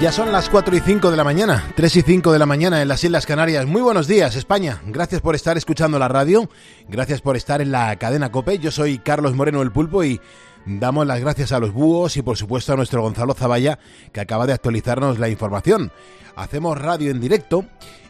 Ya 0.00 0.12
son 0.12 0.32
las 0.32 0.48
4 0.48 0.74
y 0.74 0.80
5 0.80 1.10
de 1.10 1.16
la 1.18 1.24
mañana, 1.24 1.74
3 1.76 1.96
y 1.96 2.00
5 2.00 2.32
de 2.32 2.38
la 2.38 2.46
mañana 2.46 2.80
en 2.80 2.88
las 2.88 3.04
Islas 3.04 3.26
Canarias. 3.26 3.66
Muy 3.66 3.82
buenos 3.82 4.06
días, 4.06 4.34
España. 4.34 4.80
Gracias 4.86 5.20
por 5.20 5.34
estar 5.34 5.58
escuchando 5.58 5.98
la 5.98 6.08
radio, 6.08 6.48
gracias 6.88 7.20
por 7.20 7.36
estar 7.36 7.60
en 7.60 7.70
la 7.70 7.94
cadena 7.96 8.32
Cope. 8.32 8.58
Yo 8.58 8.70
soy 8.70 8.96
Carlos 8.96 9.34
Moreno 9.34 9.60
el 9.60 9.72
Pulpo 9.72 10.02
y 10.02 10.18
damos 10.64 11.06
las 11.06 11.20
gracias 11.20 11.52
a 11.52 11.58
los 11.58 11.74
búhos 11.74 12.16
y 12.16 12.22
por 12.22 12.38
supuesto 12.38 12.72
a 12.72 12.76
nuestro 12.76 13.02
Gonzalo 13.02 13.34
Zavalla 13.34 13.78
que 14.10 14.22
acaba 14.22 14.46
de 14.46 14.54
actualizarnos 14.54 15.18
la 15.18 15.28
información. 15.28 15.92
Hacemos 16.34 16.80
radio 16.80 17.10
en 17.10 17.20
directo 17.20 17.66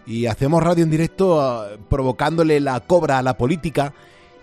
y 0.07 0.27
hacemos 0.27 0.63
radio 0.63 0.85
en 0.85 0.91
directo 0.91 1.41
ah, 1.41 1.71
provocándole 1.89 2.61
la 2.61 2.79
cobra 2.79 3.19
a 3.19 3.23
la 3.25 3.37
política 3.37 3.95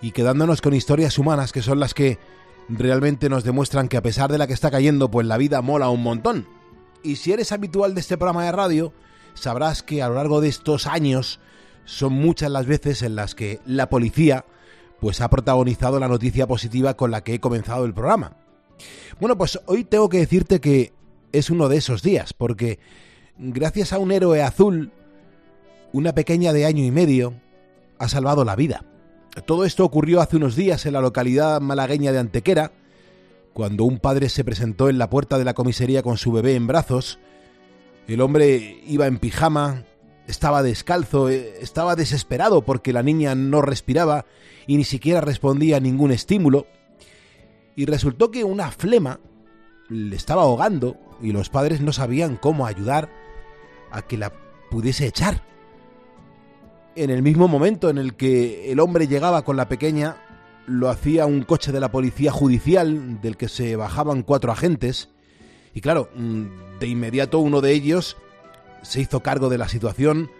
y 0.02 0.10
quedándonos 0.10 0.60
con 0.60 0.74
historias 0.74 1.16
humanas 1.18 1.52
que 1.52 1.62
son 1.62 1.80
las 1.80 1.94
que 1.94 2.18
realmente 2.68 3.30
nos 3.30 3.42
demuestran 3.42 3.88
que 3.88 3.96
a 3.96 4.02
pesar 4.02 4.30
de 4.30 4.36
la 4.36 4.46
que 4.46 4.52
está 4.52 4.70
cayendo, 4.70 5.10
pues 5.10 5.26
la 5.26 5.38
vida 5.38 5.62
mola 5.62 5.88
un 5.88 6.02
montón. 6.02 6.57
Y 7.02 7.16
si 7.16 7.32
eres 7.32 7.52
habitual 7.52 7.94
de 7.94 8.00
este 8.00 8.16
programa 8.16 8.44
de 8.44 8.52
radio, 8.52 8.92
sabrás 9.34 9.82
que 9.82 10.02
a 10.02 10.08
lo 10.08 10.14
largo 10.14 10.40
de 10.40 10.48
estos 10.48 10.86
años 10.86 11.40
son 11.84 12.12
muchas 12.12 12.50
las 12.50 12.66
veces 12.66 13.02
en 13.02 13.16
las 13.16 13.34
que 13.34 13.60
la 13.64 13.88
policía 13.88 14.44
pues 15.00 15.20
ha 15.20 15.30
protagonizado 15.30 15.98
la 16.00 16.08
noticia 16.08 16.46
positiva 16.46 16.94
con 16.94 17.10
la 17.10 17.22
que 17.22 17.34
he 17.34 17.40
comenzado 17.40 17.84
el 17.84 17.94
programa. 17.94 18.36
Bueno, 19.20 19.38
pues 19.38 19.60
hoy 19.66 19.84
tengo 19.84 20.08
que 20.08 20.18
decirte 20.18 20.60
que 20.60 20.92
es 21.32 21.50
uno 21.50 21.68
de 21.68 21.76
esos 21.76 22.02
días, 22.02 22.32
porque 22.32 22.78
gracias 23.36 23.92
a 23.92 23.98
un 23.98 24.12
héroe 24.12 24.42
azul, 24.42 24.92
una 25.92 26.14
pequeña 26.14 26.52
de 26.52 26.66
año 26.66 26.84
y 26.84 26.90
medio 26.90 27.34
ha 27.98 28.08
salvado 28.08 28.44
la 28.44 28.56
vida. 28.56 28.84
Todo 29.46 29.64
esto 29.64 29.84
ocurrió 29.84 30.20
hace 30.20 30.36
unos 30.36 30.56
días 30.56 30.84
en 30.86 30.94
la 30.94 31.00
localidad 31.00 31.60
malagueña 31.60 32.12
de 32.12 32.18
Antequera, 32.18 32.72
cuando 33.58 33.82
un 33.82 33.98
padre 33.98 34.28
se 34.28 34.44
presentó 34.44 34.88
en 34.88 34.98
la 34.98 35.10
puerta 35.10 35.36
de 35.36 35.44
la 35.44 35.52
comisaría 35.52 36.04
con 36.04 36.16
su 36.16 36.30
bebé 36.30 36.54
en 36.54 36.68
brazos, 36.68 37.18
el 38.06 38.20
hombre 38.20 38.80
iba 38.86 39.08
en 39.08 39.18
pijama, 39.18 39.82
estaba 40.28 40.62
descalzo, 40.62 41.28
eh, 41.28 41.54
estaba 41.60 41.96
desesperado 41.96 42.62
porque 42.62 42.92
la 42.92 43.02
niña 43.02 43.34
no 43.34 43.60
respiraba 43.60 44.26
y 44.68 44.76
ni 44.76 44.84
siquiera 44.84 45.20
respondía 45.20 45.78
a 45.78 45.80
ningún 45.80 46.12
estímulo. 46.12 46.68
Y 47.74 47.86
resultó 47.86 48.30
que 48.30 48.44
una 48.44 48.70
flema 48.70 49.18
le 49.88 50.14
estaba 50.14 50.42
ahogando 50.42 50.96
y 51.20 51.32
los 51.32 51.48
padres 51.48 51.80
no 51.80 51.92
sabían 51.92 52.36
cómo 52.36 52.64
ayudar 52.64 53.10
a 53.90 54.02
que 54.02 54.18
la 54.18 54.32
pudiese 54.70 55.04
echar. 55.04 55.42
En 56.94 57.10
el 57.10 57.22
mismo 57.22 57.48
momento 57.48 57.90
en 57.90 57.98
el 57.98 58.14
que 58.14 58.70
el 58.70 58.78
hombre 58.78 59.08
llegaba 59.08 59.44
con 59.44 59.56
la 59.56 59.68
pequeña, 59.68 60.27
lo 60.68 60.90
hacía 60.90 61.26
un 61.26 61.42
coche 61.42 61.72
de 61.72 61.80
la 61.80 61.90
policía 61.90 62.30
judicial 62.30 63.20
del 63.20 63.36
que 63.36 63.48
se 63.48 63.74
bajaban 63.74 64.22
cuatro 64.22 64.52
agentes 64.52 65.08
y 65.74 65.80
claro, 65.80 66.08
mm, 66.14 66.78
de 66.78 66.86
inmediato 66.86 67.38
uno 67.38 67.60
de 67.60 67.72
ellos 67.72 68.16
se 68.82 69.00
hizo 69.00 69.20
cargo 69.20 69.48
de 69.48 69.58
la 69.58 69.68
situación, 69.68 70.30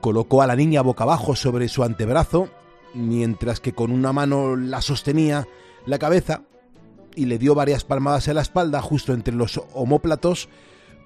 colocó 0.00 0.42
a 0.42 0.46
la 0.46 0.56
niña 0.56 0.82
boca 0.82 1.04
abajo 1.04 1.36
sobre 1.36 1.68
su 1.68 1.84
antebrazo, 1.84 2.48
mientras 2.94 3.60
que 3.60 3.72
con 3.72 3.92
una 3.92 4.12
mano 4.12 4.56
la 4.56 4.80
sostenía 4.82 5.46
la 5.86 5.98
cabeza 5.98 6.42
y 7.14 7.26
le 7.26 7.38
dio 7.38 7.54
varias 7.54 7.84
palmadas 7.84 8.28
en 8.28 8.36
la 8.36 8.42
espalda 8.42 8.80
justo 8.80 9.12
entre 9.12 9.34
los 9.34 9.60
homóplatos, 9.74 10.48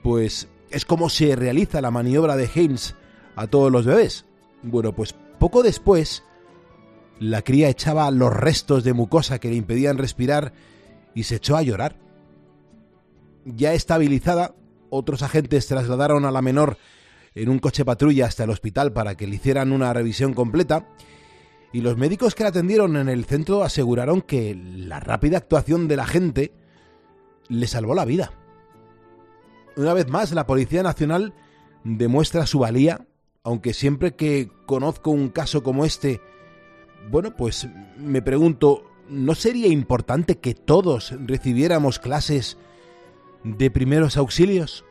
pues 0.02 0.48
es 0.70 0.84
como 0.84 1.08
se 1.08 1.34
realiza 1.36 1.80
la 1.80 1.90
maniobra 1.90 2.36
de 2.36 2.50
Haynes 2.54 2.94
a 3.34 3.46
todos 3.46 3.72
los 3.72 3.86
bebés. 3.86 4.24
Bueno, 4.62 4.92
pues 4.94 5.14
poco 5.38 5.62
después 5.62 6.22
la 7.18 7.42
cría 7.42 7.68
echaba 7.68 8.10
los 8.10 8.32
restos 8.32 8.84
de 8.84 8.92
mucosa 8.92 9.38
que 9.38 9.48
le 9.48 9.56
impedían 9.56 9.98
respirar 9.98 10.52
y 11.14 11.24
se 11.24 11.36
echó 11.36 11.56
a 11.56 11.62
llorar. 11.62 11.96
Ya 13.44 13.72
estabilizada, 13.72 14.54
otros 14.90 15.22
agentes 15.22 15.66
trasladaron 15.66 16.24
a 16.24 16.30
la 16.30 16.42
menor 16.42 16.78
en 17.34 17.48
un 17.48 17.58
coche 17.58 17.84
patrulla 17.84 18.26
hasta 18.26 18.44
el 18.44 18.50
hospital 18.50 18.92
para 18.92 19.14
que 19.14 19.26
le 19.26 19.36
hicieran 19.36 19.72
una 19.72 19.92
revisión 19.92 20.34
completa 20.34 20.88
y 21.72 21.80
los 21.80 21.96
médicos 21.96 22.34
que 22.34 22.42
la 22.42 22.48
atendieron 22.48 22.96
en 22.96 23.08
el 23.08 23.24
centro 23.24 23.62
aseguraron 23.62 24.22
que 24.22 24.54
la 24.54 25.00
rápida 25.00 25.36
actuación 25.36 25.88
de 25.88 25.96
la 25.96 26.06
gente 26.06 26.52
le 27.48 27.66
salvó 27.66 27.94
la 27.94 28.04
vida. 28.04 28.32
Una 29.76 29.92
vez 29.92 30.08
más, 30.08 30.32
la 30.32 30.46
Policía 30.46 30.82
Nacional 30.82 31.34
demuestra 31.84 32.46
su 32.46 32.60
valía, 32.60 33.06
aunque 33.42 33.74
siempre 33.74 34.14
que 34.14 34.48
conozco 34.64 35.10
un 35.10 35.28
caso 35.28 35.62
como 35.62 35.84
este, 35.84 36.22
bueno, 37.10 37.36
pues 37.36 37.68
me 37.96 38.22
pregunto, 38.22 38.84
¿no 39.08 39.34
sería 39.34 39.68
importante 39.68 40.38
que 40.38 40.54
todos 40.54 41.14
recibiéramos 41.24 41.98
clases 41.98 42.58
de 43.44 43.70
primeros 43.70 44.16
auxilios? 44.16 44.84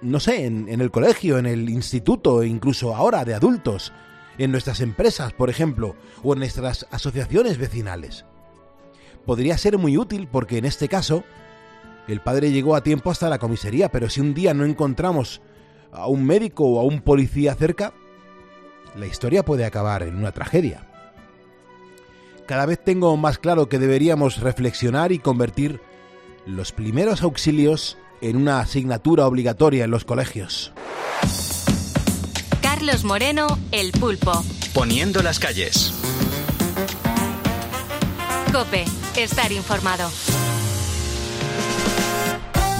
No 0.00 0.20
sé, 0.20 0.46
en, 0.46 0.68
el 0.68 0.90
colegio, 0.90 1.38
en 1.38 1.46
el 1.46 1.68
instituto, 1.68 2.42
e 2.42 2.46
incluso 2.46 2.94
ahora 2.94 3.24
de 3.24 3.34
adultos, 3.34 3.92
en 4.38 4.52
nuestras 4.52 4.80
empresas, 4.80 5.32
por 5.32 5.50
ejemplo, 5.50 5.96
o 6.22 6.32
en 6.32 6.38
nuestras 6.38 6.86
asociaciones 6.90 7.58
vecinales. 7.58 8.24
Podría 9.26 9.58
ser 9.58 9.76
muy 9.76 9.98
útil 9.98 10.28
porque 10.30 10.58
en 10.58 10.64
este 10.64 10.88
caso 10.88 11.24
el 12.06 12.20
padre 12.20 12.52
llegó 12.52 12.76
a 12.76 12.82
tiempo 12.82 13.10
hasta 13.10 13.28
la 13.28 13.38
comisaría, 13.38 13.90
pero 13.90 14.08
si 14.08 14.20
un 14.20 14.32
día 14.32 14.54
no 14.54 14.64
encontramos 14.64 15.42
a 15.92 16.06
un 16.06 16.24
médico 16.24 16.64
o 16.64 16.80
a 16.80 16.84
un 16.84 17.02
policía 17.02 17.54
cerca, 17.54 17.92
la 18.96 19.06
historia 19.06 19.44
puede 19.44 19.66
acabar 19.66 20.04
en 20.04 20.16
una 20.16 20.32
tragedia 20.32 20.87
cada 22.48 22.64
vez 22.64 22.82
tengo 22.82 23.14
más 23.18 23.38
claro 23.38 23.68
que 23.68 23.78
deberíamos 23.78 24.38
reflexionar 24.38 25.12
y 25.12 25.18
convertir 25.18 25.82
los 26.46 26.72
primeros 26.72 27.22
auxilios 27.22 27.98
en 28.22 28.36
una 28.36 28.60
asignatura 28.60 29.26
obligatoria 29.26 29.84
en 29.84 29.90
los 29.90 30.06
colegios. 30.06 30.72
Carlos 32.62 33.04
Moreno, 33.04 33.46
El 33.70 33.92
Pulpo. 33.92 34.32
Poniendo 34.72 35.22
las 35.22 35.38
calles. 35.38 35.92
Cope, 38.50 38.86
estar 39.14 39.52
informado. 39.52 40.08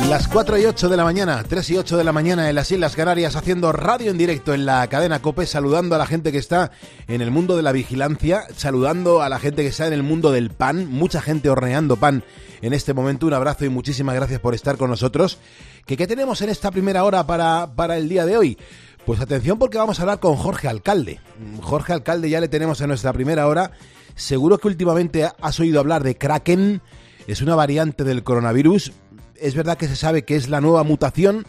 Las 0.07 0.27
4 0.27 0.59
y 0.59 0.65
8 0.65 0.89
de 0.89 0.97
la 0.97 1.05
mañana, 1.05 1.45
3 1.47 1.71
y 1.71 1.77
8 1.77 1.97
de 1.99 2.05
la 2.05 2.13
mañana 2.13 2.49
en 2.49 2.55
las 2.55 2.71
Islas 2.71 2.97
Canarias, 2.97 3.37
haciendo 3.37 3.73
radio 3.73 4.11
en 4.11 4.17
directo 4.17 4.55
en 4.55 4.65
la 4.65 4.87
cadena 4.87 5.21
Cope, 5.21 5.45
saludando 5.45 5.95
a 5.95 5.99
la 5.99 6.07
gente 6.07 6.33
que 6.33 6.39
está 6.39 6.71
en 7.09 7.21
el 7.21 7.31
mundo 7.31 7.57
de 7.57 7.63
la 7.63 7.73
vigilancia, 7.73 8.45
saludando 8.57 9.21
a 9.21 9.29
la 9.29 9.39
gente 9.39 9.63
que 9.63 9.69
está 9.69 9.87
en 9.87 9.93
el 9.93 10.03
mundo 10.03 10.33
del 10.33 10.51
pan, 10.51 10.87
mucha 10.91 11.21
gente 11.21 11.51
horneando 11.51 11.97
pan 11.97 12.25
en 12.63 12.73
este 12.73 12.95
momento. 12.95 13.27
Un 13.27 13.35
abrazo 13.35 13.67
y 13.67 13.69
muchísimas 13.69 14.15
gracias 14.15 14.41
por 14.41 14.55
estar 14.55 14.79
con 14.79 14.89
nosotros. 14.89 15.39
¿Qué, 15.85 15.99
qué 15.99 16.07
tenemos 16.07 16.41
en 16.41 16.49
esta 16.49 16.71
primera 16.71 17.05
hora 17.05 17.27
para, 17.27 17.75
para 17.77 17.99
el 17.99 18.09
día 18.09 18.25
de 18.25 18.39
hoy? 18.39 18.59
Pues 19.05 19.21
atención 19.21 19.59
porque 19.59 19.79
vamos 19.79 19.99
a 19.99 20.03
hablar 20.03 20.21
con 20.21 20.37
Jorge 20.37 20.69
Alcalde. 20.69 21.21
Jorge 21.61 21.93
Alcalde 21.93 22.31
ya 22.31 22.41
le 22.41 22.49
tenemos 22.49 22.81
en 22.81 22.89
nuestra 22.89 23.13
primera 23.13 23.47
hora. 23.47 23.73
Seguro 24.15 24.59
que 24.59 24.69
últimamente 24.69 25.29
has 25.41 25.61
oído 25.61 25.81
hablar 25.81 26.03
de 26.03 26.17
Kraken. 26.17 26.83
Es 27.27 27.43
una 27.43 27.55
variante 27.55 28.05
del 28.05 28.23
coronavirus 28.23 28.93
es 29.41 29.55
verdad 29.55 29.77
que 29.77 29.89
se 29.89 29.97
sabe 29.97 30.25
que 30.25 30.37
es 30.37 30.49
la 30.49 30.61
nueva 30.61 30.85
mutación 30.85 31.47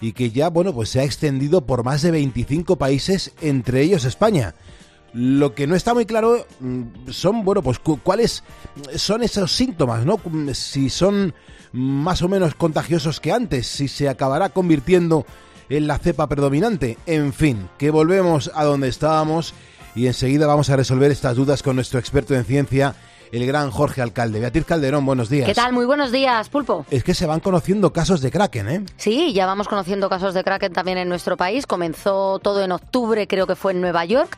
y 0.00 0.12
que 0.12 0.30
ya, 0.30 0.48
bueno, 0.48 0.74
pues 0.74 0.90
se 0.90 1.00
ha 1.00 1.04
extendido 1.04 1.66
por 1.66 1.84
más 1.84 2.02
de 2.02 2.10
25 2.10 2.76
países, 2.76 3.32
entre 3.40 3.82
ellos 3.82 4.04
España. 4.04 4.54
Lo 5.12 5.54
que 5.54 5.66
no 5.66 5.74
está 5.74 5.94
muy 5.94 6.04
claro 6.04 6.46
mm, 6.60 7.10
son, 7.10 7.44
bueno, 7.44 7.62
pues 7.62 7.78
cuáles 7.78 8.42
son 8.96 9.22
esos 9.22 9.52
síntomas, 9.52 10.04
¿no? 10.04 10.20
Si 10.52 10.90
son 10.90 11.34
más 11.72 12.22
o 12.22 12.28
menos 12.28 12.54
contagiosos 12.54 13.20
que 13.20 13.32
antes, 13.32 13.66
si 13.66 13.88
se 13.88 14.08
acabará 14.08 14.50
convirtiendo 14.50 15.24
en 15.68 15.86
la 15.86 15.98
cepa 15.98 16.28
predominante. 16.28 16.98
En 17.06 17.32
fin, 17.32 17.68
que 17.78 17.90
volvemos 17.90 18.50
a 18.54 18.64
donde 18.64 18.88
estábamos 18.88 19.54
y 19.94 20.06
enseguida 20.06 20.46
vamos 20.46 20.70
a 20.70 20.76
resolver 20.76 21.10
estas 21.10 21.36
dudas 21.36 21.62
con 21.62 21.76
nuestro 21.76 21.98
experto 21.98 22.34
en 22.34 22.44
ciencia, 22.44 22.94
el 23.32 23.46
gran 23.46 23.70
Jorge 23.70 24.02
Alcalde. 24.02 24.40
Beatriz 24.40 24.64
Calderón, 24.64 25.04
buenos 25.06 25.28
días. 25.28 25.46
¿Qué 25.46 25.54
tal? 25.54 25.72
Muy 25.72 25.86
buenos 25.86 26.12
días, 26.12 26.48
Pulpo. 26.48 26.86
Es 26.90 27.04
que 27.04 27.14
se 27.14 27.26
van 27.26 27.40
conociendo 27.40 27.92
casos 27.92 28.20
de 28.20 28.30
Kraken, 28.30 28.68
¿eh? 28.68 28.84
Sí, 28.96 29.32
ya 29.32 29.46
vamos 29.46 29.68
conociendo 29.68 30.08
casos 30.08 30.34
de 30.34 30.44
Kraken 30.44 30.72
también 30.72 30.98
en 30.98 31.08
nuestro 31.08 31.36
país. 31.36 31.66
Comenzó 31.66 32.38
todo 32.38 32.62
en 32.62 32.72
octubre, 32.72 33.26
creo 33.26 33.46
que 33.46 33.56
fue 33.56 33.72
en 33.72 33.80
Nueva 33.80 34.04
York, 34.04 34.36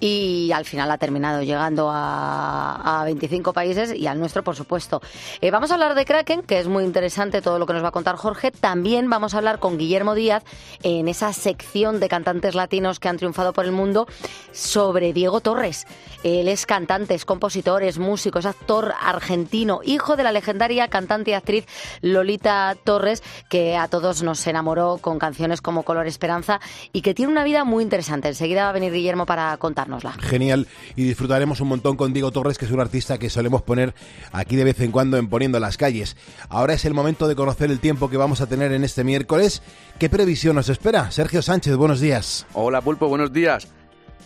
y 0.00 0.50
al 0.52 0.64
final 0.64 0.90
ha 0.90 0.98
terminado 0.98 1.42
llegando 1.42 1.90
a, 1.92 3.02
25 3.04 3.52
países 3.52 3.94
y 3.94 4.06
al 4.06 4.18
nuestro, 4.18 4.42
por 4.42 4.56
supuesto. 4.56 5.00
Eh, 5.40 5.50
vamos 5.50 5.70
a 5.70 5.74
hablar 5.74 5.94
de 5.94 6.04
Kraken, 6.04 6.42
que 6.42 6.58
es 6.58 6.68
muy 6.68 6.84
interesante 6.84 7.40
todo 7.40 7.58
lo 7.58 7.66
que 7.66 7.72
nos 7.72 7.82
va 7.82 7.88
a 7.88 7.92
contar 7.92 8.16
Jorge. 8.16 8.50
También 8.50 9.08
vamos 9.08 9.34
a 9.34 9.38
hablar 9.38 9.58
con 9.58 9.78
Guillermo 9.78 10.14
Díaz 10.14 10.42
en 10.82 11.08
esa 11.08 11.32
sección 11.32 12.00
de 12.00 12.08
cantantes 12.08 12.54
latinos 12.54 13.00
que 13.00 13.08
han 13.08 13.16
triunfado 13.16 13.52
por 13.52 13.64
el 13.64 13.72
mundo 13.72 14.06
sobre 14.52 15.12
Diego 15.12 15.40
Torres. 15.40 15.86
Él 16.22 16.48
es 16.48 16.66
cantante, 16.66 17.14
es 17.14 17.24
compositor, 17.24 17.82
es 17.82 17.98
músico 17.98 18.38
es 18.38 18.46
actor 18.46 18.94
argentino, 19.00 19.80
hijo 19.84 20.16
de 20.16 20.22
la 20.22 20.32
legendaria 20.32 20.88
cantante 20.88 21.30
y 21.30 21.34
actriz 21.34 21.66
Lolita 22.02 22.76
Torres, 22.84 23.22
que 23.48 23.76
a 23.76 23.88
todos 23.88 24.22
nos 24.22 24.46
enamoró 24.46 24.98
con 24.98 25.18
canciones 25.18 25.60
como 25.60 25.82
Color 25.82 26.06
Esperanza 26.06 26.60
y 26.92 27.02
que 27.02 27.14
tiene 27.14 27.32
una 27.32 27.44
vida 27.44 27.64
muy 27.64 27.82
interesante. 27.84 28.28
Enseguida 28.28 28.64
va 28.64 28.70
a 28.70 28.72
venir 28.72 28.92
Guillermo 28.92 29.26
para 29.26 29.56
contárnosla. 29.88 30.12
Genial, 30.28 30.66
y 30.96 31.04
disfrutaremos 31.04 31.60
un 31.60 31.68
montón 31.68 31.96
con 31.96 32.12
Diego 32.12 32.30
Torres, 32.30 32.58
que 32.58 32.66
es 32.66 32.70
un 32.70 32.80
artista 32.80 33.18
que 33.18 33.30
solemos 33.30 33.62
poner 33.62 33.94
aquí 34.32 34.56
de 34.56 34.64
vez 34.64 34.80
en 34.80 34.90
cuando 34.90 35.16
en 35.16 35.28
Poniendo 35.28 35.58
las 35.60 35.76
calles. 35.76 36.16
Ahora 36.48 36.74
es 36.74 36.84
el 36.84 36.94
momento 36.94 37.28
de 37.28 37.36
conocer 37.36 37.70
el 37.70 37.80
tiempo 37.80 38.08
que 38.10 38.16
vamos 38.16 38.40
a 38.40 38.46
tener 38.46 38.72
en 38.72 38.84
este 38.84 39.04
miércoles. 39.04 39.62
¿Qué 39.98 40.08
previsión 40.08 40.56
nos 40.56 40.68
espera? 40.68 41.10
Sergio 41.10 41.42
Sánchez, 41.42 41.76
buenos 41.76 42.00
días. 42.00 42.46
Hola 42.54 42.80
Pulpo, 42.80 43.08
buenos 43.08 43.32
días. 43.32 43.68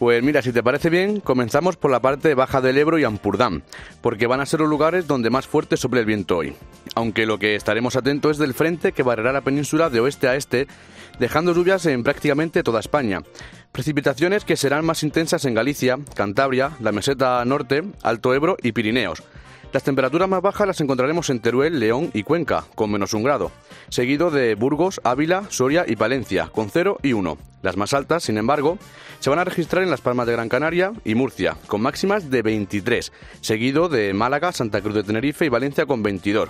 Pues 0.03 0.21
mira, 0.21 0.43
si 0.43 0.51
te 0.51 0.65
parece 0.65 0.91
bien, 0.91 1.21
comenzamos 1.21 1.77
por 1.77 1.93
la 1.93 2.01
parte 2.01 2.35
baja 2.35 2.61
del 2.61 2.77
Ebro 2.77 2.99
y 2.99 3.05
Ampurdán, 3.05 3.63
porque 4.01 4.27
van 4.27 4.41
a 4.41 4.47
ser 4.47 4.59
los 4.59 4.69
lugares 4.69 5.07
donde 5.07 5.31
más 5.31 5.47
fuerte 5.47 5.77
sople 5.77 6.01
el 6.01 6.07
viento 6.07 6.39
hoy. 6.39 6.57
Aunque 6.97 7.25
lo 7.25 7.39
que 7.39 7.55
estaremos 7.55 7.95
atentos 7.95 8.33
es 8.33 8.39
del 8.39 8.53
frente 8.53 8.91
que 8.91 9.05
barrerá 9.05 9.33
la 9.33 9.43
península 9.43 9.91
de 9.91 10.01
oeste 10.01 10.27
a 10.27 10.35
este, 10.35 10.67
dejando 11.21 11.55
lluvias 11.55 11.87
en 11.87 12.03
prácticamente 12.03 12.65
toda 12.65 12.81
España. 12.81 13.23
Precipitaciones 13.71 14.45
que 14.45 14.57
serán 14.57 14.85
más 14.85 15.05
intensas 15.05 15.45
en 15.45 15.55
Galicia, 15.55 16.01
Cantabria, 16.17 16.73
la 16.81 16.91
meseta 16.91 17.45
norte, 17.45 17.85
Alto 18.03 18.35
Ebro 18.35 18.57
y 18.61 18.73
Pirineos. 18.73 19.23
Las 19.73 19.85
temperaturas 19.85 20.29
más 20.29 20.43
bajas 20.43 20.67
las 20.67 20.81
encontraremos 20.83 21.31
en 21.31 21.41
Teruel, 21.41 21.81
León 21.81 22.11
y 22.13 22.25
Cuenca, 22.25 22.65
con 22.75 22.91
menos 22.91 23.15
un 23.15 23.23
grado, 23.23 23.53
seguido 23.89 24.31
de 24.31 24.55
Burgos, 24.55 25.01
Ávila, 25.03 25.45
Soria 25.49 25.85
y 25.87 25.97
Palencia, 25.97 26.49
con 26.49 26.71
0 26.71 26.99
y 27.03 27.15
1. 27.15 27.39
Las 27.63 27.77
más 27.79 27.95
altas, 27.95 28.25
sin 28.25 28.37
embargo, 28.37 28.77
se 29.23 29.31
van 29.31 29.39
a 29.39 29.45
registrar 29.45 29.85
en 29.85 29.91
Las 29.91 30.01
Palmas 30.01 30.27
de 30.27 30.33
Gran 30.33 30.49
Canaria 30.49 30.93
y 31.05 31.15
Murcia, 31.15 31.57
con 31.69 31.81
máximas 31.81 32.29
de 32.29 32.43
23, 32.43 33.13
seguido 33.41 33.89
de 33.89 34.13
Málaga, 34.13 34.51
Santa 34.51 34.81
Cruz 34.81 34.97
de 34.97 35.05
Tenerife 35.05 35.47
y 35.47 35.49
Valencia 35.49 35.87
con 35.87 36.03
22. 36.03 36.49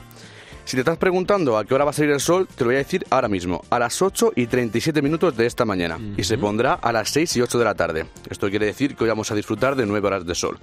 Si 0.65 0.77
te 0.77 0.81
estás 0.81 0.97
preguntando 0.97 1.59
a 1.59 1.67
qué 1.67 1.75
hora 1.75 1.85
va 1.85 1.91
a 1.91 1.93
salir 1.93 2.13
el 2.13 2.21
sol, 2.21 2.49
te 2.49 2.65
lo 2.65 2.69
voy 2.69 2.77
a 2.77 2.79
decir 2.79 3.05
ahora 3.11 3.29
mismo, 3.29 3.63
a 3.69 3.79
las 3.79 4.01
8 4.01 4.33
y 4.37 4.47
37 4.47 5.03
minutos 5.03 5.37
de 5.37 5.45
esta 5.45 5.67
mañana, 5.67 5.99
y 6.17 6.25
se 6.25 6.39
pondrá 6.39 6.73
a 6.73 6.93
las 6.93 7.11
6 7.11 7.37
y 7.37 7.43
8 7.43 7.59
de 7.59 7.65
la 7.67 7.75
tarde. 7.75 8.07
Esto 8.31 8.49
quiere 8.49 8.65
decir 8.65 8.97
que 8.97 9.05
hoy 9.05 9.11
vamos 9.11 9.31
a 9.31 9.35
disfrutar 9.35 9.77
de 9.77 9.85
9 9.85 10.07
horas 10.07 10.25
de 10.25 10.35
sol. 10.35 10.59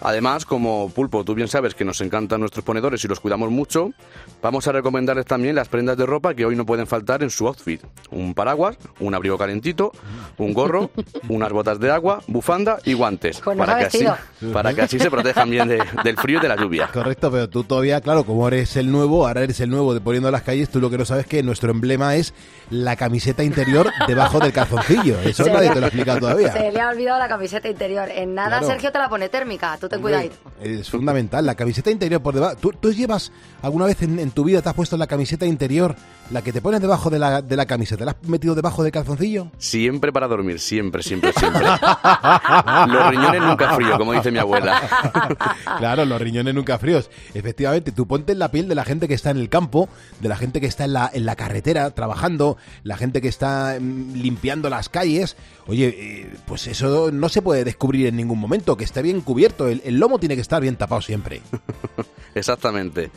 Además, 0.00 0.44
como 0.44 0.90
Pulpo, 0.90 1.24
tú 1.24 1.34
bien 1.34 1.48
sabes 1.48 1.74
que 1.74 1.84
nos 1.84 2.00
encantan 2.00 2.40
nuestros 2.40 2.64
ponedores 2.64 3.04
y 3.04 3.08
los 3.08 3.20
cuidamos 3.20 3.50
mucho, 3.50 3.90
vamos 4.42 4.66
a 4.68 4.72
recomendarles 4.72 5.26
también 5.26 5.54
las 5.54 5.68
prendas 5.68 5.96
de 5.96 6.06
ropa 6.06 6.34
que 6.34 6.44
hoy 6.44 6.54
no 6.56 6.64
pueden 6.66 6.86
faltar 6.86 7.22
en 7.22 7.30
su 7.30 7.46
outfit. 7.46 7.82
Un 8.10 8.34
paraguas, 8.34 8.76
un 9.00 9.14
abrigo 9.14 9.36
calentito, 9.38 9.92
un 10.38 10.52
gorro, 10.54 10.90
unas 11.28 11.52
botas 11.52 11.80
de 11.80 11.90
agua, 11.90 12.20
bufanda 12.26 12.78
y 12.84 12.94
guantes. 12.94 13.40
Pues 13.40 13.56
para, 13.58 13.78
que 13.78 13.84
así, 13.86 14.04
para 14.52 14.74
que 14.74 14.82
así 14.82 14.98
se 14.98 15.10
protejan 15.10 15.50
bien 15.50 15.68
de- 15.68 15.82
del 16.04 16.16
frío 16.16 16.38
y 16.38 16.42
de 16.42 16.48
la 16.48 16.56
lluvia. 16.56 16.88
Correcto, 16.92 17.30
pero 17.30 17.48
tú 17.48 17.64
todavía, 17.64 18.00
claro, 18.00 18.24
como 18.24 18.46
eres 18.48 18.76
el 18.76 18.90
nuevo, 18.90 19.26
ahora 19.26 19.42
eres 19.42 19.60
el 19.60 19.70
nuevo 19.70 19.94
de 19.94 20.00
Poniendo 20.00 20.30
las 20.30 20.42
calles, 20.42 20.70
tú 20.70 20.80
lo 20.80 20.88
que 20.90 20.96
no 20.96 21.04
sabes 21.04 21.24
es 21.24 21.28
que 21.30 21.42
nuestro 21.42 21.70
emblema 21.70 22.14
es 22.16 22.32
la 22.70 22.96
camiseta 22.96 23.42
interior 23.42 23.90
debajo 24.08 24.38
del 24.38 24.52
calzoncillo. 24.52 25.18
Eso 25.20 25.44
Se 25.44 25.52
nadie 25.52 25.68
le- 25.68 25.74
te 25.74 25.80
lo 25.80 25.86
ha 25.86 25.88
explicado 25.88 26.20
todavía. 26.20 26.52
Se 26.52 26.70
le 26.72 26.80
ha 26.80 26.88
olvidado 26.88 27.18
la 27.18 27.28
camiseta 27.28 27.68
interior. 27.68 28.08
En 28.10 28.34
nada, 28.34 28.48
Claro. 28.58 28.66
Sergio 28.68 28.90
te 28.92 28.98
la 28.98 29.08
pone 29.08 29.28
térmica. 29.28 29.76
Tú 29.78 29.87
ten 29.88 30.00
cuidadito. 30.00 30.36
Es 30.62 30.90
fundamental, 30.90 31.44
la 31.44 31.54
camiseta 31.54 31.90
interior 31.90 32.22
por 32.22 32.34
debajo. 32.34 32.56
¿Tú, 32.56 32.72
tú 32.72 32.92
llevas 32.92 33.32
alguna 33.62 33.86
vez 33.86 34.02
en, 34.02 34.18
en 34.18 34.30
tu 34.30 34.44
vida, 34.44 34.62
te 34.62 34.68
has 34.68 34.74
puesto 34.74 34.96
la 34.96 35.06
camiseta 35.06 35.46
interior, 35.46 35.94
la 36.30 36.42
que 36.42 36.52
te 36.52 36.60
pones 36.60 36.80
debajo 36.80 37.10
de 37.10 37.18
la, 37.18 37.42
de 37.42 37.56
la 37.56 37.66
camiseta, 37.66 38.04
¿la 38.04 38.10
has 38.12 38.28
metido 38.28 38.54
debajo 38.54 38.82
del 38.82 38.92
calzoncillo? 38.92 39.50
Siempre 39.58 40.12
para 40.12 40.28
dormir, 40.28 40.60
siempre, 40.60 41.02
siempre, 41.02 41.32
siempre. 41.32 41.64
Los 42.88 43.10
riñones 43.10 43.42
nunca 43.42 43.74
frío, 43.74 43.96
como 43.96 44.12
dice 44.12 44.30
mi 44.30 44.38
abuela. 44.38 44.80
claro, 45.78 46.04
los 46.04 46.20
riñones 46.20 46.54
nunca 46.54 46.78
fríos. 46.78 47.10
Efectivamente, 47.34 47.92
tú 47.92 48.06
ponte 48.06 48.32
en 48.32 48.38
la 48.38 48.50
piel 48.50 48.68
de 48.68 48.74
la 48.74 48.84
gente 48.84 49.08
que 49.08 49.14
está 49.14 49.30
en 49.30 49.38
el 49.38 49.48
campo, 49.48 49.88
de 50.20 50.28
la 50.28 50.36
gente 50.36 50.60
que 50.60 50.66
está 50.66 50.84
en 50.84 50.92
la, 50.92 51.10
en 51.12 51.24
la 51.24 51.36
carretera 51.36 51.90
trabajando, 51.92 52.58
la 52.82 52.96
gente 52.96 53.20
que 53.20 53.28
está 53.28 53.78
mm, 53.80 54.14
limpiando 54.14 54.68
las 54.68 54.88
calles. 54.88 55.36
Oye, 55.66 55.94
eh, 55.98 56.36
pues 56.46 56.66
eso 56.66 57.10
no 57.10 57.28
se 57.28 57.42
puede 57.42 57.64
descubrir 57.64 58.06
en 58.06 58.16
ningún 58.16 58.38
momento, 58.38 58.76
que 58.76 58.84
esté 58.84 59.02
bien 59.02 59.20
cubierto. 59.20 59.68
El, 59.68 59.77
el 59.84 59.98
lomo 59.98 60.18
tiene 60.18 60.34
que 60.34 60.40
estar 60.42 60.60
bien 60.60 60.76
tapado 60.76 61.00
siempre. 61.00 61.42
Exactamente. 62.34 63.10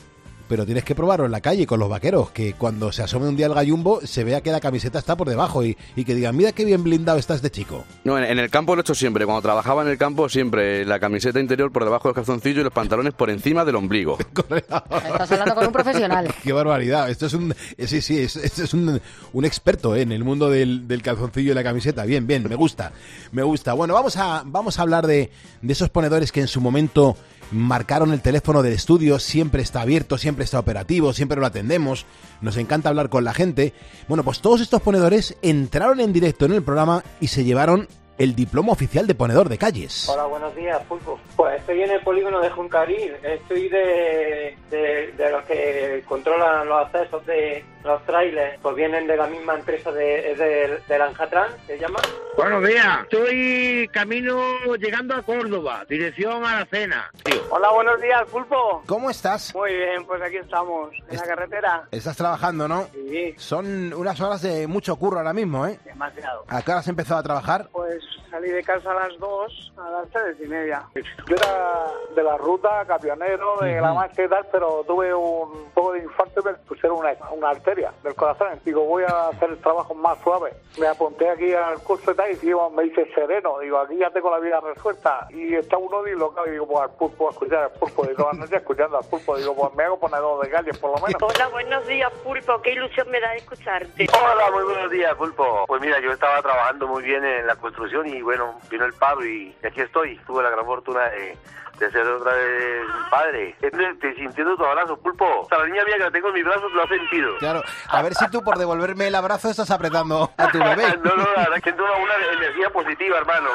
Pero 0.52 0.66
tienes 0.66 0.84
que 0.84 0.96
probarlo 0.96 1.26
en 1.26 1.32
la 1.32 1.40
calle 1.40 1.66
con 1.66 1.80
los 1.80 1.88
vaqueros, 1.88 2.32
que 2.32 2.56
cuando 2.56 2.92
se 2.92 3.02
asome 3.04 3.30
un 3.30 3.38
día 3.38 3.46
el 3.46 3.54
gallumbo 3.54 4.02
se 4.04 4.26
vea 4.26 4.42
que 4.42 4.52
la 4.52 4.60
camiseta 4.60 5.00
está 5.00 5.16
por 5.16 5.30
debajo 5.30 5.64
y, 5.64 5.78
y 5.96 6.04
que 6.04 6.14
digan, 6.14 6.36
mira 6.36 6.52
qué 6.52 6.66
bien 6.66 6.84
blindado 6.84 7.18
está 7.18 7.36
este 7.36 7.50
chico. 7.50 7.86
No, 8.04 8.18
en, 8.18 8.26
en 8.26 8.38
el 8.38 8.50
campo 8.50 8.76
lo 8.76 8.82
he 8.82 8.84
hecho 8.84 8.94
siempre. 8.94 9.24
Cuando 9.24 9.42
trabajaba 9.42 9.82
en 9.84 9.88
el 9.88 9.98
campo, 9.98 10.28
siempre 10.28 10.84
la 10.84 11.00
camiseta 11.00 11.40
interior 11.40 11.72
por 11.72 11.86
debajo 11.86 12.10
del 12.10 12.16
calzoncillo 12.16 12.60
y 12.60 12.64
los 12.66 12.74
pantalones 12.74 13.14
por 13.14 13.30
encima 13.30 13.64
del 13.64 13.78
ombligo. 13.78 14.18
Estás 14.50 15.32
hablando 15.32 15.56
con 15.56 15.68
un 15.68 15.72
profesional. 15.72 16.36
Qué 16.44 16.52
barbaridad. 16.52 17.10
Esto 17.10 17.28
es 17.28 17.34
un. 17.34 17.56
eh, 17.78 17.88
Sí, 17.88 18.02
sí, 18.02 18.20
es- 18.20 18.36
esto 18.36 18.64
es 18.66 18.74
un, 18.74 19.00
un 19.32 19.46
experto 19.46 19.96
eh, 19.96 20.02
en 20.02 20.12
el 20.12 20.26
mundo 20.26 20.50
del, 20.50 20.86
del 20.86 21.02
calzoncillo 21.02 21.54
y 21.54 21.56
la 21.56 21.64
camiseta. 21.64 22.04
Bien, 22.04 22.28
bien, 22.28 22.44
me 22.50 22.56
gusta. 22.56 22.92
Me 23.32 23.44
gusta. 23.44 23.72
Bueno, 23.72 23.94
vamos 23.94 24.18
a, 24.18 24.44
vamos 24.46 24.80
a 24.80 24.82
hablar 24.82 25.08
de, 25.08 25.32
de 25.62 25.72
esos 25.72 25.90
ponedores 25.90 26.30
que 26.34 26.42
en 26.42 26.50
su 26.50 26.60
momento 26.60 27.16
marcaron 27.52 28.14
el 28.14 28.22
teléfono 28.22 28.64
del 28.64 28.74
estudio. 28.74 29.20
Siempre 29.20 29.62
está 29.62 29.82
abierto, 29.82 30.18
siempre 30.18 30.46
está 30.46 30.60
operativo, 30.60 31.14
siempre 31.14 31.40
lo 31.40 31.46
atendemos. 31.46 32.06
Nos 32.42 32.58
encanta 32.58 32.90
hablar 32.90 33.10
con 33.10 33.24
la 33.24 33.34
gente. 33.34 33.74
Bueno, 34.08 34.24
pues 34.24 34.40
todos 34.42 34.62
estos 34.62 34.82
ponedores 34.82 35.38
entraron 35.42 36.00
en 36.00 36.14
directo 36.14 36.46
en 36.46 36.54
el 36.54 36.64
programa 36.64 37.04
y 37.20 37.28
se 37.28 37.44
llevaron 37.44 37.88
el 38.22 38.36
diploma 38.36 38.72
oficial 38.74 39.08
de 39.08 39.16
ponedor 39.16 39.50
de 39.50 39.58
calles. 39.58 40.08
Hola, 40.08 40.26
buenos 40.26 40.56
días, 40.56 40.80
Pulpo. 40.88 41.20
Pues 41.36 41.60
estoy 41.60 41.82
en 41.82 41.90
el 41.90 42.02
polígono 42.02 42.40
de 42.40 42.52
Juncaril. 42.52 43.16
Estoy 43.24 43.68
de, 43.68 44.56
de, 44.70 45.12
de 45.18 45.32
los 45.32 45.44
que 45.46 46.04
controlan 46.08 46.68
los 46.68 46.86
accesos 46.86 47.26
de 47.26 47.66
los 47.84 48.06
trailers. 48.06 48.60
Pues 48.62 48.76
vienen 48.76 49.08
de 49.08 49.18
la 49.18 49.26
misma 49.26 49.56
empresa 49.56 49.92
de, 49.92 50.36
de, 50.36 50.80
de 50.88 51.00
Lanjatran, 51.00 51.50
se 51.66 51.80
llama. 51.80 52.00
Buenos 52.38 52.66
días, 52.66 53.00
estoy 53.04 53.90
camino 53.92 54.40
llegando 54.80 55.16
a 55.16 55.22
Córdoba, 55.24 55.84
dirección 55.90 56.46
a 56.46 56.60
la 56.60 56.66
cena. 56.66 57.12
Hola, 57.50 57.72
buenos 57.72 58.00
días, 58.02 58.24
Pulpo. 58.32 58.84
¿Cómo 58.86 59.10
estás? 59.10 59.54
Muy 59.56 59.74
bien, 59.76 60.06
pues 60.06 60.22
aquí 60.22 60.38
estamos, 60.38 60.92
en 61.10 61.18
la 61.18 61.24
carretera. 61.24 61.88
Estás 61.92 62.16
trabajando, 62.16 62.68
¿no? 62.68 62.88
Sí, 62.94 63.34
Son 63.38 63.92
unas 63.94 64.22
horas 64.22 64.44
de 64.44 64.68
mucho 64.68 64.96
curro 64.96 65.18
ahora 65.18 65.34
mismo, 65.34 65.66
¿eh? 65.66 65.80
demasiado. 65.84 66.46
¿A 66.48 66.62
qué 66.62 66.72
hora 66.72 66.80
has 66.82 66.88
empezado 66.88 67.20
a 67.20 67.24
trabajar? 67.24 67.68
Pues 67.72 68.02
salí 68.30 68.50
de 68.50 68.64
casa 68.64 68.92
a 68.92 68.96
las 68.96 69.18
2, 69.20 69.74
a 69.78 69.90
las 69.90 70.10
3 70.10 70.38
y 70.44 70.48
media. 70.48 70.84
Yo 70.96 71.36
era 71.36 71.88
de 72.16 72.24
la 72.24 72.38
ruta, 72.38 72.86
camionero, 72.86 73.58
de 73.62 73.80
la 73.80 73.94
marcha 73.94 74.24
y 74.24 74.28
tal, 74.28 74.46
pero 74.52 74.84
tuve 74.86 75.14
un 75.14 75.72
poco 75.74 75.94
de 75.94 76.00
infarto 76.00 76.42
y 76.42 76.46
me 76.46 76.54
pusieron 76.54 77.00
una, 77.00 77.14
una 77.32 77.50
arteria 77.50 77.92
del 78.04 78.16
corazón. 78.16 78.60
Digo, 78.66 78.84
voy 78.86 79.04
a 79.04 79.30
hacer 79.30 79.50
el 79.50 79.58
trabajo 79.58 79.94
más 79.94 80.18
suave. 80.24 80.54
Me 80.80 80.88
apunté 80.88 81.30
aquí 81.30 81.54
al 81.54 81.80
curso 81.80 82.12
y 82.12 82.16
tal, 82.16 82.32
y 82.32 82.36
digo, 82.36 82.70
me 82.70 82.84
dice 82.84 83.08
sereno. 83.14 83.60
Digo, 83.60 83.80
aquí 83.80 83.98
ya 83.98 84.10
tengo 84.12 84.32
la 84.32 84.40
vida 84.40 84.60
resuelta. 84.60 85.28
Y 85.30 85.56
está 85.56 85.78
uno 85.78 86.04
dislocado 86.04 86.48
y 86.48 86.52
digo, 86.52 86.68
pues 86.68 86.82
al 86.82 86.92
pulpo, 86.92 87.28
a 87.28 87.32
escuchar 87.32 87.64
al 87.64 87.72
pulpo. 87.72 88.06
Digo, 88.06 88.28
las 88.32 88.40
noches 88.40 88.58
escuchando 88.58 88.98
al 88.98 89.06
pulpo. 89.06 89.38
Digo, 89.38 89.56
pues 89.56 89.74
me 89.76 89.84
hago 89.84 90.00
ponedor 90.00 90.44
de 90.44 90.50
calles, 90.50 90.78
por 90.78 90.92
lo 90.92 91.06
menos. 91.06 91.22
Hola, 91.22 91.48
buenos 91.50 91.88
días, 91.88 92.12
Pulpo. 92.24 92.62
Qué 92.62 92.74
ilusión 92.74 93.10
me 93.10 93.20
da 93.20 93.36
escucharte. 93.36 94.08
Hola, 94.14 94.52
muy 94.52 94.64
buenos 94.64 94.92
días, 94.92 95.14
Pulpo. 95.16 95.66
Pues 95.68 95.82
mira, 95.82 96.00
yo 96.00 96.12
estaba 96.12 96.42
trabajando 96.42 96.88
muy 96.88 97.04
bien 97.04 97.24
en 97.24 97.48
la 97.48 97.56
construcción 97.56 97.91
y 98.06 98.22
bueno, 98.22 98.60
vino 98.70 98.86
el 98.86 98.94
paro 98.94 99.26
y 99.26 99.56
aquí 99.66 99.82
estoy. 99.82 100.18
Tuve 100.26 100.42
la 100.44 100.50
gran 100.50 100.66
fortuna 100.66 101.02
de, 101.10 101.38
de 101.80 101.92
ser 101.92 102.08
otra 102.08 102.34
vez 102.34 102.82
padre. 103.10 103.56
Te 103.60 104.16
sintiendo 104.16 104.56
tu 104.56 104.66
abrazo, 104.66 104.98
Pulpo. 104.98 105.26
O 105.42 105.48
sea, 105.48 105.60
la 105.60 105.66
niña 105.66 105.84
mía 105.86 105.98
que 105.98 106.04
la 106.04 106.12
tengo 106.12 106.30
en 106.30 106.34
mis 106.36 106.46
brazos 106.46 106.72
lo 106.74 106.84
ha 106.84 106.88
sentido. 106.88 107.38
Claro, 107.40 107.62
a 107.90 108.02
ver 108.02 108.16
si 108.16 108.28
tú 108.30 108.42
por 108.44 108.58
devolverme 108.58 109.08
el 109.08 109.16
abrazo 109.16 109.50
estás 109.50 109.70
apretando 109.72 110.32
a 110.38 110.48
tu 110.52 110.58
bebé. 110.64 110.98
no, 111.04 111.16
no, 111.16 111.24
la 111.24 111.42
verdad 111.44 111.58
es 111.58 111.64
que 111.64 111.74
tengo 111.74 111.86
una 111.98 112.16
energía 112.38 112.70
positiva, 112.70 113.18
hermano. 113.18 113.50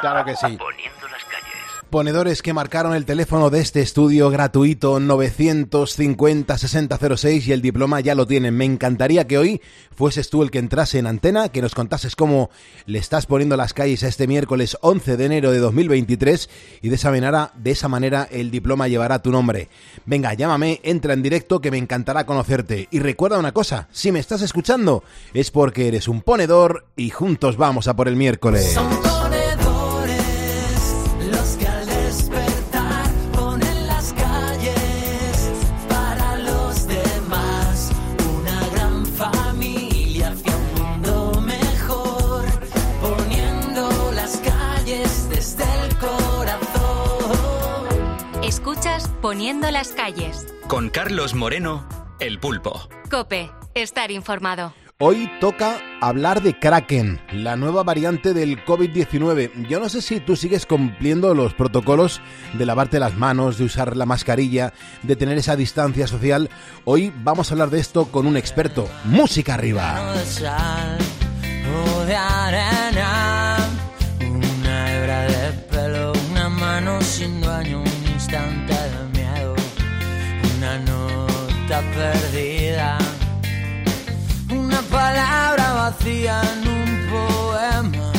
Claro 0.00 0.24
que 0.24 0.34
sí. 0.36 0.56
Poniendo 0.56 1.08
las 1.08 1.24
calles. 1.24 1.63
Ponedores 1.90 2.42
que 2.42 2.52
marcaron 2.52 2.94
el 2.94 3.04
teléfono 3.04 3.50
de 3.50 3.60
este 3.60 3.80
estudio 3.80 4.28
gratuito 4.28 4.98
950-6006 4.98 7.46
y 7.46 7.52
el 7.52 7.62
diploma 7.62 8.00
ya 8.00 8.16
lo 8.16 8.26
tienen. 8.26 8.56
Me 8.56 8.64
encantaría 8.64 9.28
que 9.28 9.38
hoy 9.38 9.60
fueses 9.94 10.28
tú 10.28 10.42
el 10.42 10.50
que 10.50 10.58
entrase 10.58 10.98
en 10.98 11.06
antena, 11.06 11.50
que 11.50 11.62
nos 11.62 11.74
contases 11.74 12.16
cómo 12.16 12.50
le 12.86 12.98
estás 12.98 13.26
poniendo 13.26 13.56
las 13.56 13.72
calles 13.74 14.02
a 14.02 14.08
este 14.08 14.26
miércoles 14.26 14.76
11 14.80 15.16
de 15.16 15.24
enero 15.24 15.52
de 15.52 15.58
2023 15.58 16.50
y 16.82 16.88
de 16.88 16.96
esa 16.96 17.10
manera, 17.10 17.52
de 17.54 17.70
esa 17.70 17.86
manera 17.88 18.26
el 18.30 18.50
diploma 18.50 18.88
llevará 18.88 19.22
tu 19.22 19.30
nombre. 19.30 19.68
Venga, 20.04 20.34
llámame, 20.34 20.80
entra 20.82 21.14
en 21.14 21.22
directo 21.22 21.60
que 21.60 21.70
me 21.70 21.78
encantará 21.78 22.26
conocerte. 22.26 22.88
Y 22.90 22.98
recuerda 22.98 23.38
una 23.38 23.52
cosa, 23.52 23.86
si 23.92 24.10
me 24.10 24.18
estás 24.18 24.42
escuchando 24.42 25.04
es 25.32 25.52
porque 25.52 25.86
eres 25.88 26.08
un 26.08 26.22
ponedor 26.22 26.86
y 26.96 27.10
juntos 27.10 27.56
vamos 27.56 27.86
a 27.86 27.94
por 27.94 28.08
el 28.08 28.16
miércoles. 28.16 28.76
Poniendo 49.34 49.68
las 49.72 49.88
calles. 49.88 50.46
Con 50.68 50.90
Carlos 50.90 51.34
Moreno, 51.34 51.88
El 52.20 52.38
Pulpo. 52.38 52.88
Cope, 53.10 53.50
estar 53.74 54.12
informado. 54.12 54.72
Hoy 55.00 55.28
toca 55.40 55.80
hablar 56.00 56.40
de 56.40 56.56
Kraken, 56.56 57.20
la 57.32 57.56
nueva 57.56 57.82
variante 57.82 58.32
del 58.32 58.64
COVID-19. 58.64 59.66
Yo 59.66 59.80
no 59.80 59.88
sé 59.88 60.02
si 60.02 60.20
tú 60.20 60.36
sigues 60.36 60.66
cumpliendo 60.66 61.34
los 61.34 61.52
protocolos 61.52 62.20
de 62.52 62.64
lavarte 62.64 63.00
las 63.00 63.16
manos, 63.16 63.58
de 63.58 63.64
usar 63.64 63.96
la 63.96 64.06
mascarilla, 64.06 64.72
de 65.02 65.16
tener 65.16 65.36
esa 65.36 65.56
distancia 65.56 66.06
social. 66.06 66.48
Hoy 66.84 67.12
vamos 67.24 67.50
a 67.50 67.54
hablar 67.54 67.70
de 67.70 67.80
esto 67.80 68.12
con 68.12 68.28
un 68.28 68.36
experto. 68.36 68.88
Música 69.02 69.54
arriba. 69.54 70.14
Perdida, 81.82 82.98
una 84.50 84.80
palabra 84.82 85.72
vacía 85.72 86.40
en 86.52 86.68
un 86.68 86.90
poema, 87.14 88.12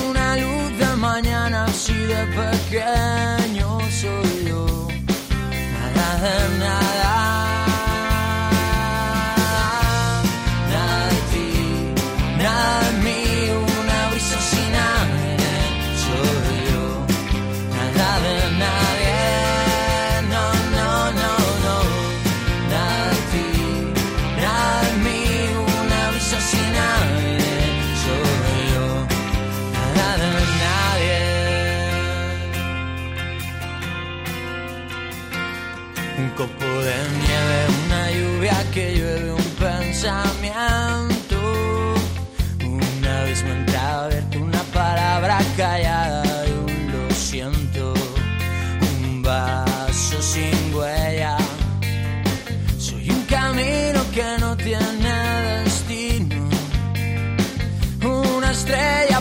una 0.00 0.36
luz 0.36 0.78
de 0.78 0.96
mañana 0.96 1.64
así 1.64 1.94
de 1.94 2.26
pequeño 2.40 3.80
soy 3.90 4.48
yo, 4.48 4.88
nada 5.74 6.20
de. 6.20 6.58
Nada 6.58 7.43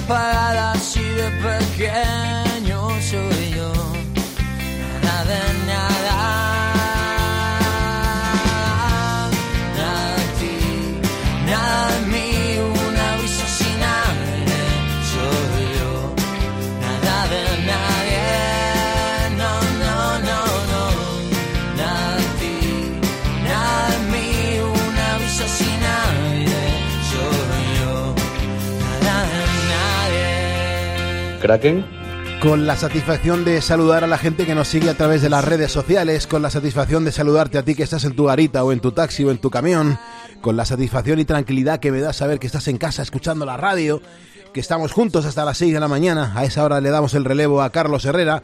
apagada 0.03 0.62
¿Kraken? 31.43 31.85
Con 32.41 32.65
la 32.65 32.77
satisfacción 32.77 33.43
de 33.43 33.61
saludar 33.61 34.05
a 34.05 34.07
la 34.07 34.17
gente 34.17 34.45
que 34.45 34.55
nos 34.55 34.69
sigue 34.69 34.89
a 34.89 34.93
través 34.93 35.21
de 35.21 35.29
las 35.29 35.43
redes 35.43 35.73
sociales, 35.73 36.25
con 36.25 36.41
la 36.41 36.49
satisfacción 36.49 37.03
de 37.03 37.11
saludarte 37.11 37.57
a 37.57 37.63
ti 37.63 37.75
que 37.75 37.83
estás 37.83 38.05
en 38.05 38.15
tu 38.15 38.23
garita 38.23 38.63
o 38.63 38.71
en 38.71 38.79
tu 38.79 38.93
taxi 38.93 39.25
o 39.25 39.31
en 39.31 39.39
tu 39.39 39.49
camión, 39.49 39.99
con 40.39 40.55
la 40.55 40.63
satisfacción 40.63 41.19
y 41.19 41.25
tranquilidad 41.25 41.81
que 41.81 41.91
me 41.91 41.99
da 41.99 42.13
saber 42.13 42.39
que 42.39 42.47
estás 42.47 42.69
en 42.69 42.77
casa 42.77 43.01
escuchando 43.01 43.45
la 43.45 43.57
radio, 43.57 44.01
que 44.53 44.61
estamos 44.61 44.93
juntos 44.93 45.25
hasta 45.25 45.43
las 45.43 45.57
6 45.57 45.73
de 45.73 45.79
la 45.81 45.89
mañana, 45.89 46.31
a 46.33 46.45
esa 46.45 46.63
hora 46.63 46.79
le 46.79 46.91
damos 46.91 47.13
el 47.13 47.25
relevo 47.25 47.61
a 47.61 47.71
Carlos 47.71 48.05
Herrera 48.05 48.41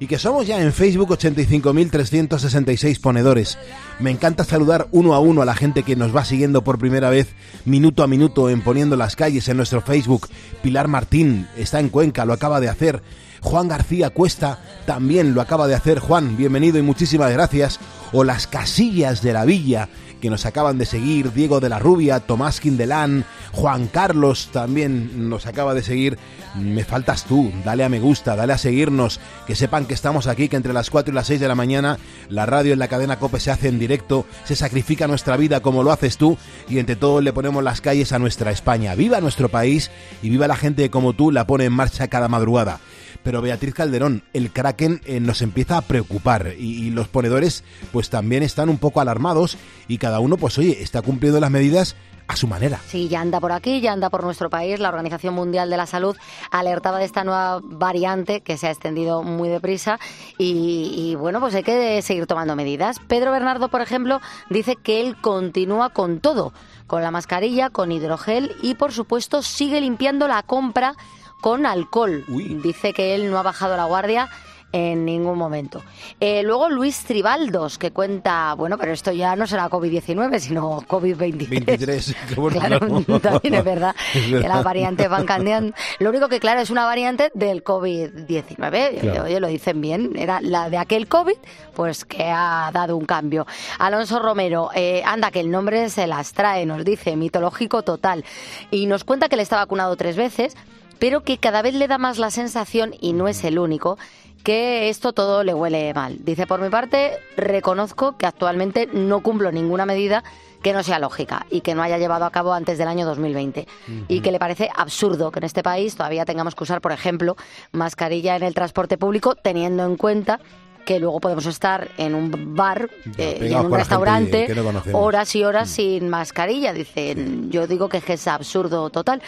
y 0.00 0.06
que 0.06 0.18
somos 0.18 0.46
ya 0.46 0.60
en 0.60 0.72
Facebook 0.72 1.10
85.366 1.10 3.00
ponedores. 3.00 3.58
Me 4.00 4.10
encanta 4.10 4.44
saludar 4.44 4.88
uno 4.92 5.14
a 5.14 5.20
uno 5.20 5.42
a 5.42 5.44
la 5.44 5.54
gente 5.54 5.82
que 5.82 5.94
nos 5.94 6.16
va 6.16 6.24
siguiendo 6.24 6.64
por 6.64 6.78
primera 6.78 7.10
vez, 7.10 7.34
minuto 7.66 8.02
a 8.02 8.06
minuto, 8.06 8.48
en 8.48 8.62
Poniendo 8.62 8.96
las 8.96 9.14
Calles 9.14 9.46
en 9.48 9.58
nuestro 9.58 9.82
Facebook. 9.82 10.28
Pilar 10.62 10.88
Martín 10.88 11.46
está 11.54 11.80
en 11.80 11.90
Cuenca, 11.90 12.24
lo 12.24 12.32
acaba 12.32 12.60
de 12.60 12.70
hacer. 12.70 13.02
Juan 13.42 13.68
García 13.68 14.08
Cuesta 14.10 14.58
también 14.86 15.34
lo 15.34 15.42
acaba 15.42 15.68
de 15.68 15.74
hacer. 15.74 15.98
Juan, 15.98 16.34
bienvenido 16.36 16.78
y 16.78 16.82
muchísimas 16.82 17.30
gracias. 17.32 17.78
O 18.12 18.24
las 18.24 18.46
casillas 18.46 19.20
de 19.20 19.34
la 19.34 19.44
villa 19.44 19.90
que 20.20 20.30
nos 20.30 20.46
acaban 20.46 20.78
de 20.78 20.86
seguir, 20.86 21.32
Diego 21.32 21.60
de 21.60 21.68
la 21.68 21.78
Rubia, 21.78 22.20
Tomás 22.20 22.60
Quindelán, 22.60 23.24
Juan 23.52 23.86
Carlos 23.86 24.50
también 24.52 25.28
nos 25.28 25.46
acaba 25.46 25.74
de 25.74 25.82
seguir. 25.82 26.18
Me 26.56 26.84
faltas 26.84 27.24
tú, 27.24 27.52
dale 27.64 27.84
a 27.84 27.88
me 27.88 28.00
gusta, 28.00 28.36
dale 28.36 28.52
a 28.52 28.58
seguirnos, 28.58 29.20
que 29.46 29.54
sepan 29.54 29.86
que 29.86 29.94
estamos 29.94 30.26
aquí, 30.26 30.48
que 30.48 30.56
entre 30.56 30.72
las 30.72 30.90
4 30.90 31.12
y 31.12 31.14
las 31.14 31.26
6 31.26 31.40
de 31.40 31.48
la 31.48 31.54
mañana 31.54 31.98
la 32.28 32.46
radio 32.46 32.72
en 32.72 32.78
la 32.78 32.88
cadena 32.88 33.18
Cope 33.18 33.40
se 33.40 33.50
hace 33.50 33.68
en 33.68 33.78
directo, 33.78 34.26
se 34.44 34.56
sacrifica 34.56 35.06
nuestra 35.06 35.36
vida 35.36 35.60
como 35.60 35.82
lo 35.82 35.92
haces 35.92 36.16
tú 36.16 36.36
y 36.68 36.78
entre 36.78 36.96
todo 36.96 37.20
le 37.20 37.32
ponemos 37.32 37.64
las 37.64 37.80
calles 37.80 38.12
a 38.12 38.18
nuestra 38.18 38.50
España. 38.50 38.94
Viva 38.94 39.20
nuestro 39.20 39.48
país 39.48 39.90
y 40.22 40.28
viva 40.28 40.48
la 40.48 40.56
gente 40.56 40.90
como 40.90 41.12
tú 41.12 41.30
la 41.30 41.46
pone 41.46 41.64
en 41.64 41.72
marcha 41.72 42.08
cada 42.08 42.28
madrugada. 42.28 42.80
Pero 43.22 43.42
Beatriz 43.42 43.74
Calderón, 43.74 44.22
el 44.32 44.50
Kraken 44.52 45.00
eh, 45.04 45.20
nos 45.20 45.42
empieza 45.42 45.78
a 45.78 45.82
preocupar 45.82 46.54
y, 46.58 46.90
los 46.90 47.08
ponedores 47.08 47.62
pues 47.92 48.10
también 48.10 48.42
están 48.42 48.68
un 48.68 48.78
poco 48.78 49.00
alarmados 49.00 49.56
y 49.86 49.98
cada 49.98 50.18
uno 50.18 50.36
pues 50.36 50.58
oye, 50.58 50.82
está 50.82 51.02
cumpliendo 51.02 51.38
las 51.38 51.50
medidas 51.50 51.94
a 52.26 52.36
su 52.36 52.46
manera. 52.46 52.80
Sí, 52.86 53.08
ya 53.08 53.20
anda 53.20 53.40
por 53.40 53.50
aquí, 53.50 53.80
ya 53.80 53.92
anda 53.92 54.08
por 54.08 54.22
nuestro 54.22 54.50
país. 54.50 54.78
La 54.78 54.88
Organización 54.88 55.34
Mundial 55.34 55.68
de 55.68 55.76
la 55.76 55.86
Salud 55.86 56.16
alertaba 56.52 56.98
de 56.98 57.04
esta 57.04 57.24
nueva 57.24 57.60
variante 57.62 58.40
que 58.40 58.56
se 58.56 58.68
ha 58.68 58.70
extendido 58.70 59.24
muy 59.24 59.48
deprisa 59.48 59.98
y, 60.38 60.92
y, 60.94 61.16
bueno, 61.16 61.40
pues 61.40 61.56
hay 61.56 61.64
que 61.64 62.00
seguir 62.02 62.26
tomando 62.26 62.54
medidas. 62.54 62.98
Pedro 63.08 63.32
Bernardo, 63.32 63.68
por 63.68 63.80
ejemplo, 63.80 64.20
dice 64.48 64.76
que 64.76 65.00
él 65.00 65.16
continúa 65.20 65.90
con 65.90 66.20
todo, 66.20 66.52
con 66.86 67.02
la 67.02 67.10
mascarilla, 67.10 67.68
con 67.70 67.90
hidrogel 67.90 68.54
y 68.62 68.74
por 68.74 68.92
supuesto 68.92 69.42
sigue 69.42 69.80
limpiando 69.80 70.28
la 70.28 70.44
compra 70.44 70.94
con 71.40 71.66
alcohol. 71.66 72.24
Dice 72.62 72.92
que 72.92 73.14
él 73.14 73.30
no 73.30 73.38
ha 73.38 73.42
bajado 73.42 73.76
la 73.76 73.84
guardia 73.84 74.28
en 74.72 75.04
ningún 75.04 75.36
momento. 75.36 75.82
Eh, 76.20 76.42
luego 76.42 76.68
Luis 76.68 77.02
Tribaldos, 77.04 77.78
que 77.78 77.90
cuenta, 77.90 78.54
bueno, 78.54 78.78
pero 78.78 78.92
esto 78.92 79.10
ya 79.12 79.34
no 79.34 79.46
será 79.46 79.68
COVID-19, 79.68 80.38
sino 80.38 80.80
COVID-23. 80.82 81.48
23, 81.48 82.16
qué 82.28 82.34
bueno, 82.36 82.60
Claro, 82.78 83.20
también 83.20 83.54
es 83.54 83.64
verdad, 83.64 83.96
Es 84.14 84.26
que 84.26 84.32
verdad. 84.34 84.48
las 84.48 84.64
variantes 84.64 85.08
van 85.08 85.26
cambiando. 85.26 85.74
Lo 85.98 86.10
único 86.10 86.28
que, 86.28 86.38
claro, 86.38 86.60
es 86.60 86.70
una 86.70 86.84
variante 86.84 87.30
del 87.34 87.64
COVID-19. 87.64 89.00
Claro. 89.00 89.24
Oye, 89.24 89.40
lo 89.40 89.48
dicen 89.48 89.80
bien. 89.80 90.12
Era 90.16 90.40
la 90.40 90.70
de 90.70 90.78
aquel 90.78 91.08
COVID, 91.08 91.36
pues 91.74 92.04
que 92.04 92.24
ha 92.24 92.70
dado 92.72 92.96
un 92.96 93.06
cambio. 93.06 93.46
Alonso 93.78 94.20
Romero, 94.20 94.70
eh, 94.74 95.02
anda, 95.04 95.30
que 95.30 95.40
el 95.40 95.50
nombre 95.50 95.88
se 95.90 96.06
las 96.06 96.32
trae, 96.32 96.64
nos 96.66 96.84
dice, 96.84 97.16
mitológico 97.16 97.82
total. 97.82 98.24
Y 98.70 98.86
nos 98.86 99.02
cuenta 99.04 99.28
que 99.28 99.36
le 99.36 99.42
está 99.42 99.56
vacunado 99.56 99.96
tres 99.96 100.16
veces, 100.16 100.56
pero 101.00 101.22
que 101.22 101.38
cada 101.38 101.62
vez 101.62 101.74
le 101.74 101.88
da 101.88 101.98
más 101.98 102.18
la 102.18 102.30
sensación, 102.30 102.94
y 103.00 103.12
no 103.12 103.26
es 103.26 103.42
el 103.42 103.58
único, 103.58 103.98
que 104.44 104.88
esto 104.88 105.12
todo 105.12 105.42
le 105.42 105.54
huele 105.54 105.92
mal. 105.94 106.18
Dice, 106.24 106.46
por 106.46 106.60
mi 106.60 106.70
parte, 106.70 107.18
reconozco 107.36 108.16
que 108.16 108.26
actualmente 108.26 108.88
no 108.92 109.22
cumplo 109.22 109.50
ninguna 109.50 109.86
medida 109.86 110.22
que 110.62 110.72
no 110.72 110.82
sea 110.82 110.98
lógica 110.98 111.46
y 111.50 111.62
que 111.62 111.74
no 111.74 111.82
haya 111.82 111.98
llevado 111.98 112.26
a 112.26 112.30
cabo 112.30 112.52
antes 112.52 112.76
del 112.78 112.88
año 112.88 113.06
2020. 113.06 113.66
Y 114.08 114.20
que 114.20 114.30
le 114.30 114.38
parece 114.38 114.68
absurdo 114.76 115.30
que 115.30 115.38
en 115.38 115.44
este 115.44 115.62
país 115.62 115.96
todavía 115.96 116.26
tengamos 116.26 116.54
que 116.54 116.64
usar, 116.64 116.80
por 116.80 116.92
ejemplo, 116.92 117.36
mascarilla 117.72 118.36
en 118.36 118.42
el 118.42 118.54
transporte 118.54 118.98
público, 118.98 119.34
teniendo 119.34 119.84
en 119.84 119.96
cuenta 119.96 120.38
que 120.84 120.98
luego 120.98 121.20
podemos 121.20 121.46
estar 121.46 121.90
en 121.96 122.14
un 122.14 122.54
bar 122.54 122.88
eh, 123.18 123.48
y 123.50 123.52
en 123.52 123.66
un 123.66 123.72
restaurante 123.72 124.48
no 124.54 124.98
horas 124.98 125.34
y 125.36 125.44
horas 125.44 125.70
sin 125.70 126.08
mascarilla. 126.08 126.72
Dicen, 126.72 127.50
yo 127.50 127.66
digo 127.66 127.88
que 127.88 128.02
es 128.06 128.26
absurdo 128.28 128.90
total. 128.90 129.22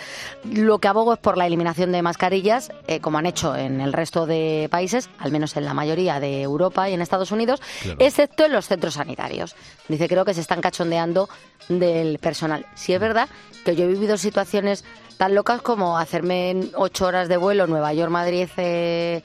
Lo 0.51 0.79
que 0.79 0.89
abogo 0.89 1.13
es 1.15 1.19
por 1.19 1.37
la 1.37 1.47
eliminación 1.47 1.93
de 1.93 2.03
mascarillas, 2.03 2.71
eh, 2.87 3.01
como 3.01 3.19
han 3.19 3.27
hecho 3.27 3.55
en 3.57 3.81
el 3.81 3.93
resto 3.93 4.27
de 4.27 4.69
países, 4.71 5.09
al 5.19 5.31
menos 5.33 5.57
en 5.57 5.65
la 5.65 5.75
mayoría 5.75 6.21
de 6.21 6.43
Europa 6.43 6.89
y 6.89 6.95
en 6.95 7.01
Estados 7.03 7.31
Unidos, 7.33 7.61
Claro. 7.83 7.99
excepto 8.01 8.45
en 8.45 8.53
los 8.53 8.67
centros 8.67 8.95
sanitarios. 8.95 9.55
Dice, 9.89 10.09
creo 10.09 10.25
que 10.25 10.35
se 10.35 10.41
están 10.41 10.61
cachondeando 10.61 11.29
del 11.69 12.19
personal. 12.19 12.67
Si 12.75 12.93
es 12.93 13.01
verdad 13.01 13.29
que 13.65 13.77
yo 13.77 13.85
he 13.85 13.89
vivido 13.89 14.17
situaciones 14.17 14.85
tan 15.17 15.35
locas 15.35 15.63
como 15.63 15.99
hacerme 15.99 16.71
ocho 16.75 17.07
horas 17.07 17.29
de 17.29 17.37
vuelo 17.37 17.67
Nueva 17.67 17.93
York-Madrid 17.93 18.49
eh, 18.57 19.23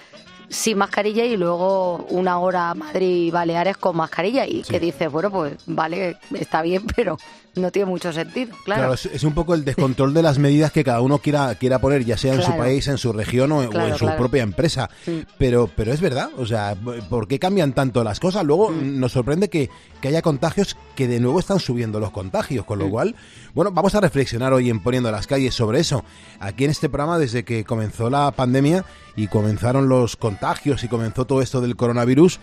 sin 0.50 0.77
mascarilla 0.77 1.25
y 1.25 1.38
luego 1.38 2.06
una 2.10 2.39
hora 2.39 2.74
Madrid 2.74 3.27
y 3.27 3.32
Baleares 3.32 3.77
con 3.77 3.98
mascarilla. 3.98 4.46
Y 4.46 4.63
que 4.63 4.80
dices, 4.80 5.12
bueno, 5.12 5.32
pues 5.32 5.54
vale, 5.66 6.18
está 6.34 6.62
bien, 6.62 6.86
pero 6.96 7.18
no 7.57 7.71
tiene 7.71 7.85
mucho 7.89 8.11
sentido, 8.13 8.55
claro. 8.65 8.81
Claro, 8.81 8.93
es, 8.93 9.05
es 9.07 9.23
un 9.23 9.33
poco 9.33 9.53
el 9.53 9.65
descontrol 9.65 10.13
de 10.13 10.21
las 10.21 10.37
medidas 10.39 10.71
que 10.71 10.83
cada 10.83 11.01
uno 11.01 11.17
quiera, 11.19 11.53
quiera 11.55 11.79
poner, 11.79 12.05
ya 12.05 12.17
sea 12.17 12.33
en 12.33 12.41
su 12.41 12.55
país, 12.57 12.87
en 12.87 12.97
su 12.97 13.13
región 13.13 13.51
o, 13.51 13.63
en 13.63 13.97
su 13.97 14.05
propia 14.15 14.43
empresa. 14.43 14.89
Sí. 15.05 15.25
Pero, 15.37 15.69
pero 15.75 15.91
es 15.93 16.01
verdad, 16.01 16.29
o 16.37 16.45
sea, 16.45 16.75
¿por 17.09 17.27
qué 17.27 17.39
cambian 17.39 17.73
tanto 17.73 18.03
las 18.03 18.19
cosas? 18.19 18.43
Luego 18.45 18.69
Mm. 18.71 18.99
nos 18.99 19.11
sorprende 19.11 19.49
que, 19.49 19.69
que 20.01 20.07
haya 20.09 20.21
contagios 20.21 20.77
que 20.95 21.07
de 21.07 21.19
nuevo 21.19 21.39
están 21.39 21.59
subiendo 21.59 21.99
los 21.99 22.11
contagios, 22.11 22.65
con 22.65 22.79
Mm. 22.79 22.81
lo 22.81 22.89
cual, 22.89 23.15
bueno, 23.53 23.71
vamos 23.71 23.95
a 23.95 24.01
reflexionar 24.01 24.53
hoy 24.53 24.69
en 24.69 24.79
Poniendo 24.81 25.11
las 25.11 25.27
calles 25.27 25.53
sobre 25.53 25.79
eso. 25.79 26.03
Aquí 26.39 26.65
en 26.65 26.71
este 26.71 26.89
programa, 26.89 27.17
desde 27.17 27.43
que 27.43 27.63
comenzó 27.63 28.09
la 28.09 28.31
pandemia 28.31 28.85
y 29.15 29.27
comenzaron 29.27 29.89
los 29.89 30.15
contagios 30.15 30.83
y 30.83 30.87
comenzó 30.87 31.25
todo 31.25 31.41
esto 31.41 31.61
del 31.61 31.75
coronavirus, 31.75 32.39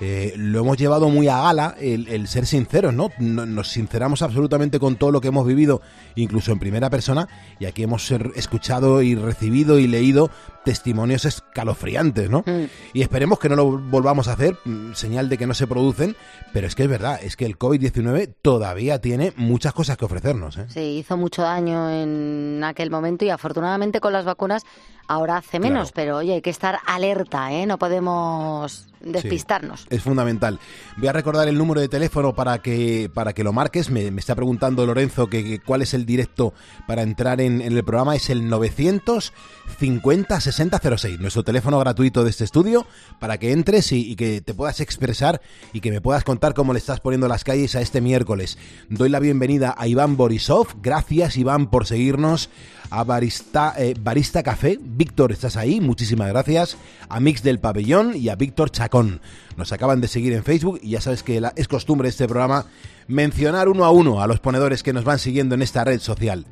eh, 0.00 0.34
lo 0.36 0.60
hemos 0.60 0.76
llevado 0.76 1.08
muy 1.08 1.28
a 1.28 1.40
gala 1.40 1.74
el, 1.80 2.08
el 2.08 2.28
ser 2.28 2.46
sinceros, 2.46 2.92
¿no? 2.94 3.10
No- 3.18 3.46
Nos 3.46 3.68
sinceramos 3.68 4.22
absolutamente 4.22 4.78
con 4.78 4.96
todo 4.96 5.10
lo 5.10 5.20
que 5.20 5.28
hemos 5.28 5.46
vivido, 5.46 5.80
incluso 6.16 6.52
en 6.52 6.58
primera 6.58 6.90
persona, 6.90 7.28
y 7.58 7.64
aquí 7.66 7.82
hemos 7.82 8.10
escuchado 8.10 9.00
y 9.02 9.14
recibido 9.14 9.78
y 9.78 9.86
leído 9.86 10.30
testimonios 10.64 11.24
escalofriantes, 11.24 12.28
¿no? 12.28 12.40
Mm. 12.44 12.64
Y 12.92 13.02
esperemos 13.02 13.38
que 13.38 13.48
no 13.48 13.54
lo 13.56 13.78
volvamos 13.78 14.26
a 14.28 14.32
hacer, 14.32 14.56
señal 14.94 15.28
de 15.28 15.38
que 15.38 15.46
no 15.46 15.54
se 15.54 15.66
producen, 15.68 16.16
pero 16.52 16.66
es 16.66 16.74
que 16.74 16.82
es 16.82 16.88
verdad, 16.88 17.20
es 17.22 17.36
que 17.36 17.46
el 17.46 17.56
COVID-19 17.56 18.34
todavía 18.42 19.00
tiene 19.00 19.32
muchas 19.36 19.72
cosas 19.72 19.96
que 19.96 20.04
ofrecernos, 20.04 20.56
¿eh? 20.58 20.66
Sí, 20.68 20.80
hizo 20.98 21.16
mucho 21.16 21.42
daño 21.42 21.88
en 21.90 22.62
aquel 22.64 22.90
momento 22.90 23.24
y 23.24 23.30
afortunadamente 23.30 24.00
con 24.00 24.12
las 24.12 24.24
vacunas 24.24 24.64
ahora 25.08 25.36
hace 25.36 25.60
menos, 25.60 25.92
Claro. 25.92 25.94
pero 25.94 26.16
oye, 26.18 26.34
hay 26.34 26.42
que 26.42 26.50
estar 26.50 26.78
alerta, 26.84 27.52
¿eh? 27.52 27.64
No 27.64 27.78
podemos 27.78 28.88
despistarnos. 29.00 29.85
Es 29.88 30.02
fundamental. 30.02 30.58
Voy 30.96 31.08
a 31.08 31.12
recordar 31.12 31.46
el 31.48 31.56
número 31.56 31.80
de 31.80 31.88
teléfono 31.88 32.34
para 32.34 32.58
que 32.58 33.10
para 33.12 33.32
que 33.32 33.44
lo 33.44 33.52
marques. 33.52 33.90
Me, 33.90 34.08
está 34.08 34.34
preguntando 34.34 34.84
Lorenzo 34.84 35.28
que, 35.28 35.60
cuál 35.64 35.82
es 35.82 35.94
el 35.94 36.04
directo 36.06 36.54
para 36.86 37.02
entrar 37.02 37.40
en, 37.40 37.60
el 37.60 37.84
programa. 37.84 38.16
Es 38.16 38.30
el 38.30 38.48
950 38.48 40.40
6006, 40.40 41.20
nuestro 41.20 41.44
teléfono 41.44 41.78
gratuito 41.78 42.24
de 42.24 42.30
este 42.30 42.44
estudio, 42.44 42.86
para 43.20 43.38
que 43.38 43.52
entres 43.52 43.92
y 43.92 44.16
que 44.16 44.40
te 44.40 44.54
puedas 44.54 44.80
expresar 44.80 45.40
y 45.72 45.80
que 45.80 45.90
me 45.90 46.00
puedas 46.00 46.24
contar 46.24 46.54
cómo 46.54 46.72
le 46.72 46.78
estás 46.78 47.00
poniendo 47.00 47.28
las 47.28 47.44
calles 47.44 47.76
a 47.76 47.80
este 47.80 48.00
miércoles. 48.00 48.58
Doy 48.88 49.08
la 49.08 49.20
bienvenida 49.20 49.74
a 49.76 49.86
Iván 49.86 50.16
Borisov. 50.16 50.68
Gracias, 50.82 51.36
Iván, 51.36 51.70
por 51.70 51.86
seguirnos. 51.86 52.50
A 52.90 53.04
Barista, 53.04 53.74
eh, 53.76 53.94
Barista 54.00 54.42
Café. 54.42 54.78
Víctor, 54.80 55.32
¿estás 55.32 55.56
ahí? 55.56 55.80
Muchísimas 55.80 56.28
gracias. 56.28 56.76
A 57.08 57.20
Mix 57.20 57.42
del 57.42 57.58
Pabellón 57.58 58.16
y 58.16 58.28
a 58.28 58.36
Víctor 58.36 58.70
Chacón. 58.70 59.20
Nos 59.56 59.72
acaban 59.72 60.00
de 60.00 60.08
seguir 60.08 60.32
en 60.32 60.44
Facebook 60.44 60.80
y 60.82 60.90
ya 60.90 61.00
sabes 61.00 61.22
que 61.22 61.42
es 61.56 61.68
costumbre 61.68 62.08
este 62.08 62.26
programa 62.26 62.66
mencionar 63.08 63.68
uno 63.68 63.84
a 63.84 63.90
uno 63.90 64.20
a 64.20 64.26
los 64.26 64.40
ponedores 64.40 64.82
que 64.82 64.92
nos 64.92 65.04
van 65.04 65.18
siguiendo 65.18 65.54
en 65.54 65.62
esta 65.62 65.84
red 65.84 66.00
social. 66.00 66.46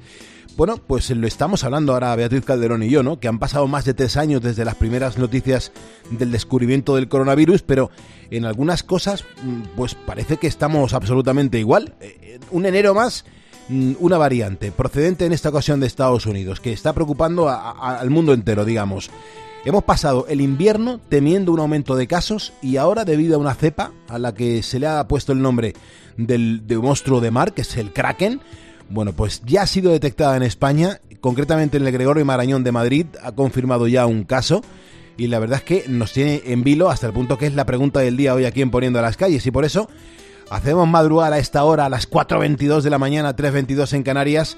Bueno, 0.57 0.77
pues 0.77 1.11
lo 1.11 1.27
estamos 1.27 1.65
hablando 1.65 1.95
ahora 1.95 2.15
Beatriz 2.15 2.45
Calderón 2.45 2.85
y 2.85 2.89
yo, 2.89 3.03
¿no? 3.03 3.19
Que 3.19 3.27
han 3.27 3.41
pasado 3.41 3.67
más 3.67 3.85
de 3.85 3.95
tres 3.95 4.17
años 4.17 4.41
desde 4.41 4.65
las 4.65 4.77
primeras 4.77 5.19
noticias 5.19 5.73
del 6.11 6.31
descubrimiento 6.31 6.95
del 6.95 7.09
coronavirus, 7.09 7.63
pero 7.63 7.91
en 8.31 8.45
algunas 8.45 8.85
cosas, 8.85 9.25
mm, 9.43 9.63
pues 9.77 9.97
parece 9.97 10.37
que 10.37 10.47
estamos 10.47 10.95
absolutamente 10.95 11.59
igual. 11.59 11.95
Eh, 12.01 12.39
Un 12.51 12.67
enero 12.67 12.95
más, 12.95 13.25
una 13.69 14.19
variante 14.19 14.73
procedente 14.73 15.25
en 15.27 15.33
esta 15.33 15.49
ocasión 15.49 15.81
de 15.81 15.87
Estados 15.87 16.27
Unidos, 16.27 16.61
que 16.61 16.73
está 16.73 16.93
preocupando 16.93 17.49
a- 17.49 17.99
al 17.99 18.11
mundo 18.11 18.33
entero, 18.35 18.65
digamos. 18.65 19.11
Hemos 19.65 19.85
pasado 19.85 20.27
el 20.29 20.43
invierno 20.43 21.01
temiendo 21.09 21.51
un 21.53 21.61
aumento 21.61 21.97
de 21.97 22.07
casos 22.07 22.53
y 22.61 22.77
ahora 22.77 23.07
debido 23.07 23.37
a 23.37 23.39
una 23.39 23.55
cepa 23.55 23.93
a 24.09 24.19
la 24.19 24.35
que 24.35 24.63
se 24.63 24.79
le 24.79 24.87
ha 24.87 25.09
puesto 25.09 25.33
el 25.33 25.41
nombre 25.41 25.73
del, 26.19 26.67
de 26.67 26.77
monstruo 26.77 27.21
de 27.23 27.31
mar, 27.31 27.55
que 27.55 27.63
es 27.63 27.77
el 27.79 27.91
Kraken, 27.93 28.41
bueno, 28.91 29.13
pues 29.15 29.41
ya 29.47 29.63
ha 29.63 29.67
sido 29.67 29.91
detectada 29.93 30.37
en 30.37 30.43
España, 30.43 31.01
concretamente 31.21 31.79
en 31.79 31.87
el 31.87 31.93
Gregorio 31.93 32.25
Marañón 32.27 32.63
de 32.65 32.73
Madrid, 32.73 33.07
ha 33.23 33.33
confirmado 33.33 33.89
ya 33.89 34.05
un 34.05 34.25
caso 34.25 34.61
y 35.17 35.29
la 35.29 35.39
verdad 35.39 35.61
es 35.61 35.65
que 35.65 35.85
nos 35.89 36.13
tiene 36.13 36.43
en 36.45 36.63
vilo 36.63 36.91
hasta 36.91 37.07
el 37.07 37.15
punto 37.15 37.39
que 37.39 37.47
es 37.47 37.55
la 37.55 37.65
pregunta 37.65 38.01
del 38.01 38.19
día 38.19 38.35
hoy 38.35 38.45
aquí 38.45 38.61
en 38.61 38.71
Poniendo 38.71 38.99
a 38.99 39.03
las 39.03 39.17
Calles 39.17 39.47
y 39.47 39.51
por 39.51 39.65
eso 39.65 39.89
hacemos 40.51 40.87
madrugar 40.89 41.33
a 41.33 41.39
esta 41.39 41.65
hora, 41.65 41.87
a 41.87 41.89
las 41.89 42.09
4.22 42.11 42.83
de 42.83 42.91
la 42.91 42.99
mañana, 42.99 43.35
3.22 43.37 43.93
en 43.95 44.03
Canarias, 44.03 44.57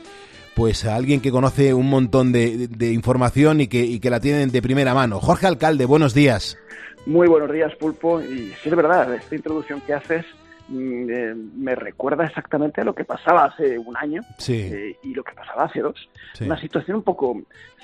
pues 0.54 0.84
a 0.84 0.94
alguien 0.96 1.20
que 1.20 1.30
conoce 1.30 1.74
un 1.74 1.88
montón 1.90 2.32
de, 2.32 2.68
de- 2.68 2.92
información 2.92 3.60
y 3.60 3.66
que, 3.68 4.00
que 4.00 4.10
la 4.10 4.20
tienen 4.20 4.50
de 4.50 4.62
primera 4.62 4.94
mano. 4.94 5.20
Jorge 5.20 5.46
Alcalde, 5.46 5.84
buenos 5.84 6.14
días. 6.14 6.56
Muy 7.04 7.28
buenos 7.28 7.52
días, 7.52 7.72
Pulpo. 7.78 8.20
Y 8.20 8.52
sí, 8.62 8.68
es 8.68 8.74
verdad, 8.76 9.14
esta 9.14 9.34
introducción 9.36 9.80
que 9.82 9.94
haces 9.94 10.24
eh, 10.70 11.34
me 11.56 11.74
recuerda 11.74 12.24
exactamente 12.24 12.80
a 12.80 12.84
lo 12.84 12.94
que 12.94 13.04
pasaba 13.04 13.44
hace 13.44 13.78
un 13.78 13.96
año 13.96 14.22
Sí. 14.38 14.68
eh, 14.72 14.96
y 15.02 15.14
lo 15.14 15.22
que 15.22 15.32
pasaba 15.32 15.64
hace 15.64 15.80
dos. 15.80 16.08
Sí. 16.34 16.44
Una 16.44 16.60
situación 16.60 16.98
un 16.98 17.02
poco 17.02 17.42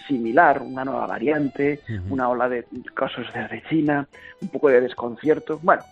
similar, 0.09 0.61
una 0.63 0.85
nueva 0.85 1.07
variante, 1.07 1.81
una 2.11 2.29
ola 2.29 2.49
de 2.49 2.67
casos 2.95 3.27
desde 3.33 3.63
China, 3.69 4.09
un 4.41 4.49
poco 4.49 4.69
de 4.69 4.81
desconcierto. 4.81 5.61
Bueno, 5.63 5.83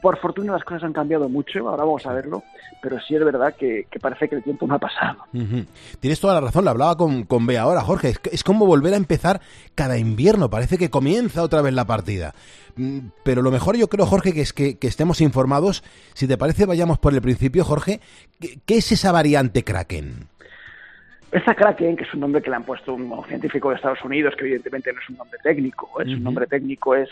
por 0.00 0.16
fortuna 0.18 0.52
las 0.52 0.62
cosas 0.64 0.84
han 0.84 0.92
cambiado 0.92 1.28
mucho, 1.28 1.68
ahora 1.68 1.84
vamos 1.84 2.06
a 2.06 2.12
verlo, 2.12 2.44
pero 2.80 2.98
sí 3.00 3.14
es 3.14 3.24
verdad 3.24 3.54
que, 3.56 3.86
que 3.90 4.00
parece 4.00 4.28
que 4.28 4.36
el 4.36 4.42
tiempo 4.42 4.66
no 4.66 4.74
ha 4.74 4.78
pasado. 4.78 5.24
Tienes 6.00 6.20
toda 6.20 6.34
la 6.34 6.40
razón, 6.40 6.64
lo 6.64 6.70
hablaba 6.70 6.96
con, 6.96 7.24
con 7.24 7.46
Bea 7.46 7.62
ahora, 7.62 7.80
Jorge. 7.80 8.14
Es, 8.30 8.44
como 8.44 8.66
volver 8.66 8.94
a 8.94 8.96
empezar 8.96 9.40
cada 9.74 9.98
invierno, 9.98 10.50
parece 10.50 10.78
que 10.78 10.90
comienza 10.90 11.42
otra 11.42 11.62
vez 11.62 11.74
la 11.74 11.86
partida. 11.86 12.34
Mm, 12.76 12.98
Pero 13.22 13.42
lo 13.42 13.50
mejor 13.50 13.76
yo 13.76 13.88
creo, 13.88 14.06
Jorge, 14.06 14.32
que 14.32 14.40
es 14.40 14.52
que, 14.52 14.78
que 14.78 14.86
estemos 14.86 15.20
informados. 15.20 15.82
Si 16.14 16.26
te 16.26 16.38
parece, 16.38 16.66
vayamos 16.66 16.98
por 16.98 17.14
el 17.14 17.22
principio, 17.22 17.64
Jorge. 17.64 18.00
¿Qué, 18.40 18.58
qué 18.64 18.78
es 18.78 18.92
esa 18.92 19.12
variante 19.12 19.64
Kraken? 19.64 20.28
Esta 21.32 21.54
Kraken, 21.54 21.96
que 21.96 22.04
es 22.04 22.14
un 22.14 22.20
nombre 22.20 22.42
que 22.42 22.50
le 22.50 22.56
han 22.56 22.64
puesto 22.64 22.92
un 22.94 23.24
científico 23.28 23.70
de 23.70 23.76
Estados 23.76 24.04
Unidos, 24.04 24.34
que 24.36 24.44
evidentemente 24.46 24.92
no 24.92 25.00
es 25.00 25.08
un 25.10 25.16
nombre 25.16 25.38
técnico, 25.42 25.88
es 26.00 26.08
un 26.08 26.24
nombre 26.24 26.46
técnico 26.46 26.96
es 26.96 27.08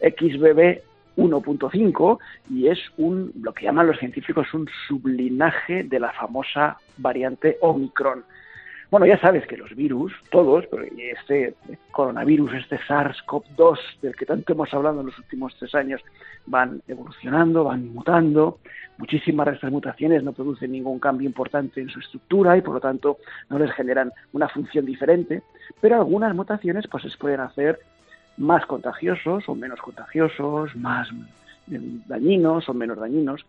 XBB 0.00 0.82
1.5 1.16 2.18
y 2.50 2.68
es 2.68 2.78
un 2.96 3.32
lo 3.40 3.52
que 3.52 3.64
llaman 3.64 3.86
los 3.86 3.98
científicos 3.98 4.52
un 4.54 4.68
sublinaje 4.88 5.84
de 5.84 6.00
la 6.00 6.12
famosa 6.12 6.78
variante 6.98 7.58
Omicron. 7.60 8.24
Bueno, 8.90 9.06
ya 9.06 9.18
sabes 9.18 9.44
que 9.48 9.56
los 9.56 9.74
virus, 9.74 10.12
todos, 10.30 10.66
pero 10.70 10.84
este 10.84 11.54
coronavirus, 11.90 12.54
este 12.54 12.78
SARS-CoV-2 12.78 13.78
del 14.02 14.14
que 14.14 14.24
tanto 14.24 14.52
hemos 14.52 14.72
hablado 14.72 15.00
en 15.00 15.06
los 15.06 15.18
últimos 15.18 15.52
tres 15.58 15.74
años, 15.74 16.00
van 16.46 16.80
evolucionando, 16.86 17.64
van 17.64 17.92
mutando. 17.92 18.60
Muchísimas 18.98 19.46
de 19.46 19.52
estas 19.54 19.72
mutaciones 19.72 20.22
no 20.22 20.32
producen 20.32 20.70
ningún 20.70 21.00
cambio 21.00 21.26
importante 21.26 21.80
en 21.80 21.88
su 21.88 21.98
estructura 21.98 22.56
y 22.56 22.60
por 22.60 22.74
lo 22.74 22.80
tanto 22.80 23.18
no 23.50 23.58
les 23.58 23.72
generan 23.72 24.12
una 24.32 24.48
función 24.48 24.86
diferente, 24.86 25.42
pero 25.80 25.96
algunas 25.96 26.32
mutaciones 26.32 26.86
pues 26.86 27.02
les 27.02 27.16
pueden 27.16 27.40
hacer 27.40 27.80
más 28.36 28.66
contagiosos 28.66 29.48
o 29.48 29.54
menos 29.54 29.80
contagiosos, 29.80 30.74
más 30.76 31.08
eh, 31.70 31.80
dañinos 32.06 32.68
o 32.68 32.74
menos 32.74 32.98
dañinos. 32.98 33.44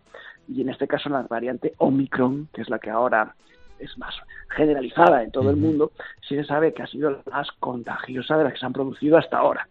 Y 0.48 0.62
en 0.62 0.68
este 0.68 0.86
caso 0.86 1.08
la 1.08 1.22
variante 1.22 1.74
Omicron, 1.78 2.48
que 2.52 2.62
es 2.62 2.70
la 2.70 2.78
que 2.78 2.90
ahora 2.90 3.34
es 3.78 3.96
más 3.98 4.14
generalizada 4.48 5.22
en 5.22 5.30
todo 5.30 5.50
el 5.50 5.56
mundo, 5.56 5.92
sí 6.26 6.34
se 6.34 6.44
sabe 6.44 6.72
que 6.72 6.82
ha 6.82 6.86
sido 6.86 7.10
la 7.10 7.18
más 7.30 7.48
contagiosa 7.60 8.38
de 8.38 8.44
las 8.44 8.54
que 8.54 8.58
se 8.58 8.66
han 8.66 8.72
producido 8.72 9.18
hasta 9.18 9.36
ahora. 9.38 9.68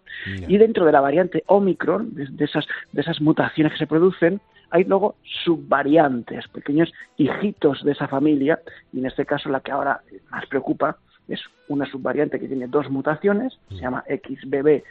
Y 0.47 0.57
dentro 0.57 0.85
de 0.85 0.91
la 0.91 1.01
variante 1.01 1.43
Omicron, 1.47 2.13
de, 2.13 2.27
de 2.27 2.45
esas, 2.45 2.67
de 2.91 3.01
esas 3.01 3.19
mutaciones 3.19 3.73
que 3.73 3.79
se 3.79 3.87
producen, 3.87 4.41
hay 4.69 4.83
luego 4.83 5.15
subvariantes, 5.43 6.47
pequeños 6.49 6.91
hijitos 7.17 7.83
de 7.83 7.93
esa 7.93 8.07
familia, 8.07 8.59
y 8.93 8.99
en 8.99 9.05
este 9.05 9.25
caso 9.25 9.49
la 9.49 9.61
que 9.61 9.71
ahora 9.71 10.01
más 10.29 10.45
preocupa 10.47 10.97
es 11.27 11.41
una 11.67 11.85
subvariante 11.85 12.39
que 12.39 12.47
tiene 12.47 12.67
dos 12.67 12.89
mutaciones, 12.89 13.57
se 13.69 13.75
llama 13.75 14.03
XBB 14.07 14.83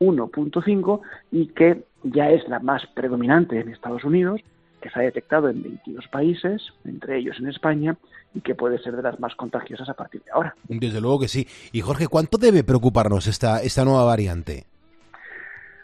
1.5 0.00 1.00
y 1.30 1.46
que 1.48 1.84
ya 2.02 2.30
es 2.30 2.46
la 2.48 2.58
más 2.58 2.86
predominante 2.94 3.60
en 3.60 3.68
Estados 3.68 4.04
Unidos, 4.04 4.40
que 4.80 4.90
se 4.90 4.98
ha 4.98 5.02
detectado 5.02 5.48
en 5.48 5.62
22 5.62 6.08
países, 6.08 6.62
entre 6.84 7.18
ellos 7.18 7.36
en 7.38 7.48
España, 7.48 7.96
y 8.34 8.40
que 8.40 8.54
puede 8.54 8.78
ser 8.78 8.96
de 8.96 9.02
las 9.02 9.20
más 9.20 9.34
contagiosas 9.36 9.88
a 9.88 9.94
partir 9.94 10.22
de 10.24 10.32
ahora. 10.32 10.54
Desde 10.68 11.00
luego 11.00 11.20
que 11.20 11.28
sí. 11.28 11.46
Y 11.72 11.80
Jorge, 11.80 12.08
¿cuánto 12.08 12.38
debe 12.38 12.64
preocuparnos 12.64 13.26
esta, 13.26 13.62
esta 13.62 13.84
nueva 13.84 14.04
variante? 14.04 14.64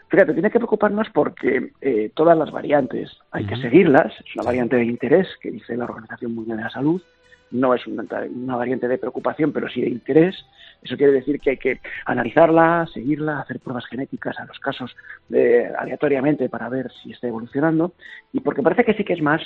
Fíjate, 0.09 0.33
tiene 0.33 0.49
que 0.49 0.57
preocuparnos 0.57 1.07
porque 1.13 1.71
eh, 1.81 2.11
todas 2.15 2.35
las 2.35 2.51
variantes 2.51 3.11
hay 3.31 3.45
que 3.45 3.55
seguirlas. 3.57 4.11
Es 4.19 4.35
una 4.35 4.45
variante 4.45 4.75
de 4.75 4.85
interés 4.85 5.27
que 5.39 5.51
dice 5.51 5.77
la 5.77 5.85
Organización 5.85 6.33
Mundial 6.33 6.57
de 6.57 6.63
la 6.63 6.69
Salud. 6.71 7.01
No 7.51 7.73
es 7.73 7.85
una, 7.87 8.03
una 8.33 8.55
variante 8.55 8.87
de 8.87 8.97
preocupación, 8.97 9.51
pero 9.51 9.69
sí 9.69 9.81
de 9.81 9.89
interés. 9.89 10.35
Eso 10.81 10.95
quiere 10.95 11.11
decir 11.13 11.39
que 11.39 11.51
hay 11.51 11.57
que 11.57 11.79
analizarla, 12.05 12.87
seguirla, 12.93 13.39
hacer 13.41 13.59
pruebas 13.59 13.85
genéticas 13.87 14.39
a 14.39 14.45
los 14.45 14.59
casos 14.59 14.95
eh, 15.31 15.69
aleatoriamente 15.77 16.47
para 16.47 16.69
ver 16.69 16.91
si 17.03 17.11
está 17.11 17.27
evolucionando. 17.27 17.93
Y 18.31 18.39
porque 18.39 18.61
parece 18.61 18.83
que 18.83 18.93
sí 18.93 19.03
que 19.03 19.13
es 19.13 19.21
más 19.21 19.41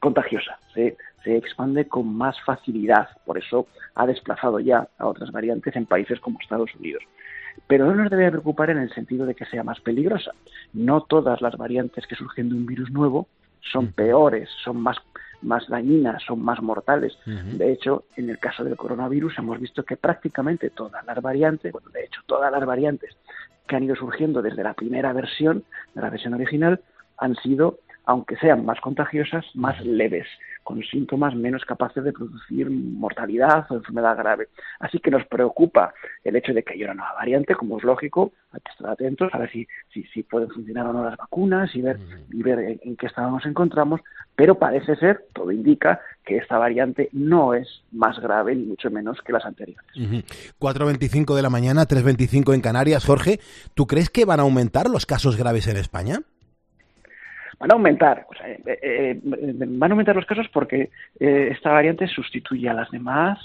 contagiosa, 0.00 0.58
se, 0.74 0.96
se 1.22 1.36
expande 1.36 1.88
con 1.88 2.14
más 2.14 2.36
facilidad. 2.44 3.08
Por 3.24 3.38
eso 3.38 3.66
ha 3.94 4.06
desplazado 4.06 4.60
ya 4.60 4.86
a 4.98 5.06
otras 5.06 5.30
variantes 5.32 5.74
en 5.76 5.86
países 5.86 6.20
como 6.20 6.38
Estados 6.40 6.74
Unidos. 6.74 7.02
pero 7.66 7.86
no 7.86 7.94
nos 7.94 8.10
debe 8.10 8.30
preocupar 8.30 8.70
en 8.70 8.78
el 8.78 8.92
sentido 8.92 9.26
de 9.26 9.34
que 9.34 9.46
sea 9.46 9.62
más 9.62 9.80
peligrosa. 9.80 10.32
No 10.72 11.02
todas 11.02 11.40
las 11.40 11.56
variantes 11.56 12.06
que 12.06 12.16
surgen 12.16 12.48
de 12.48 12.56
un 12.56 12.66
virus 12.66 12.90
nuevo 12.90 13.26
son 13.60 13.92
peores, 13.92 14.50
son 14.62 14.80
más 14.80 14.98
más 15.44 15.68
dañinas, 15.68 16.22
son 16.22 16.42
más 16.42 16.60
mortales. 16.62 17.16
De 17.26 17.72
hecho, 17.72 18.04
en 18.16 18.30
el 18.30 18.38
caso 18.38 18.64
del 18.64 18.76
coronavirus 18.76 19.38
hemos 19.38 19.60
visto 19.60 19.84
que 19.84 19.96
prácticamente 19.96 20.70
todas 20.70 21.04
las 21.04 21.20
variantes, 21.20 21.72
bueno, 21.72 21.90
de 21.90 22.04
hecho, 22.04 22.20
todas 22.26 22.50
las 22.50 22.64
variantes 22.64 23.16
que 23.66 23.76
han 23.76 23.84
ido 23.84 23.96
surgiendo 23.96 24.42
desde 24.42 24.62
la 24.62 24.74
primera 24.74 25.12
versión, 25.12 25.64
de 25.94 26.02
la 26.02 26.10
versión 26.10 26.34
original, 26.34 26.80
han 27.18 27.34
sido, 27.36 27.78
aunque 28.04 28.36
sean 28.36 28.64
más 28.64 28.80
contagiosas, 28.80 29.44
más 29.54 29.80
leves 29.84 30.26
con 30.64 30.82
síntomas 30.82 31.36
menos 31.36 31.64
capaces 31.64 32.02
de 32.02 32.12
producir 32.12 32.68
mortalidad 32.70 33.66
o 33.70 33.74
enfermedad 33.74 34.16
grave. 34.16 34.48
Así 34.80 34.98
que 34.98 35.10
nos 35.10 35.24
preocupa 35.26 35.94
el 36.24 36.34
hecho 36.36 36.52
de 36.52 36.62
que 36.62 36.72
haya 36.72 36.86
una 36.86 36.94
nueva 36.94 37.14
variante, 37.14 37.54
como 37.54 37.78
es 37.78 37.84
lógico, 37.84 38.32
hay 38.50 38.60
que 38.60 38.72
estar 38.72 38.90
atentos 38.90 39.32
a 39.32 39.38
ver 39.38 39.52
si, 39.52 39.68
si, 39.92 40.02
si 40.04 40.22
pueden 40.22 40.48
funcionar 40.48 40.86
o 40.86 40.92
no 40.92 41.04
las 41.04 41.16
vacunas 41.16 41.74
y 41.76 41.82
ver, 41.82 41.98
y 42.32 42.42
ver 42.42 42.58
en, 42.60 42.80
en 42.82 42.96
qué 42.96 43.06
estado 43.06 43.30
nos 43.30 43.44
encontramos, 43.46 44.00
pero 44.34 44.58
parece 44.58 44.96
ser, 44.96 45.26
todo 45.34 45.52
indica, 45.52 46.00
que 46.24 46.38
esta 46.38 46.56
variante 46.58 47.10
no 47.12 47.54
es 47.54 47.82
más 47.92 48.18
grave 48.18 48.54
ni 48.54 48.64
mucho 48.64 48.90
menos 48.90 49.18
que 49.24 49.32
las 49.32 49.44
anteriores. 49.44 49.84
Ujú. 49.96 50.22
4.25 50.58 51.34
de 51.34 51.42
la 51.42 51.50
mañana, 51.50 51.86
3.25 51.86 52.54
en 52.54 52.60
Canarias. 52.60 53.04
Jorge, 53.04 53.40
¿tú 53.74 53.86
crees 53.86 54.08
que 54.08 54.24
van 54.24 54.40
a 54.40 54.44
aumentar 54.44 54.88
los 54.88 55.04
casos 55.04 55.36
graves 55.36 55.66
en 55.66 55.76
España? 55.76 56.20
Van 57.64 57.70
a 57.70 57.74
aumentar, 57.76 58.26
o 58.28 58.34
sea, 58.34 58.46
eh, 58.46 58.60
eh, 58.66 59.20
van 59.24 59.90
a 59.90 59.94
aumentar 59.94 60.14
los 60.14 60.26
casos 60.26 60.46
porque 60.52 60.90
eh, 61.18 61.48
esta 61.50 61.72
variante 61.72 62.06
sustituye 62.06 62.68
a 62.68 62.74
las 62.74 62.90
demás, 62.90 63.38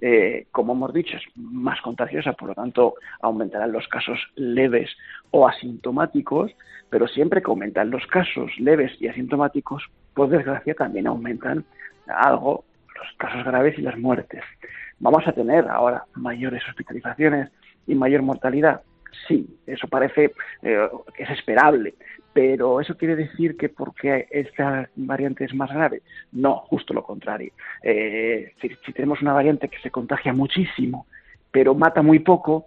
eh, 0.00 0.46
como 0.50 0.72
hemos 0.72 0.92
dicho, 0.92 1.16
es 1.16 1.22
más 1.36 1.80
contagiosa, 1.80 2.32
por 2.32 2.48
lo 2.48 2.54
tanto 2.56 2.94
aumentarán 3.20 3.70
los 3.70 3.86
casos 3.86 4.18
leves 4.34 4.90
o 5.30 5.46
asintomáticos, 5.46 6.50
pero 6.90 7.06
siempre 7.06 7.42
que 7.42 7.50
aumentan 7.50 7.90
los 7.90 8.04
casos 8.08 8.50
leves 8.58 8.90
y 9.00 9.06
asintomáticos, 9.06 9.84
por 10.14 10.30
desgracia 10.30 10.74
también 10.74 11.06
aumentan 11.06 11.64
algo 12.08 12.64
los 12.96 13.16
casos 13.18 13.44
graves 13.44 13.78
y 13.78 13.82
las 13.82 13.96
muertes. 13.96 14.42
¿Vamos 14.98 15.28
a 15.28 15.32
tener 15.32 15.68
ahora 15.68 16.06
mayores 16.16 16.68
hospitalizaciones 16.68 17.50
y 17.86 17.94
mayor 17.94 18.22
mortalidad? 18.22 18.80
Sí, 19.28 19.46
eso 19.66 19.86
parece 19.86 20.32
eh, 20.62 20.88
que 21.14 21.22
es 21.22 21.30
esperable, 21.30 21.94
pero 22.32 22.80
¿eso 22.80 22.96
quiere 22.96 23.16
decir 23.16 23.56
que 23.56 23.68
porque 23.68 24.28
esta 24.30 24.88
variante 24.96 25.44
es 25.44 25.54
más 25.54 25.70
grave? 25.70 26.02
No, 26.32 26.56
justo 26.68 26.94
lo 26.94 27.02
contrario. 27.02 27.52
Eh, 27.82 28.52
si, 28.60 28.70
si 28.84 28.92
tenemos 28.92 29.20
una 29.22 29.32
variante 29.32 29.68
que 29.68 29.78
se 29.80 29.90
contagia 29.90 30.32
muchísimo, 30.32 31.06
pero 31.50 31.74
mata 31.74 32.02
muy 32.02 32.20
poco, 32.20 32.66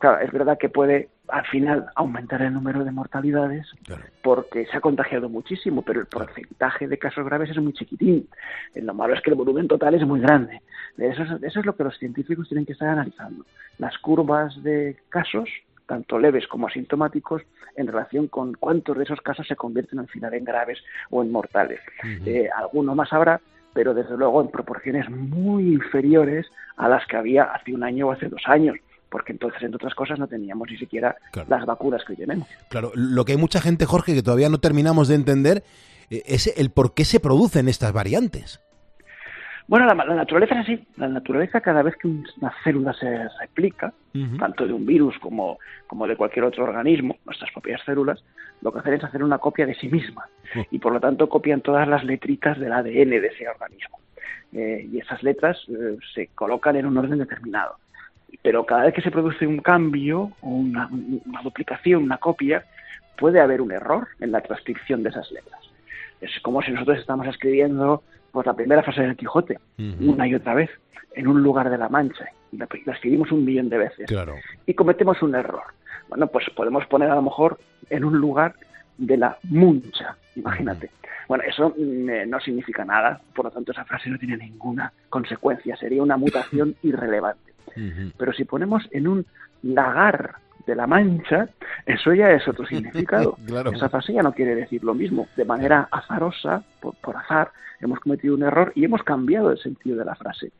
claro, 0.00 0.20
es 0.20 0.32
verdad 0.32 0.58
que 0.58 0.68
puede 0.68 1.08
al 1.28 1.46
final 1.46 1.86
aumentar 1.94 2.42
el 2.42 2.52
número 2.52 2.84
de 2.84 2.90
mortalidades 2.90 3.66
porque 4.22 4.66
se 4.66 4.76
ha 4.76 4.80
contagiado 4.80 5.28
muchísimo, 5.28 5.82
pero 5.82 6.00
el 6.00 6.06
porcentaje 6.06 6.86
de 6.86 6.98
casos 6.98 7.24
graves 7.24 7.50
es 7.50 7.58
muy 7.58 7.72
chiquitín. 7.72 8.28
Eh, 8.74 8.82
Lo 8.82 8.94
malo 8.94 9.14
es 9.14 9.22
que 9.22 9.30
el 9.30 9.36
volumen 9.36 9.68
total 9.68 9.94
es 9.94 10.06
muy 10.06 10.20
grande. 10.20 10.60
Eso 10.98 11.22
es, 11.22 11.42
eso 11.42 11.60
es 11.60 11.66
lo 11.66 11.76
que 11.76 11.84
los 11.84 11.98
científicos 11.98 12.48
tienen 12.48 12.66
que 12.66 12.72
estar 12.72 12.88
analizando. 12.88 13.44
Las 13.78 13.96
curvas 13.98 14.62
de 14.62 14.96
casos 15.08 15.48
tanto 15.86 16.18
leves 16.18 16.46
como 16.46 16.66
asintomáticos, 16.66 17.42
en 17.76 17.86
relación 17.86 18.28
con 18.28 18.54
cuántos 18.54 18.96
de 18.96 19.04
esos 19.04 19.20
casos 19.20 19.46
se 19.46 19.56
convierten 19.56 19.98
al 19.98 20.08
final 20.08 20.34
en 20.34 20.44
graves 20.44 20.78
o 21.10 21.22
en 21.22 21.30
mortales. 21.30 21.80
Eh, 22.24 22.48
alguno 22.54 22.94
más 22.94 23.12
habrá, 23.12 23.40
pero 23.72 23.92
desde 23.92 24.16
luego 24.16 24.40
en 24.40 24.48
proporciones 24.48 25.10
muy 25.10 25.74
inferiores 25.74 26.46
a 26.76 26.88
las 26.88 27.06
que 27.06 27.16
había 27.16 27.44
hace 27.44 27.74
un 27.74 27.82
año 27.82 28.08
o 28.08 28.12
hace 28.12 28.28
dos 28.28 28.42
años 28.46 28.76
porque 29.14 29.30
entonces, 29.30 29.62
entre 29.62 29.76
otras 29.76 29.94
cosas, 29.94 30.18
no 30.18 30.26
teníamos 30.26 30.68
ni 30.68 30.76
siquiera 30.76 31.16
las 31.46 31.64
vacunas 31.64 32.02
que 32.04 32.14
hoy 32.14 32.16
tenemos. 32.16 32.48
Claro, 32.68 32.90
lo 32.96 33.24
que 33.24 33.30
hay 33.30 33.38
mucha 33.38 33.60
gente, 33.60 33.86
Jorge, 33.86 34.12
que 34.12 34.24
todavía 34.24 34.48
no 34.48 34.58
terminamos 34.58 35.06
de 35.06 35.14
entender 35.14 35.62
eh, 36.10 36.24
es 36.26 36.52
el 36.56 36.70
por 36.70 36.94
qué 36.94 37.04
se 37.04 37.20
producen 37.20 37.68
estas 37.68 37.92
variantes. 37.92 38.60
Bueno, 39.66 39.86
la, 39.86 39.94
la 39.94 40.14
naturaleza 40.14 40.54
es 40.56 40.60
así. 40.60 40.86
La 40.96 41.08
naturaleza, 41.08 41.60
cada 41.60 41.82
vez 41.82 41.96
que 41.96 42.08
una 42.08 42.52
célula 42.62 42.92
se 42.92 43.28
replica, 43.40 43.92
tanto 44.38 44.66
de 44.66 44.72
un 44.72 44.84
virus 44.84 45.18
como, 45.18 45.58
como 45.86 46.06
de 46.06 46.16
cualquier 46.16 46.44
otro 46.44 46.64
organismo, 46.64 47.16
nuestras 47.24 47.50
propias 47.50 47.82
células, 47.84 48.22
lo 48.60 48.72
que 48.72 48.78
hacen 48.78 48.94
es 48.94 49.04
hacer 49.04 49.22
una 49.22 49.38
copia 49.38 49.66
de 49.66 49.74
sí 49.74 49.88
misma. 49.88 50.28
Y 50.70 50.78
por 50.78 50.92
lo 50.92 51.00
tanto 51.00 51.28
copian 51.28 51.62
todas 51.62 51.88
las 51.88 52.04
letritas 52.04 52.58
del 52.58 52.72
ADN 52.72 53.10
de 53.10 53.26
ese 53.26 53.48
organismo. 53.48 53.98
Eh, 54.52 54.88
y 54.92 54.98
esas 54.98 55.22
letras 55.22 55.58
eh, 55.68 55.96
se 56.14 56.28
colocan 56.28 56.76
en 56.76 56.86
un 56.86 56.96
orden 56.96 57.18
determinado. 57.18 57.76
Pero 58.42 58.64
cada 58.66 58.84
vez 58.84 58.94
que 58.94 59.02
se 59.02 59.10
produce 59.10 59.46
un 59.46 59.58
cambio, 59.58 60.32
o 60.42 60.48
una, 60.48 60.88
una 60.88 61.42
duplicación, 61.42 62.02
una 62.02 62.18
copia, 62.18 62.64
puede 63.16 63.40
haber 63.40 63.60
un 63.60 63.72
error 63.72 64.08
en 64.20 64.30
la 64.30 64.42
transcripción 64.42 65.02
de 65.02 65.10
esas 65.10 65.30
letras. 65.32 65.60
Es 66.20 66.30
como 66.42 66.62
si 66.62 66.70
nosotros 66.70 66.98
estamos 66.98 67.26
escribiendo 67.26 68.02
pues, 68.34 68.46
la 68.46 68.54
primera 68.54 68.82
frase 68.82 69.00
del 69.00 69.16
Quijote, 69.16 69.58
una 69.78 70.26
y 70.26 70.34
otra 70.34 70.54
vez, 70.54 70.68
en 71.14 71.28
un 71.28 71.42
lugar 71.42 71.70
de 71.70 71.78
la 71.78 71.88
Mancha. 71.88 72.26
La, 72.52 72.68
la 72.84 72.92
escribimos 72.92 73.32
un 73.32 73.44
millón 73.44 73.68
de 73.68 73.78
veces. 73.78 74.06
Claro. 74.06 74.34
Y 74.66 74.74
cometemos 74.74 75.22
un 75.22 75.34
error. 75.34 75.62
Bueno, 76.08 76.26
pues 76.26 76.50
podemos 76.50 76.84
poner 76.86 77.10
a 77.10 77.14
lo 77.14 77.22
mejor 77.22 77.58
en 77.90 78.04
un 78.04 78.18
lugar 78.18 78.54
de 78.98 79.16
la 79.16 79.38
Muncha, 79.44 80.16
imagínate. 80.36 80.90
Bueno, 81.28 81.44
eso 81.46 81.74
mm, 81.76 82.10
eh, 82.10 82.26
no 82.26 82.40
significa 82.40 82.84
nada, 82.84 83.20
por 83.34 83.46
lo 83.46 83.50
tanto 83.50 83.72
esa 83.72 83.84
frase 83.84 84.10
no 84.10 84.18
tiene 84.18 84.36
ninguna 84.36 84.92
consecuencia, 85.08 85.76
sería 85.76 86.02
una 86.02 86.16
mutación 86.16 86.74
irrelevante. 86.82 87.52
Pero 88.16 88.32
si 88.32 88.44
ponemos 88.44 88.86
en 88.92 89.08
un 89.08 89.26
lagar 89.62 90.36
de 90.66 90.74
la 90.74 90.86
Mancha, 90.86 91.48
eso 91.86 92.14
ya 92.14 92.30
es 92.30 92.46
otro 92.48 92.66
significado. 92.68 93.36
Claro. 93.46 93.72
Esa 93.72 93.88
frase 93.88 94.12
ya 94.12 94.22
no 94.22 94.32
quiere 94.32 94.54
decir 94.54 94.84
lo 94.84 94.94
mismo. 94.94 95.28
De 95.36 95.44
manera 95.44 95.88
azarosa, 95.90 96.62
por, 96.80 96.94
por 96.96 97.16
azar, 97.16 97.50
hemos 97.80 98.00
cometido 98.00 98.34
un 98.34 98.42
error 98.42 98.72
y 98.74 98.84
hemos 98.84 99.02
cambiado 99.02 99.50
el 99.50 99.58
sentido 99.58 99.96
de 99.96 100.04
la 100.04 100.14
frase. 100.14 100.52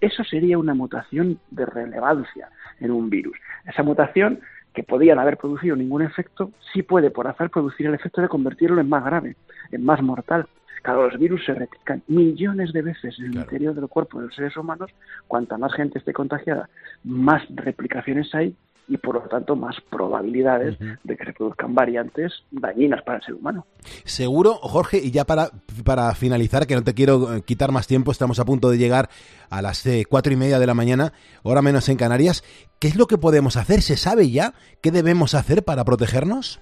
Eso 0.00 0.24
sería 0.24 0.58
una 0.58 0.74
mutación 0.74 1.38
de 1.50 1.66
relevancia 1.66 2.48
en 2.80 2.90
un 2.90 3.10
virus. 3.10 3.36
Esa 3.66 3.82
mutación 3.82 4.40
que 4.74 4.82
podían 4.82 5.18
haber 5.18 5.36
producido 5.36 5.76
ningún 5.76 6.02
efecto, 6.02 6.52
sí 6.72 6.82
puede 6.82 7.10
por 7.10 7.26
azar 7.26 7.50
producir 7.50 7.86
el 7.86 7.94
efecto 7.94 8.20
de 8.20 8.28
convertirlo 8.28 8.80
en 8.80 8.88
más 8.88 9.04
grave, 9.04 9.36
en 9.72 9.84
más 9.84 10.00
mortal. 10.02 10.46
Claro, 10.82 11.10
los 11.10 11.18
virus 11.18 11.44
se 11.44 11.52
replican 11.52 12.02
millones 12.08 12.72
de 12.72 12.82
veces 12.82 13.18
en 13.18 13.26
el 13.26 13.34
interior 13.34 13.74
del 13.74 13.88
cuerpo 13.88 14.18
de 14.18 14.26
los 14.26 14.34
seres 14.34 14.56
humanos. 14.56 14.90
Cuanta 15.28 15.58
más 15.58 15.74
gente 15.74 15.98
esté 15.98 16.12
contagiada, 16.12 16.70
más 17.04 17.42
replicaciones 17.54 18.34
hay 18.34 18.56
y 18.88 18.96
por 18.96 19.14
lo 19.14 19.22
tanto 19.22 19.56
más 19.56 19.76
probabilidades 19.88 20.76
de 20.78 21.16
que 21.16 21.24
se 21.24 21.32
produzcan 21.32 21.74
variantes 21.74 22.32
dañinas 22.50 23.02
para 23.02 23.18
el 23.18 23.24
ser 23.24 23.34
humano. 23.34 23.66
Seguro, 24.04 24.54
Jorge, 24.54 24.98
y 25.02 25.10
ya 25.10 25.24
para, 25.24 25.50
para 25.84 26.14
finalizar, 26.14 26.66
que 26.66 26.74
no 26.74 26.82
te 26.82 26.94
quiero 26.94 27.34
eh, 27.34 27.42
quitar 27.42 27.70
más 27.72 27.86
tiempo, 27.86 28.10
estamos 28.10 28.40
a 28.40 28.44
punto 28.44 28.70
de 28.70 28.78
llegar 28.78 29.08
a 29.48 29.62
las 29.62 29.86
eh, 29.86 30.04
cuatro 30.08 30.32
y 30.32 30.36
media 30.36 30.58
de 30.58 30.66
la 30.66 30.74
mañana, 30.74 31.12
hora 31.42 31.62
menos 31.62 31.88
en 31.88 31.96
Canarias. 31.96 32.42
¿Qué 32.80 32.88
es 32.88 32.96
lo 32.96 33.06
que 33.06 33.18
podemos 33.18 33.56
hacer? 33.56 33.82
¿Se 33.82 33.96
sabe 33.96 34.30
ya 34.30 34.54
qué 34.82 34.90
debemos 34.90 35.34
hacer 35.34 35.64
para 35.64 35.84
protegernos? 35.84 36.60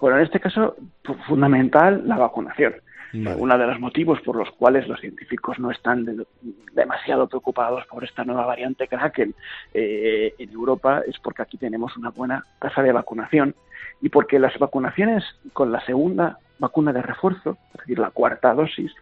Bueno, 0.00 0.16
en 0.16 0.24
este 0.24 0.40
caso, 0.40 0.76
fundamental 1.28 2.02
la 2.08 2.16
vacunación. 2.16 2.74
Uno 3.12 3.58
de 3.58 3.66
los 3.66 3.80
motivos 3.80 4.20
por 4.20 4.36
los 4.36 4.50
cuales 4.52 4.86
los 4.86 5.00
científicos 5.00 5.58
no 5.58 5.70
están 5.70 6.04
de- 6.04 6.24
demasiado 6.72 7.26
preocupados 7.28 7.84
por 7.86 8.04
esta 8.04 8.24
nueva 8.24 8.46
variante 8.46 8.86
Kraken 8.86 9.34
eh, 9.74 10.34
en 10.38 10.50
Europa 10.50 11.02
es 11.06 11.18
porque 11.18 11.42
aquí 11.42 11.56
tenemos 11.58 11.96
una 11.96 12.10
buena 12.10 12.44
tasa 12.60 12.82
de 12.82 12.92
vacunación 12.92 13.54
y 14.00 14.08
porque 14.08 14.38
las 14.38 14.56
vacunaciones 14.58 15.24
con 15.52 15.72
la 15.72 15.84
segunda 15.84 16.38
vacuna 16.58 16.92
de 16.92 17.02
refuerzo, 17.02 17.56
es 17.74 17.80
decir, 17.80 17.98
la 17.98 18.10
cuarta 18.10 18.54
dosis, 18.54 18.92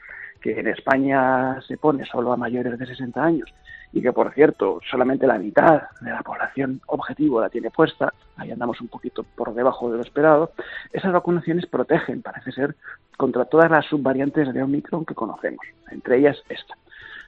que 0.40 0.58
en 0.58 0.68
España 0.68 1.60
se 1.62 1.76
pone 1.76 2.04
solo 2.06 2.32
a 2.32 2.36
mayores 2.36 2.78
de 2.78 2.86
60 2.86 3.22
años 3.22 3.52
y 3.92 4.02
que, 4.02 4.12
por 4.12 4.32
cierto, 4.34 4.80
solamente 4.90 5.26
la 5.26 5.38
mitad 5.38 5.82
de 6.00 6.10
la 6.10 6.22
población 6.22 6.80
objetivo 6.86 7.40
la 7.40 7.48
tiene 7.48 7.70
puesta, 7.70 8.12
ahí 8.36 8.50
andamos 8.50 8.80
un 8.80 8.88
poquito 8.88 9.22
por 9.22 9.54
debajo 9.54 9.90
de 9.90 9.96
lo 9.96 10.02
esperado, 10.02 10.52
esas 10.92 11.12
vacunaciones 11.12 11.66
protegen, 11.66 12.22
parece 12.22 12.52
ser, 12.52 12.76
contra 13.16 13.46
todas 13.46 13.70
las 13.70 13.86
subvariantes 13.86 14.52
de 14.52 14.62
Omicron 14.62 15.04
que 15.04 15.14
conocemos, 15.14 15.64
entre 15.90 16.18
ellas 16.18 16.36
esta. 16.48 16.74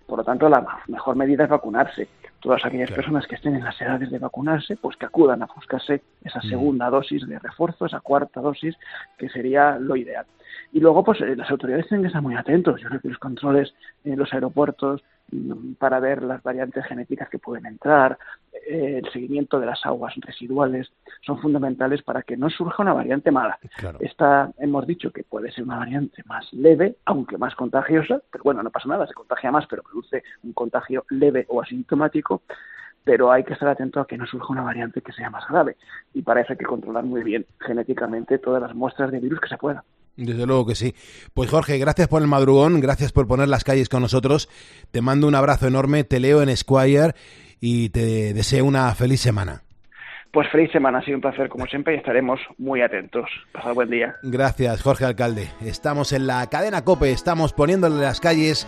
Por 0.07 0.19
lo 0.19 0.25
tanto, 0.25 0.49
la 0.49 0.67
mejor 0.89 1.17
medida 1.17 1.45
es 1.45 1.51
vacunarse. 1.51 2.09
Todas 2.41 2.65
aquellas 2.65 2.91
personas 2.91 3.27
que 3.27 3.35
estén 3.35 3.55
en 3.55 3.65
las 3.65 3.81
edades 3.81 4.11
de 4.11 4.19
vacunarse, 4.19 4.77
pues 4.77 4.97
que 4.97 5.07
acudan 5.07 5.43
a 5.43 5.47
buscarse 5.55 6.03
esa 6.25 6.41
segunda 6.41 6.89
dosis 6.89 7.27
de 7.27 7.39
refuerzo, 7.39 7.87
esa 7.87 8.01
cuarta 8.01 8.41
dosis, 8.41 8.77
que 9.19 9.29
sería 9.29 9.79
lo 9.79 9.95
ideal. 9.97 10.25
Y 10.73 10.81
luego, 10.81 11.05
pues 11.05 11.21
eh, 11.21 11.37
las 11.37 11.51
autoridades 11.51 11.87
tienen 11.89 12.03
que 12.03 12.09
estar 12.09 12.23
muy 12.23 12.37
atentos. 12.37 12.81
Yo 12.81 12.89
creo 12.89 13.01
que 13.01 13.09
los 13.09 13.19
controles 13.19 13.75
en 14.05 14.19
los 14.19 14.33
aeropuertos 14.33 15.03
mm, 15.33 15.75
para 15.75 16.01
ver 16.01 16.23
las 16.23 16.43
variantes 16.43 16.85
genéticas 16.87 17.29
que 17.29 17.39
pueden 17.39 17.67
entrar, 17.67 18.19
el 18.67 19.11
seguimiento 19.13 19.59
de 19.59 19.67
las 19.67 19.85
aguas 19.85 20.15
residuales, 20.17 20.91
son 21.25 21.41
fundamentales 21.41 22.03
para 22.03 22.23
que 22.23 22.37
no 22.37 22.51
surja 22.51 22.83
una 22.83 22.93
variante 22.93 23.31
mala. 23.31 23.59
Esta 24.01 24.51
hemos 24.59 24.87
dicho 24.87 25.11
que 25.11 25.25
puede 25.25 25.51
ser 25.51 25.65
una 25.65 25.79
variante 25.79 26.23
más 26.27 26.53
leve, 26.53 26.97
aunque 27.05 27.39
más 27.39 27.55
contagiosa, 27.55 28.21
pero 28.31 28.45
bueno, 28.45 28.63
no 28.63 28.71
pasa 28.71 28.89
nada, 28.89 29.07
se 29.07 29.15
contagia 29.15 29.51
más, 29.51 29.67
pero 29.69 29.83
produce 29.83 30.23
un 30.43 30.53
contagio 30.53 31.05
leve 31.11 31.47
o 31.49 31.61
asintomático. 31.61 32.43
pero 33.05 33.33
hay 33.33 33.45
que 33.45 33.55
estar 33.55 33.69
atento 33.69 34.01
a 34.01 34.07
que 34.07 34.17
no 34.17 34.27
surja 34.27 34.53
una 34.53 34.63
variante 34.63 35.01
que 35.01 35.13
sea 35.13 35.31
más 35.31 35.45
grave. 35.49 35.77
Y 36.15 36.23
para 36.23 36.43
eso 36.43 36.53
hay 36.53 36.59
que 36.59 36.67
controlar 36.67 37.05
muy 37.05 37.23
bien 37.23 37.47
genéticamente 37.61 38.39
todas 38.39 38.61
las 38.63 38.75
muestras 38.75 39.11
de 39.11 39.21
virus 39.21 39.41
que 39.41 39.49
se 39.49 39.57
puedan. 39.57 39.83
Desde 40.17 40.47
luego 40.47 40.67
que 40.67 40.75
sí. 40.75 40.95
Pues 41.33 41.51
Jorge, 41.51 41.79
gracias 41.79 42.09
por 42.09 42.21
el 42.21 42.29
madrugón, 42.29 42.81
gracias 42.81 43.13
por 43.13 43.27
poner 43.27 43.49
las 43.49 43.65
calles 43.65 43.89
con 43.89 44.03
nosotros. 44.03 44.49
Te 44.91 45.01
mando 45.01 45.27
un 45.27 45.35
abrazo 45.35 45.67
enorme, 45.67 46.05
te 46.05 46.21
leo 46.21 46.43
en 46.43 46.55
Squire 46.57 47.15
y 47.61 47.91
te 47.91 48.35
deseo 48.35 48.65
una 48.65 48.95
feliz 48.95 49.21
semana. 49.21 49.63
Pues 50.33 50.49
feliz 50.51 50.71
semana, 50.71 50.99
ha 50.99 51.03
sido 51.03 51.17
un 51.17 51.23
placer 51.23 51.49
como 51.49 51.67
siempre 51.67 51.95
y 51.95 51.99
estaremos 51.99 52.39
muy 52.57 52.83
atentos. 52.83 53.29
Pasad 53.53 53.75
buen 53.75 53.91
día. 53.91 54.15
Gracias, 54.23 54.81
Jorge 54.83 55.05
Alcalde. 55.05 55.49
Estamos 55.61 56.13
en 56.13 56.29
la 56.29 56.49
cadena 56.49 56.85
Cope, 56.85 57.11
estamos 57.11 57.53
poniéndole 57.53 58.01
las 58.01 58.21
calles 58.21 58.67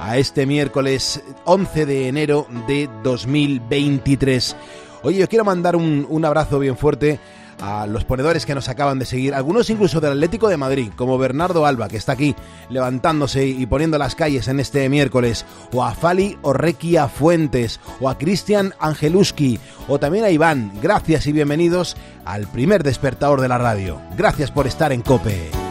a 0.00 0.16
este 0.16 0.46
miércoles 0.46 1.22
11 1.44 1.84
de 1.84 2.08
enero 2.08 2.46
de 2.66 2.88
2023. 3.02 4.56
Oye, 5.02 5.18
yo 5.18 5.28
quiero 5.28 5.44
mandar 5.44 5.76
un, 5.76 6.06
un 6.08 6.24
abrazo 6.24 6.58
bien 6.58 6.78
fuerte 6.78 7.20
a 7.62 7.86
los 7.86 8.04
ponedores 8.04 8.44
que 8.44 8.56
nos 8.56 8.68
acaban 8.68 8.98
de 8.98 9.06
seguir, 9.06 9.34
algunos 9.34 9.70
incluso 9.70 10.00
del 10.00 10.12
Atlético 10.12 10.48
de 10.48 10.56
Madrid, 10.56 10.90
como 10.96 11.16
Bernardo 11.16 11.64
Alba, 11.64 11.88
que 11.88 11.96
está 11.96 12.12
aquí 12.12 12.34
levantándose 12.68 13.46
y 13.46 13.64
poniendo 13.66 13.98
las 13.98 14.16
calles 14.16 14.48
en 14.48 14.58
este 14.58 14.88
miércoles, 14.88 15.46
o 15.72 15.84
a 15.84 15.94
Fali 15.94 16.36
Orrequia 16.42 17.06
Fuentes, 17.06 17.78
o 18.00 18.10
a 18.10 18.18
Cristian 18.18 18.74
Angeluski, 18.80 19.60
o 19.86 20.00
también 20.00 20.24
a 20.24 20.30
Iván. 20.30 20.72
Gracias 20.82 21.26
y 21.28 21.32
bienvenidos 21.32 21.96
al 22.24 22.48
primer 22.48 22.82
despertador 22.82 23.40
de 23.40 23.48
la 23.48 23.58
radio. 23.58 24.00
Gracias 24.16 24.50
por 24.50 24.66
estar 24.66 24.92
en 24.92 25.02
Cope. 25.02 25.61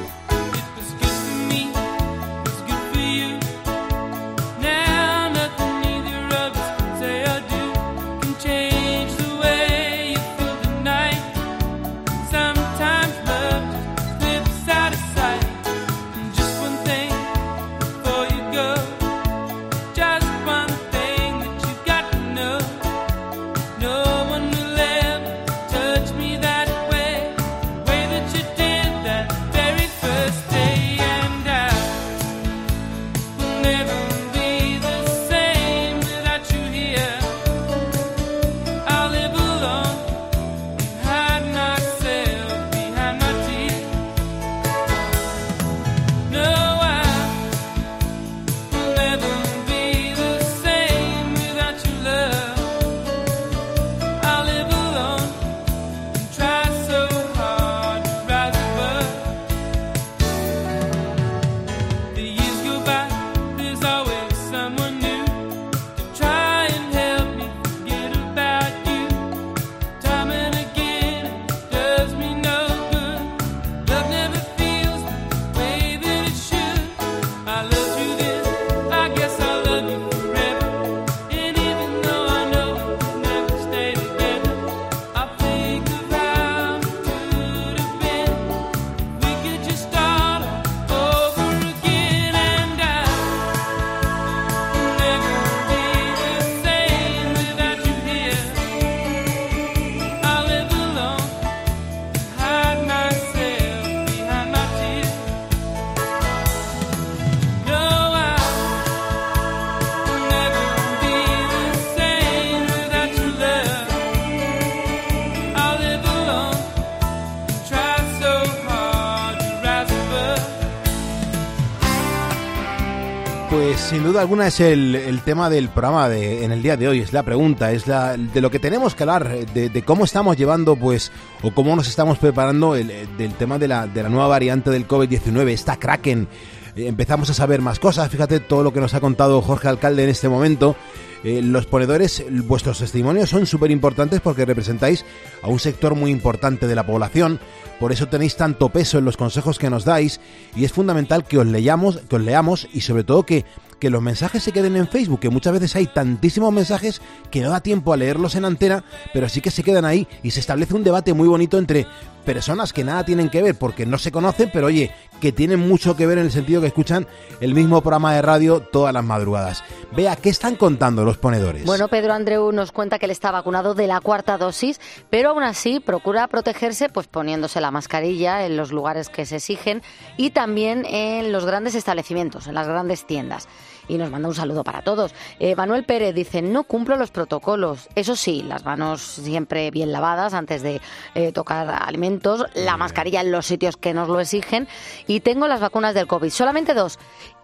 Sin 123.91 124.03
duda 124.03 124.21
alguna 124.21 124.47
es 124.47 124.61
el, 124.61 124.95
el 124.95 125.19
tema 125.19 125.49
del 125.49 125.67
programa 125.67 126.07
de, 126.07 126.45
en 126.45 126.53
el 126.53 126.63
día 126.63 126.77
de 126.77 126.87
hoy, 126.87 126.99
es 126.99 127.11
la 127.11 127.23
pregunta, 127.23 127.73
es 127.73 127.87
la, 127.87 128.15
de 128.15 128.39
lo 128.39 128.49
que 128.49 128.57
tenemos 128.57 128.95
que 128.95 129.03
hablar, 129.03 129.27
de, 129.53 129.83
cómo 129.83 130.05
estamos 130.05 130.37
llevando, 130.37 130.77
pues, 130.77 131.11
o 131.41 131.51
cómo 131.51 131.75
nos 131.75 131.89
estamos 131.89 132.17
preparando 132.17 132.77
el, 132.77 132.87
del 133.17 133.33
tema 133.33 133.59
de 133.59 133.67
la, 133.67 133.87
de 133.87 134.01
la 134.01 134.07
nueva 134.07 134.27
variante 134.27 134.69
del 134.69 134.87
COVID-19, 134.87 135.49
esta 135.49 135.75
Kraken. 135.75 136.29
Eh, 136.77 136.87
empezamos 136.87 137.29
a 137.31 137.33
saber 137.33 137.59
más 137.59 137.79
cosas, 137.79 138.09
fíjate 138.09 138.39
todo 138.39 138.63
lo 138.63 138.71
que 138.71 138.79
nos 138.79 138.93
ha 138.93 139.01
contado 139.01 139.41
Jorge 139.41 139.67
Alcalde 139.67 140.05
en 140.05 140.09
este 140.09 140.29
momento. 140.29 140.77
Eh, 141.25 141.41
los 141.41 141.65
ponedores, 141.65 142.23
vuestros 142.45 142.79
testimonios 142.79 143.29
son 143.29 143.45
súper 143.45 143.71
importantes 143.71 144.21
porque 144.21 144.45
representáis 144.45 145.03
a 145.41 145.49
un 145.49 145.59
sector 145.59 145.95
muy 145.95 146.11
importante 146.11 146.65
de 146.65 146.75
la 146.75 146.85
población, 146.85 147.41
por 147.77 147.91
eso 147.91 148.07
tenéis 148.07 148.37
tanto 148.37 148.69
peso 148.69 148.99
en 148.99 149.05
los 149.05 149.17
consejos 149.17 149.59
que 149.59 149.69
nos 149.69 149.83
dais 149.83 150.21
y 150.55 150.63
es 150.63 150.71
fundamental 150.71 151.25
que 151.25 151.37
os 151.37 151.45
leamos, 151.45 151.97
que 152.09 152.15
os 152.15 152.21
leamos 152.21 152.69
y 152.73 152.81
sobre 152.81 153.03
todo 153.03 153.23
que, 153.23 153.43
que 153.81 153.89
los 153.89 154.01
mensajes 154.01 154.43
se 154.43 154.51
queden 154.51 154.77
en 154.77 154.87
Facebook, 154.87 155.19
que 155.19 155.31
muchas 155.31 155.53
veces 155.53 155.75
hay 155.75 155.87
tantísimos 155.87 156.53
mensajes 156.53 157.01
que 157.31 157.41
no 157.41 157.49
da 157.49 157.61
tiempo 157.61 157.91
a 157.91 157.97
leerlos 157.97 158.35
en 158.35 158.45
antena, 158.45 158.83
pero 159.11 159.27
sí 159.27 159.41
que 159.41 159.49
se 159.49 159.63
quedan 159.63 159.85
ahí 159.85 160.07
y 160.21 160.29
se 160.29 160.39
establece 160.39 160.75
un 160.75 160.83
debate 160.83 161.15
muy 161.15 161.27
bonito 161.27 161.57
entre 161.57 161.87
personas 162.23 162.73
que 162.73 162.83
nada 162.83 163.03
tienen 163.03 163.31
que 163.31 163.41
ver 163.41 163.55
porque 163.55 163.87
no 163.87 163.97
se 163.97 164.11
conocen, 164.11 164.51
pero 164.53 164.67
oye, 164.67 164.91
que 165.19 165.31
tienen 165.31 165.59
mucho 165.59 165.95
que 165.95 166.05
ver 166.05 166.19
en 166.19 166.25
el 166.25 166.31
sentido 166.31 166.61
que 166.61 166.67
escuchan 166.67 167.07
el 167.39 167.55
mismo 167.55 167.81
programa 167.81 168.13
de 168.13 168.21
radio 168.21 168.59
todas 168.59 168.93
las 168.93 169.03
madrugadas. 169.03 169.63
Vea, 169.95 170.15
¿qué 170.15 170.29
están 170.29 170.57
contando 170.57 171.03
los 171.03 171.17
ponedores? 171.17 171.65
Bueno, 171.65 171.87
Pedro 171.87 172.13
Andreu 172.13 172.51
nos 172.51 172.71
cuenta 172.71 172.99
que 172.99 173.05
él 173.05 173.11
está 173.11 173.31
vacunado 173.31 173.73
de 173.73 173.87
la 173.87 173.99
cuarta 173.99 174.37
dosis, 174.37 174.79
pero 175.09 175.31
aún 175.31 175.41
así 175.41 175.79
procura 175.79 176.27
protegerse 176.27 176.89
pues 176.89 177.07
poniéndose 177.07 177.59
la 177.61 177.71
mascarilla 177.71 178.45
en 178.45 178.57
los 178.57 178.71
lugares 178.71 179.09
que 179.09 179.25
se 179.25 179.37
exigen 179.37 179.81
y 180.17 180.29
también 180.29 180.85
en 180.85 181.31
los 181.31 181.45
grandes 181.45 181.73
establecimientos, 181.73 182.45
en 182.45 182.53
las 182.53 182.67
grandes 182.67 183.07
tiendas 183.07 183.47
y 183.91 183.97
nos 183.97 184.09
manda 184.09 184.29
un 184.29 184.35
saludo 184.35 184.63
para 184.63 184.81
todos. 184.81 185.13
Eh, 185.39 185.53
Manuel 185.55 185.83
Pérez 185.83 186.15
dice, 186.15 186.41
no 186.41 186.63
cumplo 186.63 186.95
los 186.95 187.11
protocolos. 187.11 187.89
Eso 187.95 188.15
sí, 188.15 188.41
las 188.41 188.63
manos 188.63 189.01
siempre 189.01 189.69
bien 189.69 189.91
lavadas 189.91 190.33
antes 190.33 190.61
de 190.61 190.79
eh, 191.13 191.33
tocar 191.33 191.69
alimentos, 191.69 192.45
la 192.53 192.77
mascarilla 192.77 193.19
en 193.19 193.31
los 193.31 193.45
sitios 193.45 193.75
que 193.75 193.93
nos 193.93 194.07
lo 194.07 194.21
exigen 194.21 194.69
y 195.07 195.19
tengo 195.19 195.49
las 195.49 195.59
vacunas 195.59 195.93
del 195.93 196.07
COVID, 196.07 196.29
solamente 196.29 196.73
dos. 196.73 196.99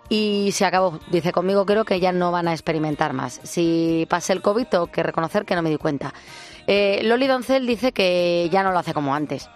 Y 0.09 0.51
se 0.53 0.63
acabó. 0.63 1.01
Dice 1.11 1.33
conmigo, 1.33 1.65
creo 1.65 1.83
que 1.83 1.99
ya 1.99 2.13
no 2.13 2.31
van 2.31 2.47
a 2.47 2.53
experimentar 2.53 3.11
más. 3.11 3.41
Si 3.43 4.07
pasé 4.09 4.31
el 4.31 4.41
COVID, 4.41 4.67
tengo 4.67 4.87
que 4.87 5.03
reconocer 5.03 5.43
que 5.43 5.53
no 5.53 5.61
me 5.61 5.69
di 5.69 5.75
cuenta. 5.75 6.13
Eh, 6.65 7.01
Loli 7.03 7.27
Doncel 7.27 7.67
dice 7.67 7.91
que 7.91 8.47
ya 8.49 8.63
no 8.63 8.71
lo 8.71 8.79
hace 8.79 8.93
como 8.93 9.13
antes 9.13 9.49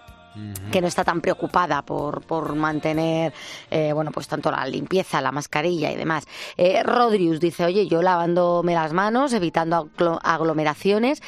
que 0.71 0.79
no 0.81 0.87
está 0.87 1.03
tan 1.03 1.19
preocupada 1.19 1.81
por, 1.81 2.21
por 2.21 2.55
mantener, 2.55 3.33
eh, 3.69 3.91
bueno, 3.93 4.11
pues 4.11 4.27
tanto 4.27 4.49
la 4.49 4.65
limpieza, 4.65 5.19
la 5.19 5.31
mascarilla 5.31 5.91
y 5.91 5.95
demás. 5.95 6.25
Eh, 6.55 6.81
Rodrius 6.83 7.41
dice, 7.41 7.65
oye, 7.65 7.87
yo 7.87 8.01
lavándome 8.01 8.73
las 8.73 8.93
manos, 8.93 9.33
evitando 9.33 9.89
aglo- 9.97 10.19
aglomeraciones, 10.23 11.21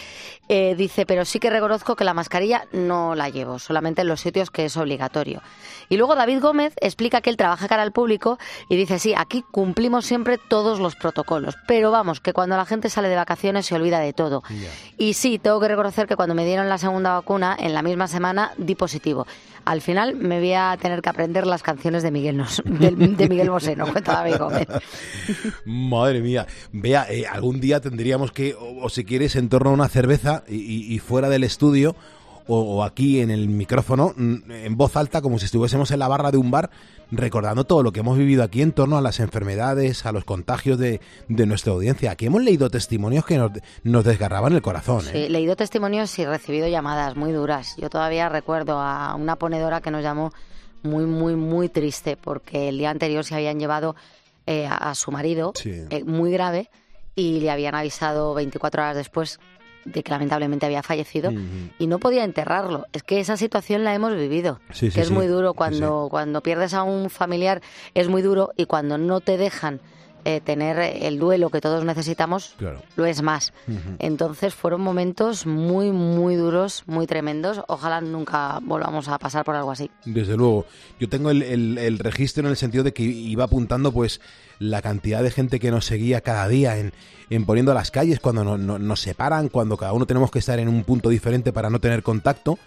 eh, 0.48 0.76
dice, 0.78 1.06
pero 1.06 1.26
sí 1.26 1.40
que 1.40 1.50
reconozco 1.50 1.96
que 1.98 2.04
la 2.06 2.14
mascarilla 2.14 2.66
no 2.72 3.14
la 3.16 3.28
llevo, 3.30 3.60
solamente 3.60 4.02
en 4.02 4.08
los 4.08 4.22
sitios 4.22 4.50
que 4.52 4.66
es 4.66 4.78
obligatorio. 4.78 5.42
Y 5.90 5.98
luego 5.98 6.16
David 6.16 6.40
Gómez 6.42 6.74
explica 6.80 7.20
que 7.20 7.30
él 7.30 7.36
trabaja 7.38 7.68
cara 7.68 7.84
al 7.84 7.92
público 7.92 8.38
y 8.70 8.78
dice, 8.78 9.00
sí, 9.00 9.14
aquí 9.18 9.44
cumplimos 9.52 10.06
siempre 10.06 10.38
todos 10.38 10.80
los 10.80 10.96
protocolos, 10.96 11.56
pero 11.68 11.92
vamos, 11.92 12.22
que 12.22 12.32
cuando 12.32 12.56
la 12.56 12.66
gente 12.66 12.90
sale 12.90 13.10
de 13.10 13.16
vacaciones 13.18 13.66
se 13.66 13.76
olvida 13.76 14.00
de 14.00 14.14
todo. 14.14 14.44
Y 14.98 15.14
sí, 15.14 15.40
tengo 15.40 15.60
que 15.60 15.68
reconocer 15.68 16.08
que 16.08 16.16
cuando 16.16 16.36
me 16.36 16.46
dieron 16.46 16.70
la 16.70 16.78
segunda 16.78 17.14
vacuna, 17.14 17.56
en 17.60 17.74
la 17.74 17.82
misma 17.82 18.08
semana 18.08 18.54
di 18.58 18.76
positivo 18.76 18.93
Al 19.66 19.82
final 19.82 20.16
me 20.16 20.40
voy 20.40 20.54
a 20.54 20.78
tener 20.82 21.02
que 21.02 21.10
aprender 21.10 21.48
las 21.48 21.64
canciones 21.64 22.04
de 22.04 22.12
Miguel, 22.12 22.36
Nos- 22.38 22.62
de, 22.66 22.92
de 22.92 23.30
Miguel 23.30 23.50
Bosé, 23.50 23.76
no 23.76 23.88
cuenta 23.88 24.14
David 24.14 24.36
Gómez. 24.38 24.68
Madre 25.66 26.22
mía. 26.22 26.46
Vea, 26.72 27.06
eh, 27.10 27.26
algún 27.26 27.60
día 27.60 27.80
tendríamos 27.80 28.32
que, 28.32 28.56
o, 28.60 28.90
si 28.90 29.04
quieres, 29.06 29.36
en 29.36 29.50
torno 29.50 29.70
a 29.70 29.74
una 29.74 29.88
cerveza 29.90 30.44
y, 30.50 31.00
fuera 31.00 31.30
del 31.30 31.44
estudio, 31.44 31.96
o, 32.48 32.60
o 32.60 32.84
aquí 32.84 33.22
en 33.22 33.32
el 33.32 33.48
micrófono, 33.48 34.14
mm, 34.18 34.52
en 34.52 34.76
voz 34.78 34.98
alta, 34.98 35.22
como 35.22 35.40
si 35.40 35.46
estuviésemos 35.46 35.92
en 35.92 36.00
la 36.00 36.08
barra 36.10 36.32
de 36.32 36.38
un 36.38 36.52
bar, 36.52 36.70
recordando 37.16 37.64
todo 37.66 37.84
lo 37.84 37.92
que 37.92 38.00
hemos 38.00 38.18
vivido 38.18 38.44
aquí 38.44 38.62
en 38.62 38.72
torno 38.72 38.98
a 38.98 39.02
las 39.02 39.20
enfermedades, 39.20 40.06
a 40.06 40.12
los 40.12 40.24
contagios 40.26 40.80
de, 40.80 41.00
de 41.30 41.46
nuestra 41.46 41.74
audiencia. 41.74 42.12
Aquí 42.12 42.26
hemos 42.26 42.42
leído 42.42 42.70
testimonios 42.70 43.26
que 43.26 43.38
nos, 43.38 43.52
nos 43.84 44.04
desgarraban 44.04 44.54
el 44.54 44.62
corazón. 44.62 45.02
¿eh? 45.08 45.12
Sí, 45.12 45.30
leído 45.30 45.56
testimonios 45.56 46.18
y 46.20 46.26
recibido 46.26 46.68
llamadas 46.68 47.16
muy 47.16 47.32
duras. 47.32 47.76
Yo 47.78 47.90
todavía 47.90 48.30
recuerdo 48.30 48.80
a 48.80 49.16
una 49.16 49.36
ponedora 49.38 49.82
que 49.82 49.92
nos 49.92 50.02
llamó 50.04 50.32
muy, 50.82 51.06
muy, 51.06 51.36
muy 51.36 51.70
triste 51.70 52.18
porque 52.18 52.70
el 52.70 52.78
día 52.78 52.90
anterior 52.90 53.24
se 53.24 53.36
habían 53.36 53.60
llevado 53.60 53.96
eh, 54.46 54.66
a, 54.66 54.76
a 54.76 54.96
su 54.96 55.12
marido, 55.12 55.54
Sí. 55.56 55.72
eh, 55.90 56.04
muy 56.04 56.32
grave, 56.32 56.70
y 57.16 57.40
le 57.42 57.52
habían 57.52 57.76
avisado 57.76 58.34
24 58.34 58.82
horas 58.82 58.96
después 58.96 59.40
de 59.86 60.04
que 60.04 60.12
lamentablemente 60.12 60.66
había 60.66 60.84
fallecido 60.84 61.32
y 61.80 61.88
no 61.88 62.00
podía 62.00 62.24
enterrarlo. 62.24 62.86
Es 62.94 63.04
que 63.04 63.20
esa 63.20 63.38
situación 63.38 63.84
la 63.84 63.94
hemos 63.94 64.16
vivido, 64.16 64.60
Sí, 64.72 64.90
sí, 64.90 64.96
que 64.96 65.02
es 65.02 65.08
sí. 65.08 65.14
muy 65.14 65.28
duro 65.28 65.54
cuando, 65.54 66.08
cuando 66.10 66.42
pierdes 66.42 66.74
a 66.74 66.84
un 66.84 67.10
familiar, 67.10 67.62
es 67.94 68.08
muy 68.10 68.22
duro 68.22 68.52
y 68.58 68.66
cuando 68.66 68.98
no 68.98 69.20
te 69.20 69.38
dejan 69.38 69.80
eh, 70.26 70.42
tener 70.42 70.78
el 70.80 71.20
duelo 71.20 71.50
que 71.50 71.62
todos 71.62 71.84
necesitamos, 71.86 72.56
Claro. 72.58 72.82
lo 72.96 73.06
es 73.06 73.22
más. 73.22 73.54
Entonces 74.00 74.54
fueron 74.54 74.82
momentos 74.82 75.46
muy, 75.46 75.92
muy 75.92 76.36
duros, 76.36 76.84
muy 76.88 77.08
tremendos. 77.08 77.62
Ojalá 77.68 78.02
nunca 78.02 78.60
volvamos 78.64 79.08
a 79.08 79.18
pasar 79.20 79.46
por 79.46 79.56
algo 79.56 79.72
así. 79.72 79.90
Desde 80.06 80.38
luego, 80.38 80.66
yo 81.00 81.10
tengo 81.10 81.30
el, 81.30 81.42
el- 81.44 81.78
el 81.78 82.00
registro 82.00 82.44
en 82.44 82.50
el 82.50 82.58
sentido 82.58 82.84
de 82.84 82.94
que 82.94 83.04
iba 83.04 83.44
apuntando 83.46 83.92
pues 83.92 84.22
la 84.60 84.82
cantidad 84.82 85.24
de 85.24 85.32
gente 85.32 85.60
que 85.60 85.72
nos 85.72 85.86
seguía 85.86 86.22
cada 86.22 86.48
día 86.48 86.78
en, 86.78 86.94
en 87.30 87.46
poniendo 87.46 87.74
las 87.74 87.92
calles 87.92 88.20
cuando 88.20 88.44
no- 88.44 88.58
no- 88.58 88.80
nos 88.80 89.02
separan, 89.02 89.50
cuando 89.50 89.78
cada 89.78 89.94
uno 89.94 90.06
tenemos 90.06 90.32
que 90.32 90.40
estar 90.40 90.60
en 90.60 90.68
un 90.68 90.84
punto 90.84 91.10
diferente 91.10 91.52
para 91.54 91.70
no 91.70 91.80
tener 91.80 92.04
contacto. 92.04 92.58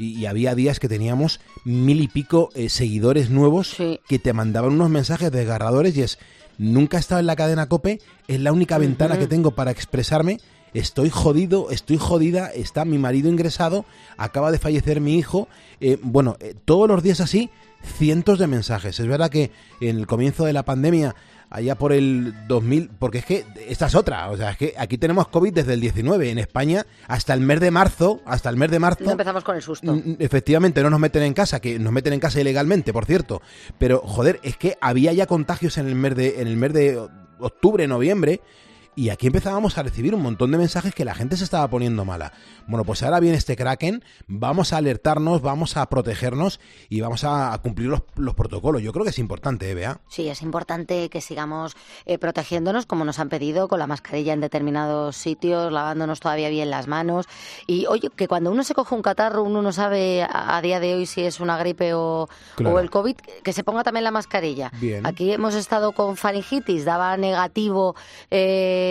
Y, 0.00 0.16
y 0.20 0.26
había 0.26 0.54
días 0.54 0.78
que 0.78 0.88
teníamos 0.88 1.40
mil 1.64 2.00
y 2.00 2.06
pico 2.06 2.50
eh, 2.54 2.68
seguidores 2.68 3.30
nuevos 3.30 3.74
que 4.08 4.18
te 4.20 4.32
mandaban 4.32 4.72
unos 4.72 4.90
mensajes 4.90 5.32
desgarradores 5.32 5.96
y 5.96 6.02
es, 6.02 6.18
nunca 6.58 6.96
he 6.96 7.00
estado 7.00 7.20
en 7.20 7.26
la 7.26 7.36
cadena 7.36 7.68
Cope, 7.68 8.00
es 8.26 8.40
la 8.40 8.52
única 8.52 8.78
ventana 8.78 9.18
que 9.18 9.26
tengo 9.26 9.52
para 9.52 9.70
expresarme, 9.70 10.40
estoy 10.74 11.10
jodido, 11.10 11.70
estoy 11.70 11.96
jodida, 11.96 12.48
está 12.48 12.84
mi 12.84 12.98
marido 12.98 13.30
ingresado, 13.30 13.84
acaba 14.16 14.52
de 14.52 14.58
fallecer 14.58 15.00
mi 15.00 15.16
hijo, 15.16 15.48
eh, 15.80 15.98
bueno, 16.02 16.36
eh, 16.40 16.54
todos 16.64 16.88
los 16.88 17.02
días 17.02 17.20
así, 17.20 17.50
cientos 17.82 18.38
de 18.38 18.46
mensajes. 18.46 18.98
Es 18.98 19.06
verdad 19.06 19.30
que 19.30 19.50
en 19.80 19.98
el 19.98 20.06
comienzo 20.06 20.44
de 20.44 20.52
la 20.52 20.64
pandemia, 20.64 21.14
allá 21.50 21.74
por 21.76 21.92
el 21.92 22.34
2000, 22.46 22.90
porque 22.98 23.18
es 23.18 23.24
que 23.24 23.44
esta 23.68 23.86
es 23.86 23.94
otra, 23.94 24.30
o 24.30 24.36
sea, 24.36 24.50
es 24.50 24.56
que 24.56 24.74
aquí 24.78 24.98
tenemos 24.98 25.28
COVID 25.28 25.52
desde 25.52 25.74
el 25.74 25.80
19 25.80 26.30
en 26.30 26.38
España 26.38 26.86
hasta 27.06 27.34
el 27.34 27.40
mes 27.40 27.60
de 27.60 27.70
marzo, 27.70 28.20
hasta 28.26 28.50
el 28.50 28.56
mes 28.56 28.70
de 28.70 28.78
marzo. 28.78 29.04
No 29.04 29.12
empezamos 29.12 29.44
con 29.44 29.56
el 29.56 29.62
susto. 29.62 30.00
Efectivamente, 30.18 30.82
no 30.82 30.90
nos 30.90 31.00
meten 31.00 31.22
en 31.22 31.34
casa, 31.34 31.60
que 31.60 31.78
nos 31.78 31.92
meten 31.92 32.12
en 32.12 32.20
casa 32.20 32.40
ilegalmente, 32.40 32.92
por 32.92 33.06
cierto. 33.06 33.42
Pero, 33.78 34.00
joder, 34.00 34.40
es 34.42 34.56
que 34.56 34.76
había 34.80 35.12
ya 35.12 35.26
contagios 35.26 35.78
en 35.78 35.86
el 35.86 35.94
mes 35.94 36.14
de, 36.14 36.40
en 36.40 36.48
el 36.48 36.56
mes 36.56 36.72
de 36.72 37.00
octubre, 37.38 37.86
noviembre. 37.86 38.40
Y 38.98 39.10
aquí 39.10 39.28
empezábamos 39.28 39.78
a 39.78 39.84
recibir 39.84 40.12
un 40.12 40.22
montón 40.22 40.50
de 40.50 40.58
mensajes 40.58 40.92
que 40.92 41.04
la 41.04 41.14
gente 41.14 41.36
se 41.36 41.44
estaba 41.44 41.70
poniendo 41.70 42.04
mala. 42.04 42.32
Bueno, 42.66 42.84
pues 42.84 43.04
ahora 43.04 43.20
viene 43.20 43.36
este 43.36 43.54
Kraken, 43.54 44.02
vamos 44.26 44.72
a 44.72 44.78
alertarnos, 44.78 45.40
vamos 45.40 45.76
a 45.76 45.88
protegernos 45.88 46.58
y 46.88 47.00
vamos 47.00 47.22
a, 47.22 47.56
cumplir 47.62 47.90
los, 47.90 48.02
los 48.16 48.34
protocolos. 48.34 48.82
Yo 48.82 48.92
creo 48.92 49.04
que 49.04 49.10
es 49.10 49.20
importante, 49.20 49.70
¿eh, 49.70 49.74
Bea? 49.76 50.00
Sí, 50.08 50.28
es 50.28 50.42
importante 50.42 51.10
que 51.10 51.20
sigamos 51.20 51.76
eh, 52.06 52.18
protegiéndonos 52.18 52.86
como 52.86 53.04
nos 53.04 53.20
han 53.20 53.28
pedido, 53.28 53.68
con 53.68 53.78
la 53.78 53.86
mascarilla 53.86 54.32
en 54.32 54.40
determinados 54.40 55.14
sitios, 55.14 55.70
lavándonos 55.70 56.18
todavía 56.18 56.48
bien 56.48 56.68
las 56.68 56.88
manos. 56.88 57.26
Y 57.68 57.86
oye, 57.86 58.10
que 58.16 58.26
cuando 58.26 58.50
uno 58.50 58.64
se 58.64 58.74
coge 58.74 58.96
un 58.96 59.02
catarro, 59.02 59.44
uno 59.44 59.62
no 59.62 59.70
sabe 59.70 60.24
a, 60.24 60.56
a 60.56 60.60
día 60.60 60.80
de 60.80 60.96
hoy 60.96 61.06
si 61.06 61.22
es 61.22 61.38
una 61.38 61.56
gripe 61.56 61.94
o, 61.94 62.28
Claro. 62.56 62.74
o 62.74 62.80
el 62.80 62.90
COVID, 62.90 63.14
que 63.44 63.52
se 63.52 63.62
ponga 63.62 63.84
también 63.84 64.02
la 64.02 64.10
mascarilla. 64.10 64.72
Bien. 64.80 65.06
Aquí 65.06 65.30
hemos 65.30 65.54
estado 65.54 65.92
con 65.92 66.16
faringitis, 66.16 66.84
daba 66.84 67.16
negativo 67.16 67.94
eh, 68.32 68.86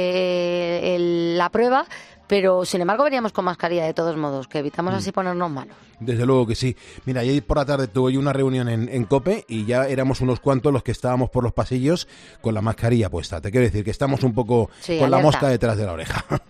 el- 0.95 1.37
la 1.37 1.49
prueba. 1.49 1.85
Pero, 2.27 2.65
sin 2.65 2.81
embargo, 2.81 3.05
veníamos 3.05 3.31
con 3.31 3.45
mascarilla 3.45 3.85
de 3.85 3.93
todos 3.93 4.17
modos, 4.17 4.49
que 4.49 4.57
evitamos 4.59 4.93
Mm. 4.93 4.97
así 4.97 5.11
ponernos 5.13 5.49
malos. 5.49 5.77
Desde 6.01 6.25
luego 6.25 6.45
que 6.45 6.55
sí. 6.55 6.75
Mira, 7.05 7.21
ayer 7.21 7.41
por 7.41 7.55
la 7.55 7.63
tarde 7.65 7.87
tuve 7.87 8.17
una 8.17 8.33
reunión 8.33 8.67
en, 8.67 8.89
en 8.89 9.05
COPE 9.05 9.45
y 9.47 9.65
ya 9.65 9.87
éramos 9.87 10.19
unos 10.19 10.41
cuantos 10.41 10.73
los 10.73 10.83
que 10.83 10.91
estábamos 10.91 11.29
por 11.29 11.45
los 11.45 11.53
pasillos 11.53 12.05
con 12.41 12.53
la 12.53 12.61
mascarilla 12.61 13.09
puesta. 13.09 13.39
Te 13.39 13.49
quiero 13.49 13.65
decir 13.65 13.85
que 13.85 13.91
estamos 13.91 14.23
un 14.23 14.33
poco 14.33 14.69
Sí, 14.81 14.99
con 14.99 15.09
la 15.09 15.19
mosca 15.19 15.47
detrás 15.47 15.77
de 15.77 15.85
la 15.85 15.93
oreja. 15.93 16.25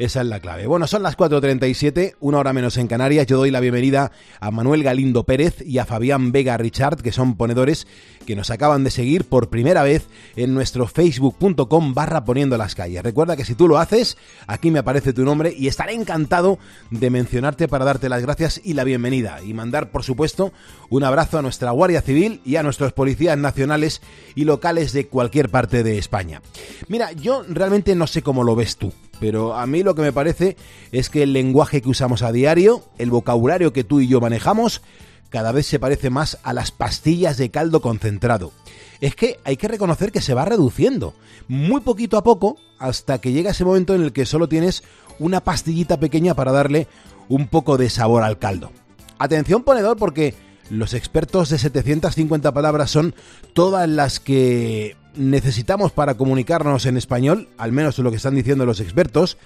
Esa 0.00 0.22
es 0.22 0.28
la 0.28 0.40
clave. 0.40 0.66
Bueno, 0.66 0.86
son 0.86 1.02
las 1.02 1.14
4.37, 1.14 2.14
una 2.20 2.38
hora 2.38 2.54
menos 2.54 2.78
en 2.78 2.86
Canarias. 2.86 3.26
Yo 3.26 3.36
doy 3.36 3.50
la 3.50 3.60
bienvenida 3.60 4.12
a 4.40 4.50
Manuel 4.50 4.82
Galindo 4.82 5.24
Pérez 5.24 5.60
y 5.60 5.76
a 5.76 5.84
Fabián 5.84 6.32
Vega 6.32 6.56
Richard, 6.56 7.02
que 7.02 7.12
son 7.12 7.36
ponedores 7.36 7.86
que 8.24 8.34
nos 8.34 8.48
acaban 8.48 8.82
de 8.82 8.90
seguir 8.90 9.26
por 9.26 9.50
primera 9.50 9.82
vez 9.82 10.08
en 10.36 10.54
nuestro 10.54 10.86
facebook.com 10.86 11.92
barra 11.92 12.24
poniendo 12.24 12.56
las 12.56 12.74
calles. 12.74 13.02
Recuerda 13.02 13.36
que 13.36 13.44
si 13.44 13.54
tú 13.54 13.68
lo 13.68 13.76
haces, 13.76 14.16
aquí 14.46 14.70
me 14.70 14.78
aparece 14.78 15.12
tu 15.12 15.22
nombre 15.22 15.52
y 15.54 15.66
estaré 15.66 15.92
encantado 15.92 16.58
de 16.90 17.10
mencionarte 17.10 17.68
para 17.68 17.84
darte 17.84 18.08
las 18.08 18.22
gracias 18.22 18.58
y 18.64 18.72
la 18.72 18.84
bienvenida. 18.84 19.42
Y 19.44 19.52
mandar, 19.52 19.90
por 19.90 20.02
supuesto, 20.02 20.54
un 20.88 21.04
abrazo 21.04 21.36
a 21.36 21.42
nuestra 21.42 21.72
Guardia 21.72 22.00
Civil 22.00 22.40
y 22.46 22.56
a 22.56 22.62
nuestros 22.62 22.94
policías 22.94 23.36
nacionales 23.36 24.00
y 24.34 24.44
locales 24.44 24.94
de 24.94 25.08
cualquier 25.08 25.50
parte 25.50 25.82
de 25.82 25.98
España. 25.98 26.40
Mira, 26.88 27.12
yo 27.12 27.44
realmente 27.46 27.94
no 27.94 28.06
sé 28.06 28.22
cómo 28.22 28.44
lo 28.44 28.56
ves 28.56 28.78
tú 28.78 28.94
pero 29.20 29.54
a 29.54 29.66
mí 29.66 29.82
lo 29.82 29.94
que 29.94 30.02
me 30.02 30.12
parece 30.12 30.56
es 30.90 31.10
que 31.10 31.22
el 31.22 31.32
lenguaje 31.32 31.82
que 31.82 31.90
usamos 31.90 32.22
a 32.22 32.32
diario, 32.32 32.82
el 32.98 33.10
vocabulario 33.10 33.72
que 33.72 33.84
tú 33.84 34.00
y 34.00 34.08
yo 34.08 34.20
manejamos, 34.20 34.82
cada 35.28 35.52
vez 35.52 35.66
se 35.66 35.78
parece 35.78 36.10
más 36.10 36.38
a 36.42 36.52
las 36.52 36.72
pastillas 36.72 37.36
de 37.36 37.50
caldo 37.50 37.80
concentrado. 37.80 38.52
Es 39.00 39.14
que 39.14 39.38
hay 39.44 39.56
que 39.56 39.68
reconocer 39.68 40.10
que 40.10 40.20
se 40.20 40.34
va 40.34 40.44
reduciendo, 40.44 41.14
muy 41.46 41.82
poquito 41.82 42.16
a 42.16 42.24
poco, 42.24 42.56
hasta 42.78 43.20
que 43.20 43.32
llega 43.32 43.52
ese 43.52 43.64
momento 43.64 43.94
en 43.94 44.02
el 44.02 44.12
que 44.12 44.26
solo 44.26 44.48
tienes 44.48 44.82
una 45.18 45.42
pastillita 45.42 46.00
pequeña 46.00 46.34
para 46.34 46.52
darle 46.52 46.88
un 47.28 47.46
poco 47.46 47.76
de 47.76 47.90
sabor 47.90 48.22
al 48.22 48.38
caldo. 48.38 48.72
Atención 49.18 49.62
ponedor 49.62 49.96
porque 49.96 50.34
los 50.70 50.94
expertos 50.94 51.50
de 51.50 51.58
750 51.58 52.52
palabras 52.52 52.90
son 52.90 53.14
todas 53.52 53.88
las 53.88 54.18
que 54.18 54.96
necesitamos 55.14 55.92
para 55.92 56.14
comunicarnos 56.14 56.86
en 56.86 56.96
español, 56.96 57.48
al 57.58 57.72
menos 57.72 57.98
lo 57.98 58.10
que 58.10 58.16
están 58.16 58.34
diciendo 58.34 58.66
los 58.66 58.80
expertos, 58.80 59.38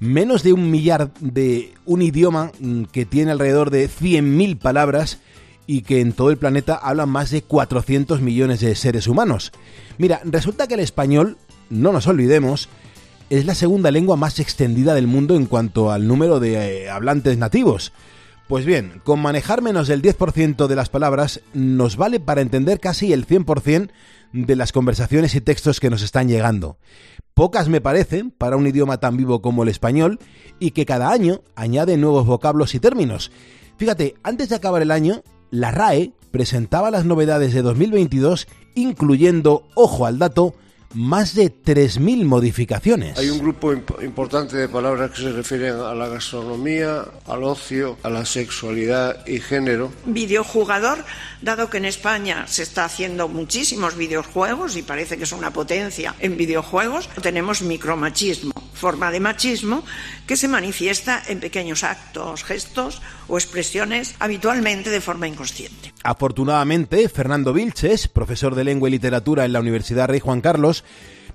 menos 0.00 0.42
de 0.42 0.52
un 0.52 0.70
millar 0.70 1.12
de 1.20 1.74
un 1.86 2.02
idioma 2.02 2.52
mm, 2.58 2.84
que 2.84 3.06
tiene 3.06 3.30
alrededor 3.30 3.70
de 3.70 3.88
100.000 3.88 4.58
palabras 4.58 5.20
y 5.66 5.82
que 5.82 6.00
en 6.00 6.12
todo 6.12 6.30
el 6.30 6.38
planeta 6.38 6.74
hablan 6.74 7.08
más 7.08 7.30
de 7.30 7.42
400 7.42 8.20
millones 8.20 8.60
de 8.60 8.74
seres 8.74 9.06
humanos. 9.06 9.52
Mira, 9.98 10.20
resulta 10.24 10.66
que 10.66 10.74
el 10.74 10.80
español, 10.80 11.38
no 11.70 11.92
nos 11.92 12.06
olvidemos, 12.06 12.68
es 13.30 13.46
la 13.46 13.54
segunda 13.54 13.90
lengua 13.90 14.16
más 14.16 14.40
extendida 14.40 14.92
del 14.94 15.06
mundo 15.06 15.36
en 15.36 15.46
cuanto 15.46 15.90
al 15.90 16.06
número 16.06 16.40
de 16.40 16.84
eh, 16.84 16.90
hablantes 16.90 17.38
nativos. 17.38 17.92
Pues 18.48 18.66
bien, 18.66 19.00
con 19.04 19.20
manejar 19.20 19.62
menos 19.62 19.88
del 19.88 20.02
10% 20.02 20.66
de 20.66 20.76
las 20.76 20.88
palabras 20.88 21.40
nos 21.54 21.96
vale 21.96 22.20
para 22.20 22.42
entender 22.42 22.80
casi 22.80 23.12
el 23.12 23.26
100% 23.26 23.90
de 24.32 24.56
las 24.56 24.72
conversaciones 24.72 25.34
y 25.34 25.40
textos 25.40 25.80
que 25.80 25.90
nos 25.90 26.02
están 26.02 26.28
llegando. 26.28 26.78
Pocas 27.34 27.68
me 27.68 27.80
parecen 27.80 28.30
para 28.30 28.56
un 28.56 28.66
idioma 28.66 28.98
tan 28.98 29.16
vivo 29.16 29.40
como 29.40 29.62
el 29.62 29.68
español 29.68 30.18
y 30.58 30.72
que 30.72 30.84
cada 30.84 31.10
año 31.10 31.42
añade 31.54 31.96
nuevos 31.96 32.26
vocablos 32.26 32.74
y 32.74 32.80
términos. 32.80 33.30
Fíjate, 33.78 34.16
antes 34.22 34.50
de 34.50 34.56
acabar 34.56 34.82
el 34.82 34.90
año, 34.90 35.22
la 35.50 35.70
RAE 35.70 36.12
presentaba 36.30 36.90
las 36.90 37.04
novedades 37.04 37.54
de 37.54 37.62
2022 37.62 38.48
incluyendo, 38.74 39.68
ojo 39.74 40.06
al 40.06 40.18
dato, 40.18 40.54
más 40.94 41.34
de 41.34 41.52
3.000 41.52 42.24
modificaciones. 42.24 43.18
Hay 43.18 43.30
un 43.30 43.38
grupo 43.38 43.72
imp- 43.72 44.02
importante 44.04 44.56
de 44.56 44.68
palabras 44.68 45.10
que 45.10 45.22
se 45.22 45.32
refieren 45.32 45.76
a 45.76 45.94
la 45.94 46.08
gastronomía, 46.08 47.04
al 47.26 47.44
ocio, 47.44 47.96
a 48.02 48.10
la 48.10 48.24
sexualidad 48.24 49.26
y 49.26 49.40
género. 49.40 49.92
Videojugador, 50.06 51.04
dado 51.40 51.68
que 51.70 51.78
en 51.78 51.84
España 51.84 52.46
se 52.46 52.62
está 52.62 52.84
haciendo 52.84 53.28
muchísimos 53.28 53.96
videojuegos 53.96 54.76
y 54.76 54.82
parece 54.82 55.16
que 55.16 55.24
es 55.24 55.32
una 55.32 55.52
potencia 55.52 56.14
en 56.20 56.36
videojuegos, 56.36 57.08
tenemos 57.22 57.62
micromachismo, 57.62 58.52
forma 58.74 59.10
de 59.10 59.20
machismo 59.20 59.84
que 60.26 60.36
se 60.36 60.48
manifiesta 60.48 61.22
en 61.28 61.40
pequeños 61.40 61.84
actos, 61.84 62.44
gestos 62.44 63.02
o 63.28 63.36
expresiones 63.38 64.14
habitualmente 64.18 64.90
de 64.90 65.00
forma 65.00 65.28
inconsciente. 65.28 65.92
Afortunadamente, 66.04 67.08
Fernando 67.08 67.52
Vilches, 67.52 68.08
profesor 68.08 68.54
de 68.54 68.64
lengua 68.64 68.88
y 68.88 68.92
literatura 68.92 69.44
en 69.44 69.52
la 69.52 69.60
Universidad 69.60 70.08
Rey 70.08 70.18
Juan 70.20 70.40
Carlos, 70.40 70.81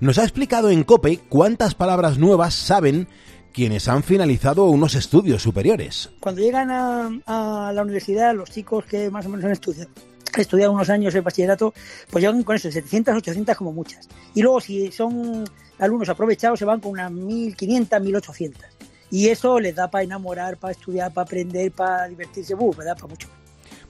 nos 0.00 0.18
ha 0.18 0.22
explicado 0.22 0.70
en 0.70 0.84
COPE 0.84 1.20
cuántas 1.28 1.74
palabras 1.74 2.18
nuevas 2.18 2.54
saben 2.54 3.08
quienes 3.52 3.88
han 3.88 4.02
finalizado 4.02 4.66
unos 4.66 4.94
estudios 4.94 5.42
superiores. 5.42 6.10
Cuando 6.20 6.40
llegan 6.40 6.70
a, 6.70 7.72
la 7.74 7.82
universidad, 7.82 8.34
los 8.34 8.50
chicos 8.50 8.84
que 8.84 9.10
más 9.10 9.26
o 9.26 9.28
menos 9.28 9.44
han 9.44 9.52
estudiado, 9.52 9.90
estudiado 10.36 10.72
unos 10.72 10.88
años 10.90 11.14
el 11.14 11.22
bachillerato, 11.22 11.74
pues 12.10 12.22
llegan 12.22 12.42
con 12.44 12.56
eso, 12.56 12.70
700, 12.70 13.16
800 13.16 13.56
como 13.56 13.72
muchas. 13.72 14.08
Y 14.34 14.42
luego 14.42 14.60
si 14.60 14.92
son 14.92 15.44
alumnos 15.78 16.08
aprovechados, 16.08 16.58
se 16.58 16.64
van 16.64 16.80
con 16.80 16.92
unas 16.92 17.10
1.500, 17.10 17.88
1.800. 17.88 18.54
Y 19.10 19.28
eso 19.28 19.58
les 19.58 19.74
da 19.74 19.90
para 19.90 20.04
enamorar, 20.04 20.58
para 20.58 20.72
estudiar, 20.72 21.12
para 21.12 21.24
aprender, 21.24 21.72
para 21.72 22.06
divertirse, 22.06 22.54
¡buf! 22.54 22.78
me 22.78 22.84
da 22.84 22.94
para 22.94 23.08
mucho. 23.08 23.28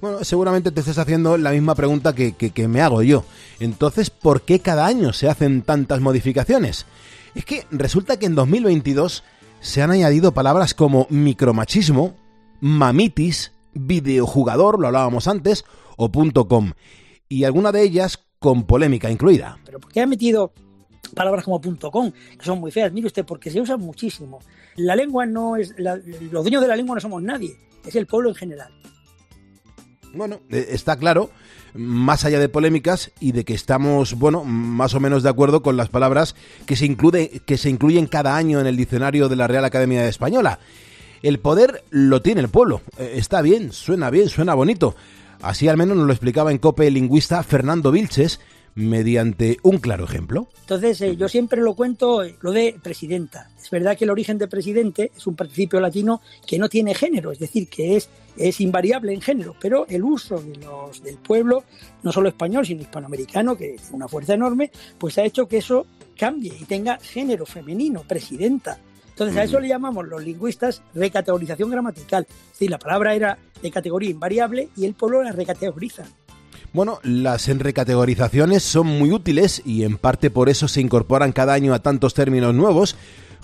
Bueno, 0.01 0.23
seguramente 0.23 0.71
te 0.71 0.81
estés 0.81 0.99
haciendo 0.99 1.37
la 1.37 1.51
misma 1.51 1.75
pregunta 1.75 2.15
que, 2.15 2.33
que, 2.33 2.69
me 2.69 2.81
hago 2.81 3.03
yo. 3.03 3.25
Entonces, 3.59 4.11
¿por 4.11 4.43
qué 4.43 4.61
cada 4.61 4.87
año 4.87 5.13
se 5.13 5.29
hacen 5.29 5.63
tantas 5.63 6.01
modificaciones? 6.01 6.87
Es 7.35 7.45
que 7.45 7.67
resulta 7.73 8.17
que 8.17 8.27
en 8.27 8.37
2022 8.37 9.25
se 9.61 9.83
han 9.83 9.91
añadido 9.91 10.33
palabras 10.33 10.73
como 10.75 11.09
micromachismo, 11.11 12.15
mamitis, 12.61 13.53
videojugador, 13.75 14.79
lo 14.79 14.87
hablábamos 14.87 15.27
antes, 15.27 15.65
o 15.97 16.11
.com, 16.47 16.73
y 17.29 17.43
alguna 17.43 17.73
de 17.73 17.83
ellas 17.83 18.25
con 18.39 18.65
polémica 18.65 19.11
incluida. 19.11 19.59
¿Pero 19.65 19.81
por 19.81 19.93
qué 19.93 20.03
ha 20.03 20.07
metido 20.07 20.53
palabras 21.13 21.45
como 21.45 21.61
.com, 21.61 22.13
que 22.13 22.45
son 22.45 22.61
muy 22.61 22.71
feas? 22.71 22.93
Mire 22.93 23.09
usted, 23.09 23.27
porque 23.27 23.51
se 23.51 23.61
usan 23.61 23.81
muchísimo. 23.81 24.39
La 24.77 24.95
lengua 24.95 25.27
no 25.27 25.57
es... 25.57 25.75
Los 25.77 26.45
dueños 26.45 26.63
de 26.63 26.69
la 26.69 26.77
lengua 26.77 26.95
no 26.95 27.01
somos 27.01 27.21
nadie, 27.21 27.57
es 27.85 27.97
el 27.97 28.07
pueblo 28.07 28.29
en 28.29 28.37
general. 28.37 28.73
Bueno, 30.15 30.41
eh, 30.51 30.69
está 30.71 30.97
claro, 30.97 31.31
más 31.75 32.25
allá 32.25 32.39
de 32.39 32.49
polémicas 32.49 33.13
y 33.21 33.33
de 33.33 33.45
que 33.45 33.55
estamos, 33.55 34.15
bueno, 34.15 34.45
más 34.45 34.95
o 34.95 35.01
menos 35.01 35.23
de 35.23 35.29
acuerdo 35.29 35.63
con 35.63 35.77
las 35.77 35.89
palabras 35.89 36.35
que 36.67 36.77
se, 36.77 36.87
incluye, 36.87 37.43
que 37.45 37.59
se 37.59 37.71
incluyen 37.71 38.07
cada 38.07 38.37
año 38.37 38.61
en 38.61 38.67
el 38.67 38.77
diccionario 38.77 39.29
de 39.29 39.37
la 39.37 39.47
Real 39.47 39.65
Academia 39.65 40.09
Española. 40.09 40.59
El 41.23 41.41
poder 41.41 41.85
lo 41.91 42.23
tiene 42.23 42.41
el 42.41 42.49
pueblo. 42.49 42.81
Eh, 42.99 43.15
Está 43.17 43.43
bien, 43.43 43.73
suena 43.73 44.11
bien, 44.11 44.29
suena 44.29 44.55
bonito. 44.55 44.95
Así 45.43 45.69
al 45.69 45.77
menos 45.77 45.97
nos 45.97 46.07
lo 46.07 46.13
explicaba 46.13 46.51
en 46.51 46.59
COPE 46.59 46.89
el 46.89 46.95
lingüista 46.95 47.43
Fernando 47.43 47.93
Vilches 47.93 48.41
mediante 48.79 49.59
un 49.62 49.79
claro 49.79 50.05
ejemplo. 50.05 50.49
Entonces, 50.61 51.01
eh, 51.01 51.16
yo 51.16 51.29
siempre 51.29 51.61
lo 51.61 51.74
cuento, 51.74 52.22
eh, 52.22 52.37
lo 52.41 52.53
de 52.53 52.79
presidenta. 52.81 53.51
Es 53.61 53.70
verdad 53.70 53.97
que 53.97 54.05
el 54.05 54.11
origen 54.11 54.39
de 54.39 54.47
presidente 54.47 55.11
es 55.16 55.26
un 55.26 55.35
participio 55.35 55.81
latino 55.81 56.22
que 56.47 56.61
no 56.61 56.68
tiene 56.68 56.95
género, 56.95 57.33
es 57.33 57.41
decir, 57.41 57.68
que 57.68 57.97
es, 57.97 58.09
es 58.37 58.61
invariable 58.61 59.12
en 59.12 59.20
género, 59.20 59.57
pero 59.61 59.85
el 59.89 60.05
uso 60.05 60.41
de 60.41 60.57
los, 60.59 61.03
del 61.03 61.16
pueblo, 61.16 61.64
no 62.05 62.12
solo 62.12 62.29
español, 62.29 62.64
sino 62.64 62.83
hispanoamericano, 62.83 63.57
que 63.57 63.70
tiene 63.79 63.97
una 63.97 64.07
fuerza 64.07 64.35
enorme, 64.35 64.70
pues 64.97 65.18
ha 65.18 65.24
hecho 65.24 65.49
que 65.49 65.59
eso 65.59 65.87
cambie 66.16 66.55
y 66.61 66.64
tenga 66.64 66.99
género 66.99 67.47
femenino, 67.47 68.05
presidenta. 68.07 68.79
Entonces, 69.09 69.37
a 69.37 69.43
eso 69.43 69.59
le 69.59 69.66
llamamos 69.66 70.07
los 70.07 70.22
lingüistas 70.22 70.83
recategorización 70.95 71.68
gramatical. 71.70 72.29
Es 72.29 72.53
decir, 72.53 72.70
la 72.70 72.79
palabra 72.79 73.16
era 73.16 73.39
de 73.61 73.70
categoría 73.72 74.11
invariable 74.11 74.68
y 74.76 74.85
el 74.85 74.95
pueblo 74.95 75.24
la 75.24 75.33
recategoriza. 75.33 76.05
Bueno, 76.79 77.01
las 77.03 77.49
recategorizaciones 77.49 78.62
son 78.62 78.87
muy 78.87 79.11
útiles 79.11 79.62
y 79.64 79.83
en 79.83 79.97
parte 79.97 80.31
por 80.31 80.49
eso 80.49 80.68
se 80.68 80.81
incorporan 80.81 81.33
cada 81.33 81.53
año 81.53 81.74
a 81.74 81.81
tantos 81.81 82.14
términos 82.14 82.55
nuevos, 82.55 82.95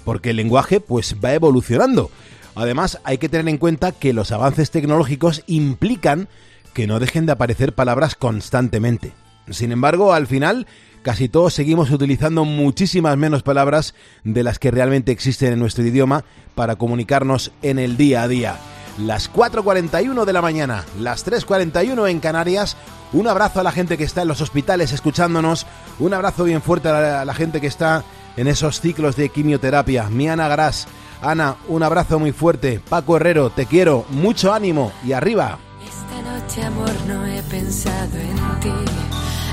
porque 0.05 0.31
el 0.31 0.37
lenguaje 0.37 0.79
pues 0.79 1.17
va 1.17 1.35
evolucionando. 1.35 2.13
Además, 2.55 3.01
hay 3.03 3.19
que 3.19 3.29
tener 3.29 3.49
en 3.49 3.59
cuenta 3.59 3.91
que 3.91 4.13
los 4.13 4.31
avances 4.31 4.71
tecnológicos 4.71 5.43
implican 5.49 6.29
que 6.75 6.87
no 6.87 7.01
dejen 7.01 7.27
de 7.27 7.33
aparecer 7.33 7.75
palabras 7.75 8.15
constantemente. 8.15 9.15
Sin 9.51 9.73
embargo, 9.73 10.13
al 10.13 10.29
final, 10.29 10.69
casi 11.03 11.29
todos 11.29 11.55
seguimos 11.55 11.91
utilizando 11.91 12.45
muchísimas 12.45 13.17
menos 13.17 13.43
palabras 13.43 13.97
de 14.23 14.45
las 14.45 14.61
que 14.61 14.71
realmente 14.71 15.11
existen 15.11 15.55
en 15.55 15.59
nuestro 15.59 15.85
idioma 15.85 16.25
para 16.55 16.77
comunicarnos 16.77 17.51
en 17.63 17.81
el 17.81 17.97
día 17.97 18.23
a 18.23 18.29
día. 18.29 18.61
Las 18.97 19.29
4.41 19.33 20.25
de 20.25 20.33
la 20.33 20.41
mañana, 20.41 20.85
las 21.01 21.27
3.41 21.27 22.09
en 22.09 22.21
Canarias. 22.21 22.77
Un 23.15 23.29
abrazo 23.29 23.61
a 23.61 23.63
la 23.63 23.71
gente 23.71 23.97
que 23.97 24.03
está 24.03 24.23
en 24.23 24.29
los 24.29 24.41
hospitales 24.41 24.91
escuchándonos. 24.93 25.67
Un 26.01 26.13
abrazo 26.15 26.43
bien 26.43 26.61
fuerte 26.61 26.89
a 26.89 27.25
la, 27.25 27.35
gente 27.35 27.61
que 27.61 27.69
está 27.69 28.03
en 28.37 28.49
esos 28.49 28.81
ciclos 28.81 29.15
de 29.15 29.29
quimioterapia. 29.29 30.11
Mi 30.11 30.29
Ana 30.29 30.49
Gras. 30.49 30.89
Ana, 31.23 31.55
un 31.69 31.85
abrazo 31.85 32.19
muy 32.19 32.33
fuerte. 32.33 32.81
Paco 32.89 33.17
Herrero, 33.17 33.51
te 33.51 33.67
quiero. 33.67 34.05
Mucho 34.11 34.53
ánimo 34.53 34.93
y 35.05 35.13
arriba. 35.13 35.59
Esta 35.87 36.29
noche, 36.29 36.63
amor, 36.65 36.91
no 37.07 37.25
he 37.25 37.41
pensado 37.45 38.19
en 38.19 38.61
ti. 38.61 38.91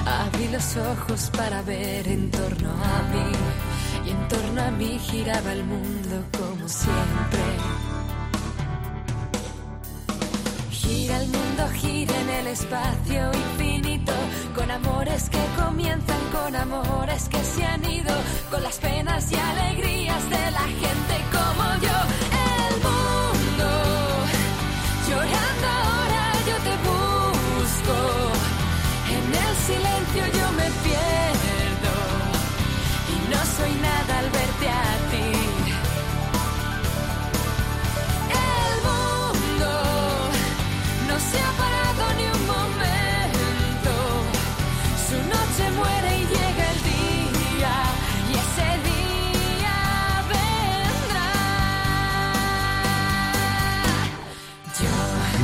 Abrí 0.08 0.48
los 0.48 0.78
ojos 0.78 1.30
para 1.38 1.62
ver 1.62 2.08
en 2.08 2.32
torno 2.32 2.72
a 2.72 3.14
mí. 3.14 4.08
Y 4.08 4.10
en 4.10 4.28
torno 4.28 4.64
a 4.64 4.72
mí 4.72 4.98
giraba 4.98 5.54
el 5.54 5.64
mundo 5.64 6.24
como 6.36 6.68
siempre. 6.68 7.40
Gira 10.92 11.22
el 11.22 11.28
mundo, 11.30 11.70
gira 11.74 12.14
en 12.20 12.30
el 12.30 12.48
espacio 12.48 13.32
infinito. 13.34 14.12
Con 14.54 14.70
amores 14.70 15.30
que 15.30 15.40
comienzan, 15.58 16.20
con 16.34 16.54
amores 16.54 17.30
que 17.30 17.42
se 17.46 17.64
han 17.64 17.90
ido. 17.90 18.14
Con 18.50 18.62
las 18.62 18.78
penas 18.78 19.32
y 19.32 19.36
alegrías 19.36 20.30
de 20.30 20.52
la 20.52 20.68
gente 20.84 21.16
como 21.32 21.64
yo. 21.82 22.11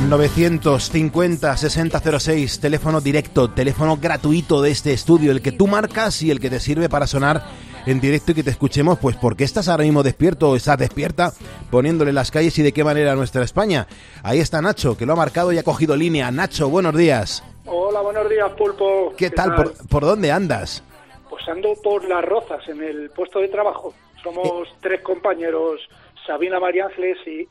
950-6006, 0.08 2.60
teléfono 2.60 3.00
directo, 3.02 3.50
teléfono 3.50 3.98
gratuito 3.98 4.62
de 4.62 4.70
este 4.70 4.92
estudio, 4.92 5.32
el 5.32 5.42
que 5.42 5.52
tú 5.52 5.66
marcas 5.66 6.22
y 6.22 6.30
el 6.30 6.40
que 6.40 6.48
te 6.48 6.60
sirve 6.60 6.88
para 6.88 7.06
sonar 7.06 7.42
en 7.84 8.00
directo 8.00 8.32
y 8.32 8.34
que 8.34 8.42
te 8.42 8.48
escuchemos, 8.50 8.98
pues 8.98 9.16
porque 9.16 9.44
estás 9.44 9.68
ahora 9.68 9.84
mismo 9.84 10.02
despierto 10.02 10.48
o 10.50 10.56
estás 10.56 10.78
despierta 10.78 11.32
poniéndole 11.70 12.14
las 12.14 12.30
calles 12.30 12.58
y 12.58 12.62
de 12.62 12.72
qué 12.72 12.84
manera 12.84 13.14
nuestra 13.16 13.44
España. 13.44 13.86
Ahí 14.22 14.38
está 14.38 14.62
Nacho, 14.62 14.96
que 14.96 15.04
lo 15.04 15.12
ha 15.12 15.16
marcado 15.16 15.52
y 15.52 15.58
ha 15.58 15.62
cogido 15.62 15.94
línea. 15.94 16.30
Nacho, 16.30 16.70
buenos 16.70 16.96
días. 16.96 17.44
Hola, 17.66 18.00
buenos 18.00 18.30
días, 18.30 18.50
Pulpo. 18.52 19.12
¿Qué, 19.14 19.28
tal? 19.28 19.74
¿Por, 19.90 20.02
dónde 20.02 20.32
andas? 20.32 20.82
Pues 21.28 21.46
ando 21.48 21.74
por 21.82 22.08
las 22.08 22.24
rozas, 22.24 22.66
en 22.68 22.82
el 22.82 23.10
puesto 23.10 23.40
de 23.40 23.48
trabajo. 23.48 23.92
Somos 24.22 24.68
eh. 24.68 24.72
tres 24.80 25.02
compañeros, 25.02 25.80
Sabina 26.26 26.58
María 26.58 26.88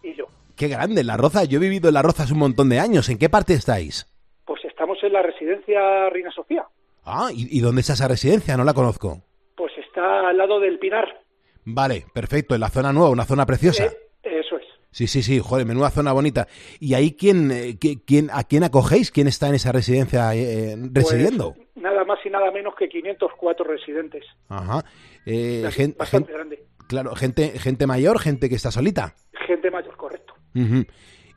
y 0.01 0.15
yo. 0.15 0.25
Qué 0.57 0.67
grande, 0.67 1.03
La 1.03 1.15
Roza. 1.17 1.43
Yo 1.45 1.57
he 1.57 1.61
vivido 1.61 1.87
en 1.89 1.93
La 1.93 2.01
Rozas 2.01 2.31
un 2.31 2.39
montón 2.39 2.67
de 2.69 2.79
años. 2.79 3.07
¿En 3.09 3.17
qué 3.17 3.29
parte 3.29 3.53
estáis? 3.53 4.07
Pues 4.45 4.63
estamos 4.65 4.97
en 5.03 5.13
la 5.13 5.21
residencia 5.21 6.09
Reina 6.09 6.31
Sofía. 6.31 6.65
Ah, 7.05 7.29
¿y, 7.31 7.47
y 7.57 7.61
dónde 7.61 7.81
está 7.81 7.93
esa 7.93 8.07
residencia? 8.07 8.57
No 8.57 8.63
la 8.63 8.73
conozco. 8.73 9.21
Pues 9.55 9.71
está 9.77 10.27
al 10.29 10.37
lado 10.37 10.59
del 10.59 10.79
Pinar. 10.79 11.07
Vale, 11.63 12.05
perfecto, 12.13 12.55
en 12.55 12.61
la 12.61 12.69
zona 12.69 12.91
nueva, 12.91 13.09
una 13.09 13.25
zona 13.25 13.45
preciosa. 13.45 13.85
Eh, 13.85 13.97
eso 14.23 14.57
es. 14.57 14.65
Sí, 14.89 15.05
sí, 15.07 15.21
sí, 15.21 15.39
joder, 15.39 15.65
menuda 15.67 15.91
zona 15.91 16.11
bonita. 16.13 16.47
¿Y 16.79 16.95
ahí 16.95 17.11
quién, 17.15 17.51
eh, 17.51 17.77
qui- 17.79 18.01
quién, 18.05 18.29
a 18.33 18.43
quién 18.45 18.63
acogéis? 18.63 19.11
¿Quién 19.11 19.27
está 19.27 19.47
en 19.49 19.55
esa 19.55 19.71
residencia 19.71 20.33
eh, 20.33 20.75
residiendo? 20.91 21.53
Pues, 21.53 21.67
nada 21.75 22.03
más 22.05 22.17
y 22.25 22.29
nada 22.29 22.49
menos 22.51 22.73
que 22.75 22.89
504 22.89 23.63
residentes. 23.65 24.23
Ajá. 24.49 24.83
Eh, 25.25 25.61
Bastante 25.63 25.71
gen- 25.83 25.95
bastante 25.99 26.27
gen- 26.29 26.35
grande. 26.35 26.63
claro, 26.87 27.15
gente, 27.15 27.59
gente 27.59 27.85
mayor, 27.85 28.17
gente 28.19 28.49
que 28.49 28.55
está 28.55 28.71
solita. 28.71 29.13
Gente 29.45 29.69
mayor, 29.69 29.95
correcto. 29.97 30.33
Ujú. 30.57 30.85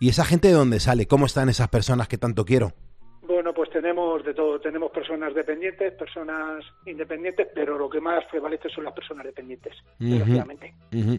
¿Y 0.01 0.09
esa 0.09 0.25
gente 0.25 0.49
de 0.49 0.55
dónde 0.55 0.81
sale? 0.81 1.07
¿Cómo 1.07 1.27
están 1.27 1.49
esas 1.49 1.69
personas 1.69 2.09
que 2.09 2.17
tanto 2.19 2.45
quiero? 2.45 2.73
Bueno, 3.23 3.53
pues 3.55 3.71
tenemos 3.71 4.25
de 4.25 4.35
todo. 4.35 4.59
Tenemos 4.61 4.91
personas 4.91 5.35
dependientes, 5.35 5.93
personas 5.93 6.65
independientes, 6.87 7.47
pero 7.55 7.79
lo 7.79 7.89
que 7.89 8.01
más 8.01 8.25
prevalece 8.31 8.69
son 8.71 8.85
las 8.85 8.93
personas 8.95 9.25
dependientes, 9.27 9.75
desgraciadamente. 9.99 10.75
Ujú. 10.95 11.19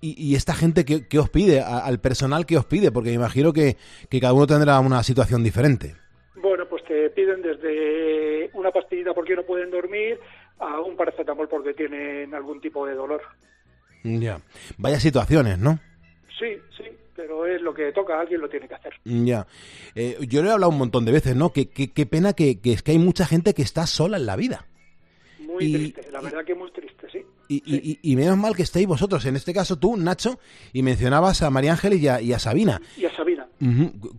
¿Y, 0.00 0.30
y 0.32 0.34
esta 0.34 0.54
gente 0.54 0.84
qué, 0.84 1.06
qué 1.08 1.18
os 1.18 1.30
pide? 1.30 1.60
A- 1.60 1.78
al 1.86 1.98
personal 2.00 2.44
que 2.46 2.56
os 2.58 2.66
pide? 2.66 2.90
Porque 2.92 3.10
me 3.10 3.14
imagino 3.16 3.52
que, 3.52 3.76
que 4.10 4.20
cada 4.20 4.32
uno 4.34 4.46
tendrá 4.46 4.78
una 4.80 5.02
situación 5.02 5.42
diferente. 5.44 5.94
Bueno, 6.34 6.66
pues 6.68 6.84
te 6.84 7.08
piden 7.10 7.40
desde 7.42 8.50
una 8.54 8.70
pastillita 8.70 9.14
porque 9.14 9.34
no 9.34 9.44
pueden 9.44 9.70
dormir 9.70 10.18
a 10.58 10.80
un 10.80 10.96
paracetamol 10.96 11.48
porque 11.48 11.72
tienen 11.74 12.34
algún 12.34 12.60
tipo 12.60 12.84
de 12.86 12.94
dolor. 12.94 13.22
Ya. 14.04 14.40
Vaya 14.76 15.00
situaciones, 15.00 15.58
¿no? 15.58 15.78
Sí, 16.38 16.58
sí, 16.76 16.84
pero 17.16 17.46
es 17.46 17.60
lo 17.62 17.72
que 17.74 17.90
toca, 17.92 18.20
alguien 18.20 18.40
lo 18.40 18.48
tiene 18.48 18.68
que 18.68 18.74
hacer. 18.74 18.92
Ya. 19.04 19.46
Eh, 19.94 20.18
yo 20.28 20.42
le 20.42 20.48
he 20.48 20.52
hablado 20.52 20.70
un 20.70 20.78
montón 20.78 21.04
de 21.04 21.12
veces, 21.12 21.34
¿no? 21.34 21.52
Que, 21.52 21.68
que- 21.68 21.92
qué 21.92 22.06
pena 22.06 22.32
que, 22.34 22.60
que 22.60 22.72
es 22.72 22.82
que 22.82 22.92
hay 22.92 22.98
mucha 22.98 23.24
gente 23.26 23.54
que 23.54 23.62
está 23.62 23.86
sola 23.86 24.16
en 24.18 24.26
la 24.26 24.36
vida. 24.36 24.66
Muy 25.40 25.64
Y- 25.64 25.72
triste, 25.92 26.12
la 26.12 26.20
verdad 26.20 26.44
que 26.44 26.54
muy 26.54 26.70
triste, 26.72 27.08
sí. 27.10 27.22
Y, 27.48 28.16
menos 28.16 28.36
mal 28.36 28.56
que 28.56 28.62
estéis 28.62 28.86
vosotros, 28.88 29.24
en 29.26 29.36
este 29.36 29.54
caso 29.54 29.78
tú, 29.78 29.96
Nacho, 29.96 30.38
y 30.72 30.82
mencionabas 30.82 31.42
a 31.42 31.50
María 31.50 31.72
Ángel 31.72 31.94
y 31.94 32.08
a, 32.08 32.20
y 32.20 32.32
a 32.32 32.38
Sabina. 32.40 32.80
Y 32.96 33.04
a 33.04 33.14
Sabina. 33.16 33.46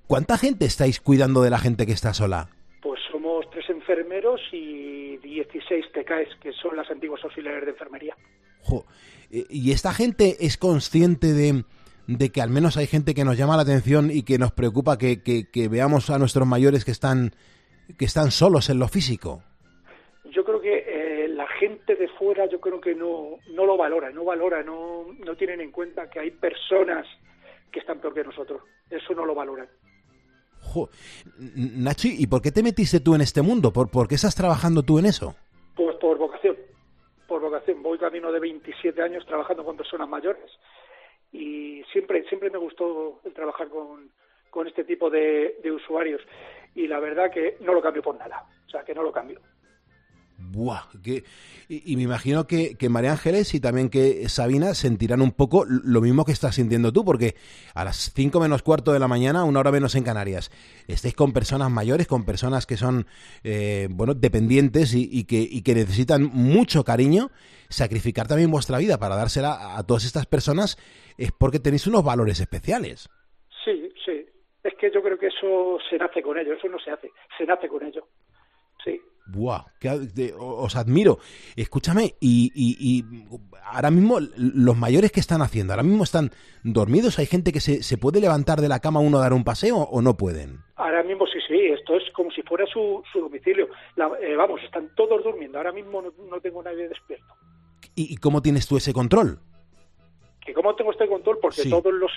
¿Cuánta 0.07 0.37
gente 0.37 0.65
estáis 0.65 0.99
cuidando 1.01 1.41
de 1.41 1.49
la 1.49 1.59
gente 1.59 1.85
que 1.85 1.91
está 1.91 2.13
sola? 2.13 2.49
pues 2.81 2.99
somos 3.11 3.49
tres 3.51 3.69
enfermeros 3.69 4.39
y 4.53 5.17
16 5.17 5.85
TKs, 5.93 6.35
que 6.41 6.53
son 6.53 6.77
las 6.77 6.89
antiguas 6.89 7.21
auxiliares 7.23 7.65
de 7.65 7.71
enfermería. 7.71 8.15
Jo, 8.61 8.85
eh, 9.29 9.45
¿Y 9.49 9.71
esta 9.71 9.93
gente 9.93 10.37
es 10.39 10.55
consciente 10.57 11.33
de, 11.33 11.65
de 12.07 12.31
que 12.31 12.41
al 12.41 12.49
menos 12.49 12.77
hay 12.77 12.87
gente 12.87 13.13
que 13.13 13.23
nos 13.25 13.37
llama 13.37 13.55
la 13.57 13.63
atención 13.63 14.09
y 14.11 14.23
que 14.23 14.37
nos 14.37 14.51
preocupa 14.51 14.97
que, 14.97 15.21
que- 15.21 15.49
que 15.51 15.67
veamos 15.67 16.09
a 16.09 16.17
nuestros 16.17 16.47
mayores 16.47 16.85
que 16.85 16.91
están, 16.91 17.33
que 17.97 18.05
están 18.05 18.31
solos 18.31 18.69
en 18.69 18.79
lo 18.79 18.87
físico? 18.87 19.43
Yo 20.31 20.43
creo 20.45 20.61
que 20.61 20.83
eh, 20.87 21.27
la 21.29 21.47
gente 21.59 21.95
de 21.95 22.07
fuera, 22.09 22.45
yo 22.49 22.59
creo 22.59 22.79
que 22.79 22.95
no, 22.95 23.37
no 23.53 23.65
lo 23.65 23.77
valora, 23.77 24.09
no 24.11 24.23
valora, 24.23 24.63
no, 24.63 25.05
no 25.25 25.35
tienen 25.35 25.61
en 25.61 25.71
cuenta 25.71 26.09
que 26.09 26.19
hay 26.19 26.31
personas 26.31 27.05
que 27.71 27.79
están 27.79 27.99
peor 27.99 28.13
que 28.13 28.23
nosotros. 28.23 28.61
Eso 28.89 29.13
no 29.13 29.25
lo 29.25 29.35
valoran. 29.35 29.67
Jo, 30.61 30.89
Nacho, 31.37 32.07
¿y 32.09 32.27
por 32.27 32.41
qué 32.41 32.51
te 32.51 32.63
metiste 32.63 32.99
tú 32.99 33.15
en 33.15 33.21
este 33.21 33.41
mundo? 33.41 33.71
¿Por, 33.71 33.89
por 33.89 34.07
qué 34.07 34.15
estás 34.15 34.35
trabajando 34.35 34.83
tú 34.83 34.99
en 34.99 35.05
eso? 35.05 35.35
Pues 35.75 35.95
por 35.97 36.17
vocación, 36.17 36.55
por 37.27 37.41
vocación. 37.41 37.81
Voy 37.83 37.97
camino 37.97 38.31
de 38.31 38.39
27 38.39 39.01
años 39.01 39.25
trabajando 39.25 39.63
con 39.63 39.77
personas 39.77 40.09
mayores 40.09 40.43
y 41.31 41.83
siempre, 41.91 42.23
siempre 42.25 42.49
me 42.49 42.57
gustó 42.57 43.21
el 43.23 43.33
trabajar 43.33 43.69
con, 43.69 44.11
con 44.49 44.67
este 44.67 44.83
tipo 44.83 45.09
de, 45.09 45.59
de 45.61 45.71
usuarios 45.71 46.21
y 46.75 46.87
la 46.87 46.99
verdad 46.99 47.31
que 47.31 47.57
no 47.61 47.73
lo 47.73 47.81
cambio 47.81 48.01
por 48.01 48.17
nada. 48.17 48.45
O 48.65 48.69
sea, 48.69 48.83
que 48.83 48.93
no 48.93 49.03
lo 49.03 49.11
cambio. 49.11 49.41
Buah, 50.39 50.83
que, 51.03 51.23
y, 51.67 51.95
me 51.95 52.03
imagino 52.03 52.45
que, 52.45 52.77
que 52.77 52.89
María 52.89 53.11
Ángeles 53.11 53.55
y 53.55 53.59
también 53.59 53.89
que 53.89 54.29
Sabina 54.29 54.75
sentirán 54.75 55.21
un 55.21 55.31
poco 55.31 55.65
lo 55.65 55.99
mismo 55.99 56.25
que 56.25 56.31
estás 56.31 56.55
sintiendo 56.55 56.93
tú, 56.93 57.03
porque 57.03 57.33
a 57.73 57.83
las 57.83 58.13
5 58.13 58.39
menos 58.39 58.61
cuarto 58.61 58.93
de 58.93 58.99
la 58.99 59.07
mañana, 59.07 59.43
una 59.43 59.59
hora 59.59 59.71
menos 59.71 59.95
en 59.95 60.03
Canarias, 60.03 60.51
estáis 60.87 61.15
con 61.15 61.33
personas 61.33 61.71
mayores, 61.71 62.07
con 62.07 62.23
personas 62.23 62.67
que 62.67 62.77
son, 62.77 63.07
eh, 63.43 63.87
bueno, 63.89 64.13
dependientes 64.13 64.93
y, 64.93 65.09
y 65.11 65.23
que, 65.23 65.39
y 65.39 65.63
que 65.63 65.73
necesitan 65.73 66.23
mucho 66.23 66.83
cariño, 66.83 67.31
sacrificar 67.69 68.27
también 68.27 68.51
vuestra 68.51 68.77
vida 68.77 68.99
para 68.99 69.15
dársela 69.15 69.53
a, 69.53 69.79
a 69.79 69.83
todas 69.85 70.05
estas 70.05 70.27
personas 70.27 70.77
es 71.17 71.31
porque 71.31 71.59
tenéis 71.59 71.87
unos 71.87 72.03
valores 72.03 72.39
especiales. 72.39 73.09
Sí, 73.65 73.89
sí. 74.05 74.25
Es 74.63 74.75
que 74.75 74.91
yo 74.91 75.01
creo 75.01 75.17
que 75.17 75.27
eso 75.27 75.79
se 75.89 75.97
nace 75.97 76.21
con 76.21 76.37
ello, 76.37 76.53
eso 76.53 76.67
no 76.69 76.77
se 76.77 76.91
hace, 76.91 77.11
se 77.37 77.45
nace 77.45 77.67
con 77.67 77.83
ello. 77.83 78.07
Buah, 79.27 79.65
que, 79.79 80.33
os 80.39 80.75
admiro. 80.75 81.19
Escúchame, 81.55 82.15
y, 82.19 82.51
y- 82.55 82.77
y 82.79 83.05
ahora 83.63 83.91
mismo 83.91 84.19
los 84.37 84.77
mayores 84.77 85.11
que 85.11 85.19
están 85.19 85.41
haciendo, 85.41 85.73
ahora 85.73 85.83
mismo 85.83 86.03
están 86.03 86.31
dormidos, 86.63 87.19
hay 87.19 87.25
gente 87.25 87.51
que 87.51 87.59
se, 87.59 87.83
se 87.83 87.97
puede 87.97 88.21
levantar 88.21 88.61
de 88.61 88.69
la 88.69 88.79
cama 88.79 88.99
uno 89.01 89.17
a 89.17 89.21
dar 89.21 89.33
un 89.33 89.43
paseo 89.43 89.77
o 89.77 90.01
no 90.01 90.15
pueden. 90.15 90.59
Ahora 90.75 91.03
mismo 91.03 91.25
sí, 91.27 91.39
sí, 91.47 91.59
esto 91.77 91.95
es 91.97 92.03
como 92.13 92.31
si 92.31 92.41
fuera 92.43 92.65
su, 92.71 93.03
su 93.11 93.19
domicilio. 93.19 93.67
La- 93.95 94.11
eh, 94.21 94.35
vamos, 94.35 94.61
están 94.63 94.89
todos 94.95 95.23
durmiendo. 95.23 95.57
Ahora 95.57 95.71
mismo 95.73 96.01
no, 96.01 96.11
no 96.29 96.39
tengo 96.39 96.63
nadie 96.63 96.87
despierto. 96.87 97.33
¿Y, 97.95 98.13
y 98.13 98.17
cómo 98.17 98.41
tienes 98.41 98.67
tú 98.67 98.77
ese 98.77 98.93
control? 98.93 99.39
¿Que 100.45 100.53
cómo 100.53 100.73
tengo 100.75 100.91
este 100.91 101.07
control? 101.07 101.39
Porque 101.41 101.63
Sí. 101.63 101.69
todos 101.69 101.93
los, 101.93 102.11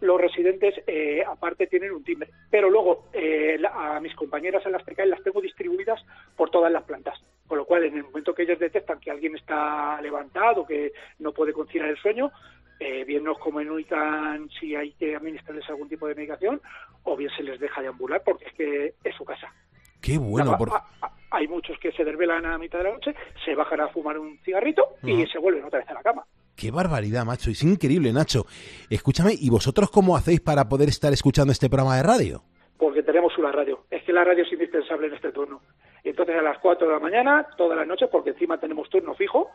los 0.00 0.20
residentes, 0.20 0.74
eh, 0.86 1.22
aparte, 1.26 1.66
tienen 1.66 1.92
un 1.92 2.02
timbre. 2.04 2.30
Pero 2.50 2.70
luego, 2.70 3.08
eh, 3.12 3.56
la- 3.58 3.96
a 3.96 4.00
mis 4.00 4.14
compañeras 4.14 4.64
en 4.66 4.72
las 4.72 4.84
TKI 4.84 5.08
las 5.08 5.22
tengo 5.22 5.40
distribuidas 5.40 6.00
por 6.36 6.50
todas 6.50 6.72
las 6.72 6.84
plantas. 6.84 7.18
Con 7.46 7.58
lo 7.58 7.64
cual, 7.64 7.84
en 7.84 7.96
el 7.96 8.04
momento 8.04 8.34
que 8.34 8.42
ellos 8.44 8.58
detectan 8.58 9.00
que 9.00 9.10
alguien 9.10 9.36
está 9.36 10.00
levantado, 10.00 10.66
que 10.66 10.92
no 11.18 11.32
puede 11.32 11.52
conciliar 11.52 11.88
el 11.88 11.96
sueño, 11.98 12.30
eh, 12.78 13.04
bien 13.04 13.24
nos 13.24 13.38
comunican 13.38 14.48
si 14.58 14.74
hay 14.74 14.92
que 14.92 15.14
administrarles 15.16 15.68
algún 15.68 15.88
tipo 15.88 16.06
de 16.06 16.14
medicación 16.14 16.60
o 17.04 17.16
bien 17.16 17.30
se 17.36 17.42
les 17.42 17.60
deja 17.60 17.82
de 17.82 17.88
ambular 17.88 18.22
porque 18.24 18.46
es 18.46 18.52
que 18.54 18.94
es 19.04 19.14
su 19.16 19.24
casa. 19.24 19.52
Qué 20.00 20.16
bueno, 20.16 20.52
La- 20.52 20.56
por... 20.58 20.70
a- 20.70 20.84
a- 21.02 21.12
hay 21.32 21.46
muchos 21.46 21.78
que 21.78 21.92
se 21.92 22.04
desvelan 22.04 22.46
a 22.46 22.56
mitad 22.56 22.78
de 22.78 22.84
la 22.84 22.92
noche, 22.92 23.14
se 23.44 23.54
bajan 23.54 23.80
a 23.82 23.88
fumar 23.88 24.18
un 24.18 24.38
cigarrito 24.38 24.82
y 25.02 25.26
se 25.26 25.38
vuelven 25.38 25.64
otra 25.64 25.80
vez 25.80 25.88
a 25.90 25.94
la 25.94 26.02
cama. 26.02 26.24
Qué 26.60 26.70
barbaridad, 26.70 27.24
macho, 27.24 27.50
es 27.50 27.62
increíble, 27.62 28.12
Nacho. 28.12 28.44
Escúchame, 28.90 29.32
¿y 29.32 29.48
vosotros 29.48 29.90
cómo 29.90 30.14
hacéis 30.14 30.42
para 30.42 30.68
poder 30.68 30.90
estar 30.90 31.10
escuchando 31.10 31.52
este 31.52 31.70
programa 31.70 31.96
de 31.96 32.02
radio? 32.02 32.42
Porque 32.76 33.02
tenemos 33.02 33.32
una 33.38 33.50
radio. 33.50 33.86
Es 33.90 34.02
que 34.04 34.12
la 34.12 34.24
radio 34.24 34.44
es 34.44 34.52
indispensable 34.52 35.06
en 35.06 35.14
este 35.14 35.32
turno. 35.32 35.62
Entonces 36.04 36.36
a 36.38 36.42
las 36.42 36.58
4 36.58 36.86
de 36.86 36.92
la 36.92 37.00
mañana, 37.00 37.46
todas 37.56 37.78
las 37.78 37.86
noches, 37.86 38.10
porque 38.12 38.30
encima 38.30 38.60
tenemos 38.60 38.90
turno 38.90 39.14
fijo, 39.14 39.48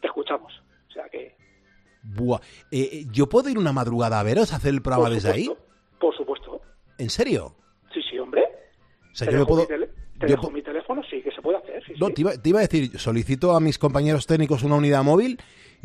te 0.00 0.06
escuchamos. 0.06 0.54
O 0.88 0.90
sea 0.90 1.06
que, 1.10 1.36
Buah, 2.02 2.40
eh, 2.70 2.88
eh, 2.92 3.04
¿yo 3.12 3.28
puedo 3.28 3.50
ir 3.50 3.58
una 3.58 3.72
madrugada 3.74 4.18
a 4.18 4.22
veros, 4.22 4.54
a 4.54 4.56
hacer 4.56 4.72
el 4.72 4.80
programa 4.80 5.10
desde 5.10 5.30
ahí? 5.32 5.50
por 6.00 6.16
supuesto. 6.16 6.62
¿En 6.96 7.10
serio? 7.10 7.54
Sí, 7.92 8.00
sí, 8.10 8.18
hombre. 8.18 8.42
O 9.12 9.14
sea, 9.14 9.26
te 9.26 9.34
yo 9.34 9.40
me 9.40 9.44
puedo... 9.44 9.66
te 9.66 9.76
yo 10.20 10.26
dejo 10.28 10.50
mi 10.50 10.62
teléfono, 10.62 11.02
sí, 11.10 11.20
que 11.20 11.30
se 11.30 11.42
puede 11.42 11.58
hacer. 11.58 11.84
Sí, 11.84 11.92
No, 12.00 12.06
sí. 12.06 12.14
te 12.14 12.20
iba, 12.22 12.32
te 12.40 12.48
iba 12.48 12.60
a 12.60 12.62
decir, 12.62 12.98
solicito 12.98 13.54
a 13.54 13.60
mis 13.60 13.78
compañeros 13.78 14.26
técnicos 14.26 14.62
una 14.62 14.76
unidad 14.76 15.02
móvil 15.02 15.38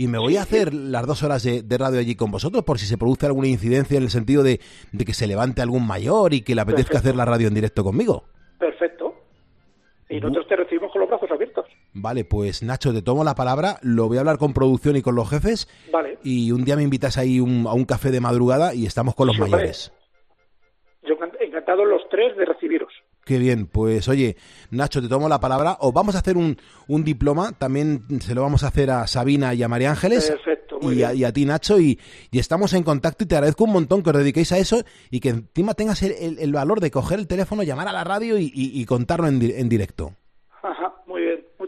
y 0.04 0.08
me 0.08 0.18
voy 0.18 0.38
a 0.38 0.42
hacer 0.42 0.74
las 0.74 1.06
dos 1.06 1.22
horas 1.24 1.44
de, 1.44 1.62
de 1.64 1.78
radio 1.78 2.00
allí 2.00 2.16
con 2.16 2.32
vosotros 2.32 2.64
por 2.64 2.80
si 2.80 2.86
se 2.86 2.98
produce 2.98 3.26
alguna 3.26 3.48
incidencia 3.48 3.98
en 3.98 4.04
el 4.04 4.10
sentido 4.10 4.42
de, 4.44 4.60
de 4.92 5.06
que 5.06 5.14
se 5.14 5.28
levante 5.28 5.62
algún 5.62 5.86
mayor 5.86 6.34
y 6.34 6.42
que 6.42 6.56
le 6.56 6.62
apetezca 6.62 6.94
Perfecto. 6.94 7.10
hacer 7.10 7.16
la 7.16 7.26
radio 7.26 7.48
en 7.48 7.54
directo 7.54 7.84
conmigo. 7.84 8.24
Perfecto. 8.58 9.14
Y 10.10 10.20
nosotros 10.20 10.48
te 10.48 10.56
recibimos 10.56 10.92
con 10.92 11.02
los 11.02 11.10
brazos 11.10 11.30
abiertos. 11.32 11.66
Vale, 11.94 12.26
pues 12.26 12.64
Nacho, 12.64 12.94
te 12.94 13.02
tomo 13.02 13.24
la 13.24 13.36
palabra, 13.36 13.78
lo 13.82 14.08
voy 14.08 14.18
a 14.18 14.22
hablar 14.22 14.38
con 14.38 14.54
producción 14.54 14.96
y 14.96 15.02
con 15.02 15.16
los 15.16 15.30
jefes 15.30 15.68
Vale. 15.92 16.18
y 16.24 16.52
un 16.52 16.66
día 16.66 16.76
me 16.76 16.84
invitas 16.84 17.18
ahí 17.18 17.40
un- 17.40 17.68
a 17.68 17.74
un 17.74 17.86
café 17.86 18.12
de 18.12 18.20
madrugada 18.22 18.74
y 18.74 18.86
estamos 18.86 19.14
con 19.16 19.28
los 19.28 19.36
Sí, 19.36 19.42
mayores. 19.42 19.94
Yo 21.04 21.18
can- 21.18 21.32
encantados 21.40 21.88
los 21.88 22.02
tres 22.10 22.36
de 22.38 22.46
recibiros. 22.46 22.91
Qué 23.24 23.38
bien, 23.38 23.68
pues 23.68 24.08
oye, 24.08 24.36
Nacho, 24.72 25.02
te 25.02 25.08
tomo 25.08 25.30
la 25.30 25.40
palabra. 25.40 25.78
Os 25.82 25.94
vamos 25.94 26.16
a 26.16 26.20
hacer 26.20 26.38
un, 26.38 26.58
un 26.88 27.04
diploma, 27.04 27.52
también 27.52 28.04
se 28.20 28.34
lo 28.34 28.42
vamos 28.42 28.64
a 28.64 28.68
hacer 28.70 28.90
a 28.90 29.06
Sabina 29.06 29.54
y 29.54 29.62
a 29.62 29.68
María 29.68 29.92
Ángeles. 29.92 30.28
Perfecto, 30.32 30.80
muy 30.82 30.96
y, 30.96 31.04
a, 31.04 31.10
bien. 31.10 31.22
y 31.22 31.24
a 31.26 31.32
ti, 31.32 31.46
Nacho, 31.46 31.80
y, 31.80 32.00
y 32.32 32.40
estamos 32.40 32.74
en 32.74 32.82
contacto 32.84 33.24
y 33.24 33.28
te 33.28 33.36
agradezco 33.36 33.66
un 33.66 33.74
montón 33.74 34.02
que 34.02 34.10
os 34.10 34.18
dediquéis 34.18 34.52
a 34.54 34.58
eso 34.58 34.84
y 35.12 35.20
que 35.20 35.30
encima 35.30 35.76
tengas 35.76 36.02
el, 36.02 36.14
el- 36.14 36.40
el 36.40 36.52
valor 36.52 36.80
de 36.82 36.90
coger 36.90 37.20
el 37.20 37.28
teléfono, 37.28 37.62
llamar 37.62 37.88
a 37.88 37.92
la 37.94 38.04
radio 38.04 38.40
y, 38.40 38.52
y- 38.54 38.86
contarlo 38.86 39.28
en, 39.28 39.40
en 39.42 39.70
directo. 39.70 40.16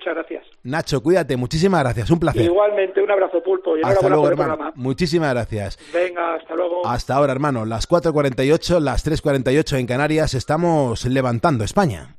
Muchas 0.04 0.16
gracias. 0.16 0.46
Nacho, 0.64 1.02
cuídate, 1.02 1.38
muchísimas 1.38 1.82
gracias, 1.82 2.10
un 2.12 2.20
placer. 2.20 2.42
Igualmente, 2.44 3.02
un 3.02 3.10
abrazo 3.10 3.42
pulpo 3.42 3.78
y 3.78 3.82
Hasta 3.84 4.10
luego, 4.10 4.24
por 4.24 4.34
el 4.34 4.40
hermano. 4.40 4.56
programa. 4.58 4.74
Muchísimas 4.76 5.30
gracias. 5.34 5.80
Venga, 5.94 6.36
hasta 6.36 6.56
luego. 6.56 6.86
Hasta 6.86 7.16
ahora, 7.16 7.32
hermano, 7.32 7.64
las 7.66 7.88
4.48, 7.88 8.80
las 8.82 9.06
3.48 9.06 9.80
en 9.80 9.88
Canarias, 9.88 10.34
estamos 10.34 11.06
levantando 11.06 11.64
España. 11.64 12.18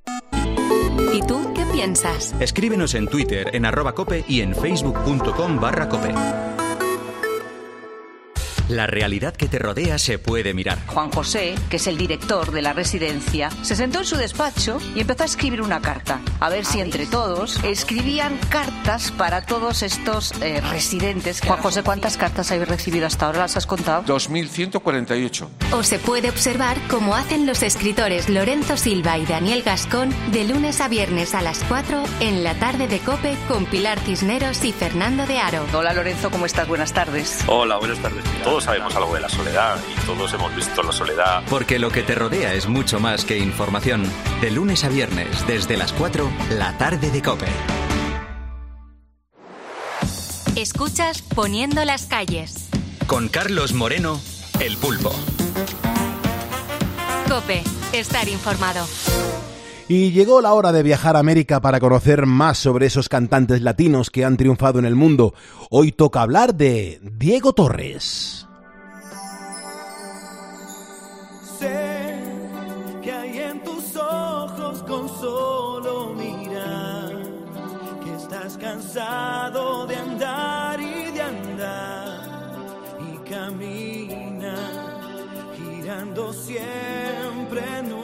¿Y 1.13 1.21
tú 1.27 1.53
qué 1.55 1.65
piensas? 1.73 2.35
Escríbenos 2.41 2.95
en 2.95 3.07
Twitter 3.07 3.49
en 3.53 3.67
arroba 3.67 3.95
cope 3.95 4.25
y 4.27 4.41
en 4.41 4.55
facebook.com 4.55 5.61
barra 5.61 5.87
cope. 5.89 6.15
La 8.69 8.87
realidad 8.87 9.35
que 9.35 9.47
te 9.47 9.59
rodea 9.59 9.99
se 9.99 10.19
puede 10.19 10.55
mirar. 10.55 10.79
Juan 10.87 11.11
José, 11.11 11.55
que 11.69 11.77
es 11.77 11.87
el 11.87 11.99
director 11.99 12.51
de 12.51 12.63
la 12.63 12.73
residencia, 12.73 13.51
se 13.61 13.77
sentó 13.77 13.99
en 13.99 14.07
su 14.07 14.17
despacho 14.17 14.79
y 14.95 15.01
empezó 15.01 15.25
a 15.25 15.27
escribir 15.27 15.61
una 15.61 15.83
carta. 15.83 16.23
A 16.41 16.49
ver 16.49 16.65
si 16.65 16.81
entre 16.81 17.05
todos 17.05 17.63
escribían 17.63 18.39
cartas 18.49 19.11
para 19.11 19.45
todos 19.45 19.83
estos 19.83 20.33
eh, 20.41 20.63
residentes. 20.71 21.43
Juan 21.43 21.61
José, 21.61 21.83
¿cuántas 21.83 22.17
cartas 22.17 22.51
habéis 22.53 22.69
recibido 22.69 23.07
hasta 23.07 23.27
ahora? 23.27 23.41
¿Las 23.41 23.59
has 23.59 23.67
contado? 23.67 24.03
2148. 24.07 25.51
O 25.73 25.83
se 25.83 25.99
puede 25.99 26.31
observar 26.31 26.79
cómo 26.89 27.15
hacen 27.15 27.45
los 27.45 27.63
escritores 27.63 28.31
Lorenzo 28.31 28.79
Silva 28.79 29.19
y 29.19 29.27
Daniel 29.27 29.63
Gascón 29.63 30.15
de 30.33 30.45
lunes 30.45 30.81
a 30.81 30.89
viernes 30.89 31.35
a 31.35 31.43
las 31.43 31.63
4 31.65 32.03
en 32.21 32.43
la 32.43 32.55
tarde 32.55 32.89
de 32.89 32.99
Cope 33.01 33.37
con 33.47 33.67
Pilar 33.67 34.01
Cisneros 34.01 34.65
y 34.65 34.73
Fernando 34.73 35.27
de 35.27 35.39
Aro. 35.39 35.67
Hola 35.75 35.93
Lorenzo, 35.93 36.31
¿cómo 36.31 36.47
estás? 36.47 36.67
Buenas 36.67 36.95
tardes. 36.95 37.45
Hola, 37.47 37.77
buenas 37.77 37.99
tardes. 37.99 38.25
Todos 38.55 38.67
sabemos 38.67 38.95
algo 38.95 39.13
de 39.13 39.21
la 39.21 39.29
soledad 39.29 39.77
y 39.91 40.07
todos 40.07 40.33
hemos 40.33 40.55
visto 40.55 40.81
la 40.85 40.93
soledad. 40.93 41.43
Porque 41.51 41.81
lo 41.81 41.91
que 41.91 42.05
te 42.05 42.15
rodea 42.15 42.55
es 42.55 42.69
mucho 42.69 43.01
más 43.01 43.25
que 43.25 43.37
información. 43.37 44.05
De 44.41 44.53
lunes 44.53 44.85
a 44.85 44.89
viernes, 44.89 45.45
desde 45.49 45.77
las 45.77 45.93
4, 45.93 46.31
la 46.51 46.79
tarde 46.79 47.11
de 47.11 47.21
Cope. 47.21 47.49
Escuchas 50.55 51.21
Poniendo 51.23 51.85
las 51.85 52.07
calles. 52.07 52.69
Con 53.09 53.29
Carlos 53.29 53.73
Moreno, 53.73 54.21
el 54.61 54.77
pulpo. 54.77 55.11
Cope, 57.29 57.65
estar 57.93 58.29
informado. 58.29 58.87
Y 59.89 60.13
llegó 60.13 60.41
la 60.41 60.55
hora 60.55 60.73
de 60.73 60.83
viajar 60.83 61.17
a 61.17 61.19
América 61.19 61.61
para 61.61 61.79
conocer 61.79 62.25
más 62.25 62.57
sobre 62.57 62.87
esos 62.87 63.11
cantantes 63.11 63.61
latinos 63.61 64.11
que 64.11 64.25
han 64.25 64.39
triunfado 64.39 64.79
en 64.79 64.87
el 64.87 64.95
mundo. 64.95 65.35
Hoy 65.71 65.93
toca 65.93 66.23
hablar 66.23 66.55
de 66.55 67.01
Diego 67.03 67.53
Torres. 67.53 68.44
que 73.03 73.13
hay 73.13 73.39
en 73.39 73.63
tus 73.63 73.97
ojos 73.97 74.83
con 74.83 75.09
solo 75.09 76.15
mirar, 76.15 77.13
que 78.03 78.15
estás 78.15 78.57
cansado 78.57 79.87
de 79.87 79.97
andar 79.97 80.81
y 80.81 81.11
de 81.11 81.23
andar 81.23 82.21
y 83.01 83.17
camina 83.31 84.57
girando 85.57 86.33
siempre 86.33 87.63
en 87.79 87.93
un 87.93 88.04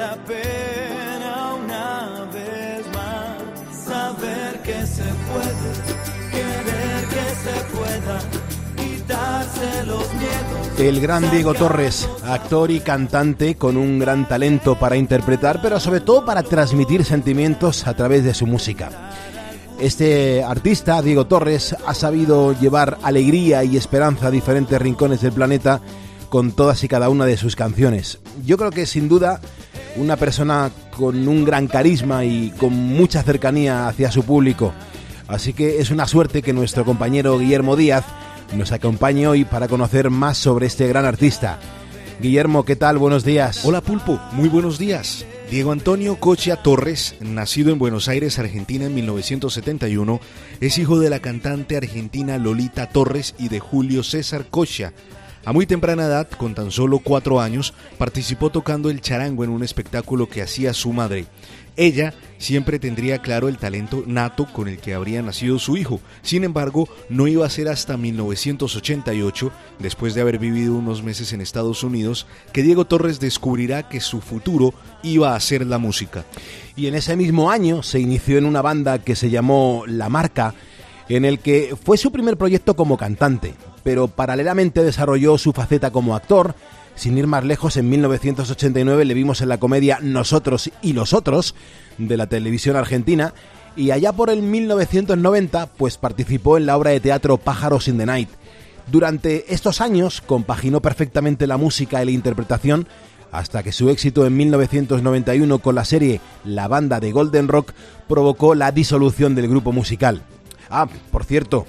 la 0.00 0.16
pena 0.24 1.54
una 1.62 2.24
vez 2.32 2.86
más 2.94 3.84
saber 3.84 4.62
que 4.62 4.86
se 4.86 5.02
puede, 5.28 5.70
querer 6.32 7.04
que 7.14 7.26
se 7.44 7.56
pueda, 7.76 8.18
quitarse 8.76 9.84
los 9.84 10.14
miedos. 10.14 10.80
El 10.80 11.00
gran 11.02 11.30
Diego 11.30 11.52
Torres, 11.52 12.08
actor 12.24 12.70
y 12.70 12.80
cantante 12.80 13.56
con 13.56 13.76
un 13.76 13.98
gran 13.98 14.26
talento 14.26 14.78
para 14.78 14.96
interpretar, 14.96 15.60
pero 15.60 15.78
sobre 15.78 16.00
todo 16.00 16.24
para 16.24 16.44
transmitir 16.44 17.04
sentimientos 17.04 17.86
a 17.86 17.92
través 17.92 18.24
de 18.24 18.32
su 18.32 18.46
música. 18.46 19.10
Este 19.78 20.42
artista, 20.42 21.02
Diego 21.02 21.26
Torres, 21.26 21.76
ha 21.86 21.92
sabido 21.92 22.58
llevar 22.58 22.96
alegría 23.02 23.64
y 23.64 23.76
esperanza 23.76 24.28
a 24.28 24.30
diferentes 24.30 24.80
rincones 24.80 25.20
del 25.20 25.32
planeta 25.32 25.82
con 26.30 26.52
todas 26.52 26.82
y 26.84 26.88
cada 26.88 27.10
una 27.10 27.26
de 27.26 27.36
sus 27.36 27.54
canciones. 27.54 28.20
Yo 28.46 28.56
creo 28.56 28.70
que 28.70 28.86
sin 28.86 29.08
duda 29.08 29.40
una 29.96 30.16
persona 30.16 30.70
con 30.96 31.26
un 31.26 31.44
gran 31.44 31.66
carisma 31.66 32.24
y 32.24 32.50
con 32.58 32.72
mucha 32.74 33.22
cercanía 33.22 33.88
hacia 33.88 34.10
su 34.10 34.24
público. 34.24 34.72
Así 35.28 35.52
que 35.52 35.78
es 35.78 35.90
una 35.90 36.06
suerte 36.06 36.42
que 36.42 36.52
nuestro 36.52 36.84
compañero 36.84 37.38
Guillermo 37.38 37.76
Díaz 37.76 38.04
nos 38.56 38.72
acompañe 38.72 39.28
hoy 39.28 39.44
para 39.44 39.68
conocer 39.68 40.10
más 40.10 40.38
sobre 40.38 40.66
este 40.66 40.88
gran 40.88 41.04
artista. 41.04 41.58
Guillermo, 42.20 42.64
¿qué 42.64 42.76
tal? 42.76 42.98
Buenos 42.98 43.24
días. 43.24 43.64
Hola 43.64 43.80
Pulpo, 43.80 44.20
muy 44.32 44.48
buenos 44.48 44.78
días. 44.78 45.24
Diego 45.50 45.72
Antonio 45.72 46.16
Cochia 46.16 46.56
Torres, 46.56 47.16
nacido 47.20 47.72
en 47.72 47.78
Buenos 47.78 48.08
Aires, 48.08 48.38
Argentina 48.38 48.86
en 48.86 48.94
1971, 48.94 50.20
es 50.60 50.78
hijo 50.78 51.00
de 51.00 51.10
la 51.10 51.20
cantante 51.20 51.76
argentina 51.76 52.38
Lolita 52.38 52.88
Torres 52.88 53.34
y 53.38 53.48
de 53.48 53.58
Julio 53.58 54.02
César 54.02 54.46
Cochia. 54.50 54.92
A 55.44 55.54
muy 55.54 55.64
temprana 55.64 56.04
edad, 56.04 56.28
con 56.28 56.54
tan 56.54 56.70
solo 56.70 56.98
cuatro 56.98 57.40
años, 57.40 57.72
participó 57.96 58.50
tocando 58.50 58.90
el 58.90 59.00
charango 59.00 59.42
en 59.42 59.50
un 59.50 59.62
espectáculo 59.62 60.28
que 60.28 60.42
hacía 60.42 60.74
su 60.74 60.92
madre. 60.92 61.26
Ella 61.76 62.12
siempre 62.36 62.78
tendría 62.78 63.22
claro 63.22 63.48
el 63.48 63.56
talento 63.56 64.04
nato 64.06 64.46
con 64.52 64.68
el 64.68 64.76
que 64.78 64.92
habría 64.92 65.22
nacido 65.22 65.58
su 65.58 65.78
hijo. 65.78 65.98
Sin 66.20 66.44
embargo, 66.44 66.90
no 67.08 67.26
iba 67.26 67.46
a 67.46 67.50
ser 67.50 67.68
hasta 67.68 67.96
1988, 67.96 69.50
después 69.78 70.14
de 70.14 70.20
haber 70.20 70.38
vivido 70.38 70.74
unos 70.74 71.02
meses 71.02 71.32
en 71.32 71.40
Estados 71.40 71.84
Unidos, 71.84 72.26
que 72.52 72.62
Diego 72.62 72.84
Torres 72.84 73.18
descubrirá 73.18 73.88
que 73.88 74.00
su 74.00 74.20
futuro 74.20 74.74
iba 75.02 75.34
a 75.34 75.40
ser 75.40 75.64
la 75.64 75.78
música. 75.78 76.26
Y 76.76 76.86
en 76.86 76.96
ese 76.96 77.16
mismo 77.16 77.50
año 77.50 77.82
se 77.82 77.98
inició 77.98 78.36
en 78.36 78.44
una 78.44 78.60
banda 78.60 78.98
que 78.98 79.16
se 79.16 79.30
llamó 79.30 79.84
La 79.86 80.10
Marca, 80.10 80.54
en 81.10 81.24
el 81.24 81.40
que 81.40 81.76
fue 81.82 81.98
su 81.98 82.12
primer 82.12 82.36
proyecto 82.36 82.74
como 82.74 82.96
cantante, 82.96 83.54
pero 83.82 84.08
paralelamente 84.08 84.82
desarrolló 84.82 85.38
su 85.38 85.52
faceta 85.52 85.90
como 85.90 86.14
actor. 86.14 86.54
Sin 86.94 87.18
ir 87.18 87.26
más 87.26 87.44
lejos, 87.44 87.76
en 87.76 87.88
1989 87.88 89.04
le 89.04 89.14
vimos 89.14 89.40
en 89.40 89.48
la 89.48 89.58
comedia 89.58 89.98
Nosotros 90.02 90.70
y 90.82 90.92
los 90.92 91.12
otros 91.12 91.54
de 91.98 92.16
la 92.16 92.26
televisión 92.26 92.76
argentina 92.76 93.34
y 93.76 93.90
allá 93.90 94.12
por 94.12 94.30
el 94.30 94.42
1990 94.42 95.66
pues 95.66 95.96
participó 95.96 96.56
en 96.56 96.66
la 96.66 96.76
obra 96.76 96.90
de 96.90 97.00
teatro 97.00 97.38
Pájaros 97.38 97.88
in 97.88 97.98
the 97.98 98.06
Night. 98.06 98.28
Durante 98.90 99.52
estos 99.54 99.80
años 99.80 100.20
compaginó 100.20 100.80
perfectamente 100.80 101.46
la 101.46 101.56
música 101.56 102.02
y 102.02 102.06
la 102.06 102.10
interpretación 102.12 102.86
hasta 103.32 103.62
que 103.62 103.72
su 103.72 103.90
éxito 103.90 104.26
en 104.26 104.36
1991 104.36 105.58
con 105.60 105.74
la 105.74 105.84
serie 105.84 106.20
La 106.44 106.68
banda 106.68 106.98
de 107.00 107.12
Golden 107.12 107.48
Rock 107.48 107.72
provocó 108.08 108.54
la 108.54 108.72
disolución 108.72 109.34
del 109.34 109.48
grupo 109.48 109.72
musical. 109.72 110.22
Ah, 110.70 110.88
por 111.10 111.24
cierto, 111.24 111.66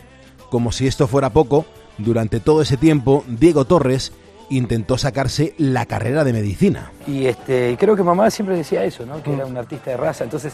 como 0.50 0.72
si 0.72 0.88
esto 0.88 1.08
fuera 1.08 1.32
poco, 1.32 1.66
durante 1.98 2.40
todo 2.40 2.62
ese 2.62 2.78
tiempo 2.78 3.24
Diego 3.28 3.66
Torres 3.66 4.14
intentó 4.50 4.98
sacarse 4.98 5.54
la 5.58 5.86
carrera 5.86 6.24
de 6.24 6.34
medicina. 6.34 6.92
Y 7.08 7.26
este, 7.26 7.78
creo 7.80 7.96
que 7.96 8.04
mamá 8.04 8.30
siempre 8.30 8.56
decía 8.56 8.84
eso, 8.84 9.06
¿no? 9.06 9.24
que 9.24 9.34
era 9.34 9.46
un 9.46 9.58
artista 9.58 9.92
de 9.92 9.98
raza. 9.98 10.26
Entonces 10.26 10.54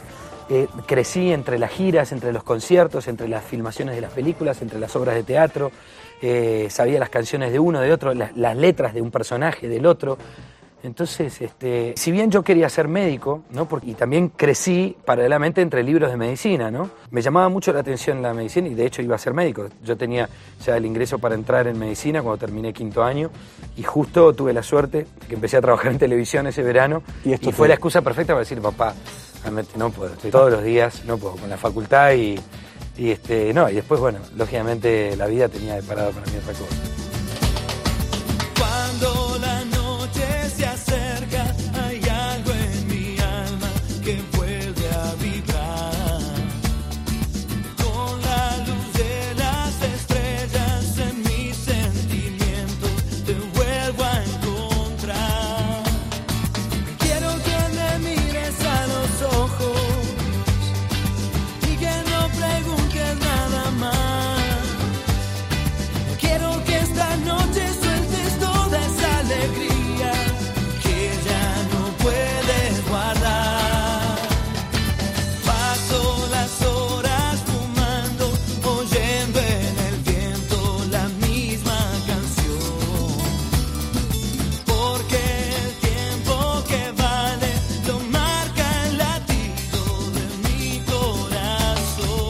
eh, 0.49 0.67
crecí 0.85 1.31
entre 1.31 1.57
las 1.57 1.71
giras, 1.71 2.11
entre 2.11 2.31
los 2.31 2.43
conciertos, 2.43 3.07
entre 3.07 3.27
las 3.27 3.43
filmaciones 3.43 3.95
de 3.95 4.01
las 4.01 4.11
películas, 4.11 4.61
entre 4.61 4.79
las 4.79 4.95
obras 4.95 5.15
de 5.15 5.23
teatro. 5.23 5.71
eh, 6.21 6.67
sabía 6.69 6.99
las 6.99 7.09
canciones 7.09 7.51
de 7.51 7.59
uno, 7.59 7.81
de 7.81 7.91
otro, 7.91 8.13
las, 8.13 8.35
las 8.37 8.55
letras 8.55 8.93
de 8.93 9.01
un 9.01 9.11
personaje, 9.11 9.67
del 9.67 9.85
otro. 9.85 10.17
Entonces, 10.83 11.41
este, 11.41 11.93
si 11.97 12.11
bien 12.11 12.29
yo 12.29 12.43
quería 12.43 12.69
ser 12.69 12.87
médico, 12.87 13.41
¿no? 13.49 13.67
Porque, 13.67 13.87
y 13.89 13.93
también 13.95 14.29
crecí 14.29 14.95
paralelamente 15.05 15.61
entre 15.61 15.81
libros 15.83 16.11
de 16.11 16.17
medicina, 16.17 16.69
¿no? 16.69 16.89
Me 17.09 17.21
llamaba 17.21 17.49
mucho 17.49 17.73
la 17.73 17.79
atención 17.79 18.21
la 18.21 18.33
medicina 18.33 18.67
y 18.67 18.75
de 18.75 18.85
hecho 18.85 19.01
iba 19.01 19.15
a 19.15 19.17
ser 19.19 19.33
médico. 19.33 19.67
Yo 19.83 19.97
tenía 19.97 20.29
ya 20.63 20.77
el 20.77 20.85
ingreso 20.85 21.17
para 21.19 21.33
entrar 21.35 21.67
en 21.67 21.77
medicina 21.79 22.21
cuando 22.21 22.37
terminé 22.37 22.73
quinto 22.73 23.03
año 23.03 23.31
y 23.75 23.83
justo 23.83 24.33
tuve 24.33 24.53
la 24.53 24.61
suerte 24.63 25.07
de 25.19 25.27
que 25.27 25.33
empecé 25.35 25.57
a 25.57 25.61
trabajar 25.61 25.91
en 25.91 25.97
televisión 25.97 26.45
ese 26.47 26.61
verano 26.63 27.01
y, 27.25 27.33
esto 27.33 27.45
fue 27.49 27.53
fue- 27.57 27.67
la 27.69 27.73
excusa 27.73 28.01
perfecta 28.03 28.33
para 28.33 28.41
decir, 28.41 28.61
papá, 28.61 28.93
realmente 29.41 29.71
no 29.77 29.89
puedo, 29.89 30.13
estoy 30.13 30.29
todos 30.31 30.51
los 30.51 30.63
días, 30.63 31.03
no 31.05 31.17
puedo, 31.17 31.35
con 31.37 31.49
la 31.49 31.57
facultad 31.57 32.13
y, 32.13 32.39
y 32.97 33.09
este, 33.09 33.51
no, 33.53 33.67
y 33.69 33.73
después, 33.75 33.99
bueno, 33.99 34.19
lógicamente 34.35 35.15
la 35.17 35.25
vida 35.25 35.49
tenía 35.49 35.75
deparado 35.75 36.11
para 36.11 36.25
mí 36.27 36.33
otra 36.37 36.53
cosa. 36.53 36.75
Cuando 38.57 39.37
la 39.39 39.56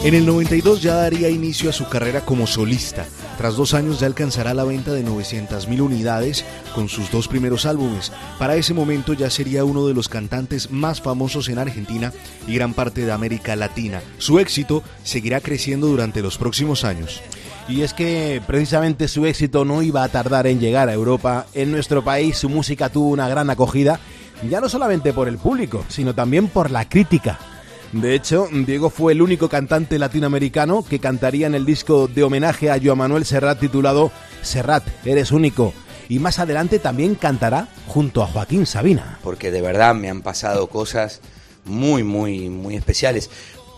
En 0.08 0.14
el 0.14 0.26
92 0.26 0.82
ya 0.82 0.93
daría 0.93 1.28
inicio 1.28 1.70
a 1.70 1.74
su 1.74 1.89
carrera 1.89 2.22
como 2.22 2.47
solista. 2.47 3.05
Tras 3.38 3.58
dos 3.58 3.74
años 3.74 3.99
ya 3.99 4.08
alcanzará 4.08 4.53
la 4.53 4.64
venta 4.64 4.93
de 4.93 5.03
900.000 5.05 5.82
unidades 5.82 6.45
con 6.74 6.88
sus 6.88 7.12
dos 7.12 7.28
primeros 7.28 7.66
álbumes. 7.66 8.14
Para 8.39 8.55
ese 8.55 8.74
momento 8.74 9.12
ya 9.12 9.30
sería 9.30 9.66
uno 9.66 9.86
de 9.86 9.93
los 9.93 10.08
cantantes 10.08 10.72
más 10.72 11.01
famosos 11.01 11.49
en 11.49 11.58
Argentina 11.58 12.14
y 12.47 12.55
gran 12.55 12.74
parte 12.74 13.05
de 13.05 13.12
América 13.12 13.58
Latina. 13.58 14.01
Su 14.18 14.39
éxito 14.39 14.82
seguirá 15.03 15.41
creciendo 15.41 15.88
durante 15.88 16.22
los 16.22 16.38
próximos 16.38 16.86
años. 16.86 17.22
Y 17.68 17.82
es 17.82 17.93
que 17.93 18.41
precisamente 18.47 19.10
su 19.10 19.26
éxito 19.26 19.66
no 19.66 19.82
iba 19.82 20.05
a 20.05 20.08
tardar 20.08 20.47
en 20.47 20.62
llegar 20.62 20.88
a 20.88 20.93
Europa. 20.93 21.47
En 21.53 21.70
nuestro 21.74 22.01
país 22.01 22.38
su 22.38 22.47
música 22.47 22.88
tuvo 22.88 23.10
una 23.10 23.28
gran 23.28 23.49
acogida, 23.49 23.99
ya 24.49 24.62
no 24.62 24.70
solamente 24.70 25.12
por 25.12 25.28
el 25.28 25.38
público, 25.38 25.84
sino 25.89 26.16
también 26.16 26.47
por 26.47 26.72
la 26.72 26.88
crítica. 26.88 27.57
De 27.91 28.15
hecho, 28.15 28.47
Diego 28.51 28.89
fue 28.89 29.13
el 29.13 29.21
único 29.21 29.47
cantante 29.47 29.97
latinoamericano 29.97 30.83
que 30.83 30.99
cantaría 30.99 31.47
en 31.47 31.55
el 31.55 31.65
disco 31.65 32.07
de 32.07 32.23
homenaje 32.23 32.69
a 32.69 32.79
Joan 32.83 32.97
Manuel 32.97 33.25
Serrat 33.25 33.59
titulado 33.59 34.11
Serrat, 34.41 34.83
eres 35.05 35.31
único. 35.31 35.73
Y 36.09 36.19
más 36.19 36.39
adelante 36.39 36.79
también 36.79 37.15
cantará 37.15 37.69
junto 37.88 38.23
a 38.23 38.27
Joaquín 38.27 38.65
Sabina. 38.65 39.19
porque 39.23 39.51
de 39.51 39.61
verdad 39.61 39.95
me 39.95 40.09
han 40.09 40.21
pasado 40.21 40.67
cosas 40.67 41.21
muy, 41.65 42.03
muy, 42.03 42.49
muy 42.49 42.75
especiales. 42.75 43.29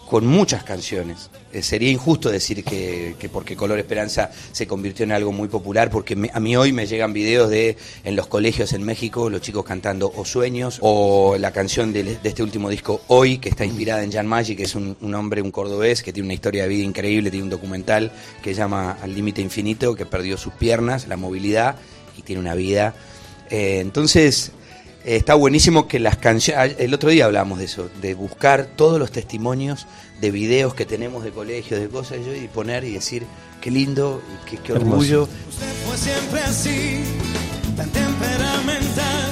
Con 0.10 0.26
muchas 0.26 0.64
canciones. 0.64 1.30
Eh, 1.54 1.62
sería 1.62 1.92
injusto 1.92 2.32
decir 2.32 2.64
que, 2.64 3.16
que 3.20 3.30
porque 3.30 3.56
Color 3.56 3.78
Esperanza 3.78 4.32
se 4.52 4.66
convirtió 4.66 5.04
en 5.04 5.12
algo 5.12 5.32
muy 5.32 5.48
popular, 5.48 5.92
porque 5.92 6.16
me- 6.16 6.32
a 6.34 6.40
mí 6.40 6.58
hoy 6.58 6.74
me 6.74 6.88
llegan 6.88 7.14
videos 7.14 7.50
de 7.52 7.78
en 8.04 8.16
los 8.16 8.26
colegios 8.26 8.74
en 8.74 8.82
México, 8.84 9.30
los 9.30 9.42
chicos 9.42 9.64
cantando 9.64 10.12
O 10.16 10.26
Sueños, 10.26 10.80
o 10.82 11.38
la 11.38 11.52
canción 11.52 11.94
de, 11.94 12.18
este 12.24 12.42
último 12.42 12.70
disco 12.72 13.02
Hoy, 13.08 13.38
que 13.38 13.50
está 13.50 13.66
inspirada 13.66 14.04
en 14.04 14.12
Jan 14.12 14.26
Maggi, 14.26 14.56
que 14.56 14.64
es 14.64 14.74
un, 14.74 14.98
hombre, 15.14 15.44
un 15.44 15.52
cordobés, 15.52 16.02
que 16.02 16.12
tiene 16.12 16.26
una 16.26 16.34
historia 16.34 16.64
de 16.64 16.70
vida 16.70 16.84
increíble, 16.84 17.30
tiene 17.30 17.44
un 17.44 17.52
documental 17.52 18.12
que 18.42 18.56
llama 18.56 18.98
Al 19.04 19.14
Límite 19.14 19.42
Infinito, 19.44 19.96
que 19.96 20.08
perdió 20.08 20.38
sus 20.38 20.54
piernas, 20.54 21.08
la 21.08 21.18
movilidad, 21.18 21.76
y 22.18 22.24
tiene 22.24 22.42
una 22.42 22.56
vida. 22.56 22.96
Eh, 23.52 23.80
entonces, 23.80 24.54
está 25.04 25.36
buenísimo 25.36 25.88
que 25.88 26.00
las 26.00 26.18
canciones. 26.18 26.76
El 26.80 26.94
otro 26.94 27.10
día 27.10 27.26
hablamos 27.26 27.60
de 27.60 27.66
eso, 27.66 27.90
de 28.02 28.14
buscar 28.14 28.66
todos 28.66 29.00
los 29.00 29.12
testimonios 29.12 29.88
de 30.22 30.32
videos 30.32 30.74
que 30.74 30.86
tenemos 30.86 31.24
de 31.24 31.32
colegios, 31.32 31.80
de 31.80 31.88
cosas, 31.90 32.20
y 32.22 32.26
yo, 32.26 32.36
y 32.36 32.48
poner 32.48 32.84
y 32.84 32.92
decir 32.92 33.26
qué 33.62 33.72
lindo, 33.72 34.22
y 34.34 34.50
qué, 34.50 34.58
qué 34.58 34.74
orgullo. 34.74 35.24
Usted 35.24 35.74
fue 35.88 35.98
siempre 35.98 36.42
así, 36.42 37.04
tan 37.78 37.90
temperamental. 37.90 39.32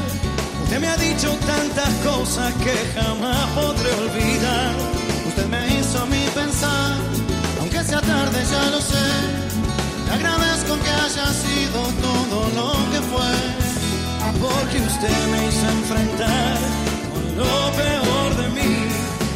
Usted 0.63 0.79
me 0.79 0.87
ha 0.87 0.97
dicho 0.97 1.33
tantas 1.45 1.93
cosas 2.05 2.53
que 2.55 2.99
jamás 2.99 3.49
podré 3.51 3.91
olvidar. 3.93 4.75
Usted 5.27 5.45
me 5.47 5.79
hizo 5.79 5.99
a 6.01 6.05
mí 6.05 6.25
pensar, 6.33 6.97
aunque 7.59 7.83
sea 7.83 8.01
tarde 8.01 8.39
ya 8.51 8.69
lo 8.71 8.81
sé. 8.81 9.07
Le 10.07 10.13
agradezco 10.13 10.77
que 10.83 10.89
haya 10.89 11.33
sido 11.33 11.81
todo 12.01 12.49
lo 12.55 12.91
que 12.91 13.01
fue, 13.11 13.66
porque 14.39 14.77
usted 14.79 15.27
me 15.31 15.47
hizo 15.47 15.67
enfrentar 15.69 16.57
con 17.13 17.37
lo 17.37 17.71
peor 17.75 18.35
de 18.41 18.49
mí. 18.49 18.75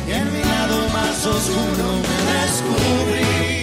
Y 0.07 0.11
en 0.11 0.33
mi 0.33 0.43
lado 0.43 0.89
más 0.89 1.25
oscuro 1.25 1.87
me 2.07 2.17
descubrí. 2.41 3.60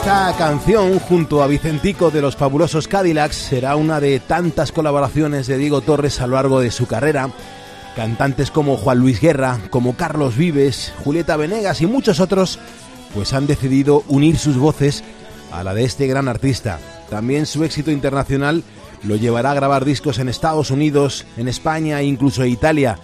Esta 0.00 0.32
canción, 0.38 1.00
junto 1.00 1.42
a 1.42 1.48
Vicentico 1.48 2.12
de 2.12 2.22
los 2.22 2.36
fabulosos 2.36 2.86
Cadillacs, 2.86 3.34
será 3.34 3.74
una 3.74 3.98
de 3.98 4.20
tantas 4.20 4.70
colaboraciones 4.70 5.48
de 5.48 5.58
Diego 5.58 5.80
Torres 5.80 6.20
a 6.20 6.28
lo 6.28 6.36
largo 6.36 6.60
de 6.60 6.70
su 6.70 6.86
carrera. 6.86 7.30
Cantantes 7.96 8.52
como 8.52 8.76
Juan 8.76 9.00
Luis 9.00 9.20
Guerra, 9.20 9.58
como 9.70 9.96
Carlos 9.96 10.36
Vives, 10.36 10.94
Julieta 11.02 11.36
Venegas 11.36 11.80
y 11.80 11.86
muchos 11.86 12.20
otros, 12.20 12.60
pues 13.12 13.32
han 13.32 13.48
decidido 13.48 14.04
unir 14.06 14.38
sus 14.38 14.56
voces 14.56 15.02
a 15.50 15.64
la 15.64 15.74
de 15.74 15.82
este 15.82 16.06
gran 16.06 16.28
artista. 16.28 16.78
También 17.10 17.44
su 17.44 17.64
éxito 17.64 17.90
internacional 17.90 18.62
lo 19.02 19.16
llevará 19.16 19.50
a 19.50 19.54
grabar 19.54 19.84
discos 19.84 20.20
en 20.20 20.28
Estados 20.28 20.70
Unidos, 20.70 21.26
en 21.36 21.48
España 21.48 22.00
e 22.00 22.04
incluso 22.04 22.44
en 22.44 22.52
Italia. 22.52 23.00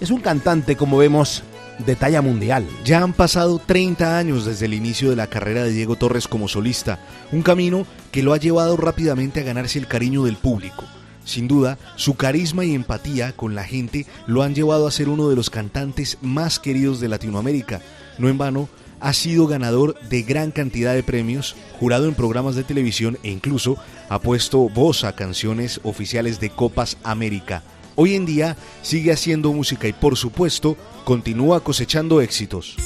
Es 0.00 0.10
un 0.10 0.22
cantante, 0.22 0.76
como 0.76 0.96
vemos, 0.96 1.42
de 1.84 1.96
talla 1.96 2.22
mundial. 2.22 2.66
Ya 2.84 3.02
han 3.02 3.12
pasado 3.12 3.60
30 3.64 4.18
años 4.18 4.44
desde 4.44 4.66
el 4.66 4.74
inicio 4.74 5.10
de 5.10 5.16
la 5.16 5.26
carrera 5.26 5.64
de 5.64 5.72
Diego 5.72 5.96
Torres 5.96 6.28
como 6.28 6.48
solista, 6.48 6.98
un 7.32 7.42
camino 7.42 7.86
que 8.10 8.22
lo 8.22 8.32
ha 8.32 8.38
llevado 8.38 8.76
rápidamente 8.76 9.40
a 9.40 9.44
ganarse 9.44 9.78
el 9.78 9.86
cariño 9.86 10.24
del 10.24 10.36
público. 10.36 10.84
Sin 11.24 11.46
duda, 11.46 11.78
su 11.96 12.14
carisma 12.14 12.64
y 12.64 12.74
empatía 12.74 13.32
con 13.32 13.54
la 13.54 13.64
gente 13.64 14.06
lo 14.26 14.42
han 14.42 14.54
llevado 14.54 14.86
a 14.86 14.90
ser 14.90 15.08
uno 15.10 15.28
de 15.28 15.36
los 15.36 15.50
cantantes 15.50 16.16
más 16.22 16.58
queridos 16.58 17.00
de 17.00 17.08
Latinoamérica. 17.08 17.82
No 18.16 18.28
en 18.28 18.38
vano, 18.38 18.68
ha 19.00 19.12
sido 19.12 19.46
ganador 19.46 19.98
de 20.08 20.22
gran 20.22 20.50
cantidad 20.50 20.94
de 20.94 21.02
premios, 21.02 21.54
jurado 21.78 22.08
en 22.08 22.14
programas 22.14 22.56
de 22.56 22.64
televisión 22.64 23.18
e 23.22 23.30
incluso 23.30 23.76
ha 24.08 24.20
puesto 24.20 24.68
voz 24.70 25.04
a 25.04 25.14
canciones 25.14 25.80
oficiales 25.84 26.40
de 26.40 26.50
Copas 26.50 26.96
América. 27.04 27.62
Hoy 28.00 28.14
en 28.14 28.26
día 28.26 28.56
sigue 28.80 29.12
haciendo 29.12 29.52
música 29.52 29.88
y 29.88 29.92
por 29.92 30.16
supuesto 30.16 30.76
continúa 31.04 31.64
cosechando 31.64 32.20
éxitos. 32.20 32.76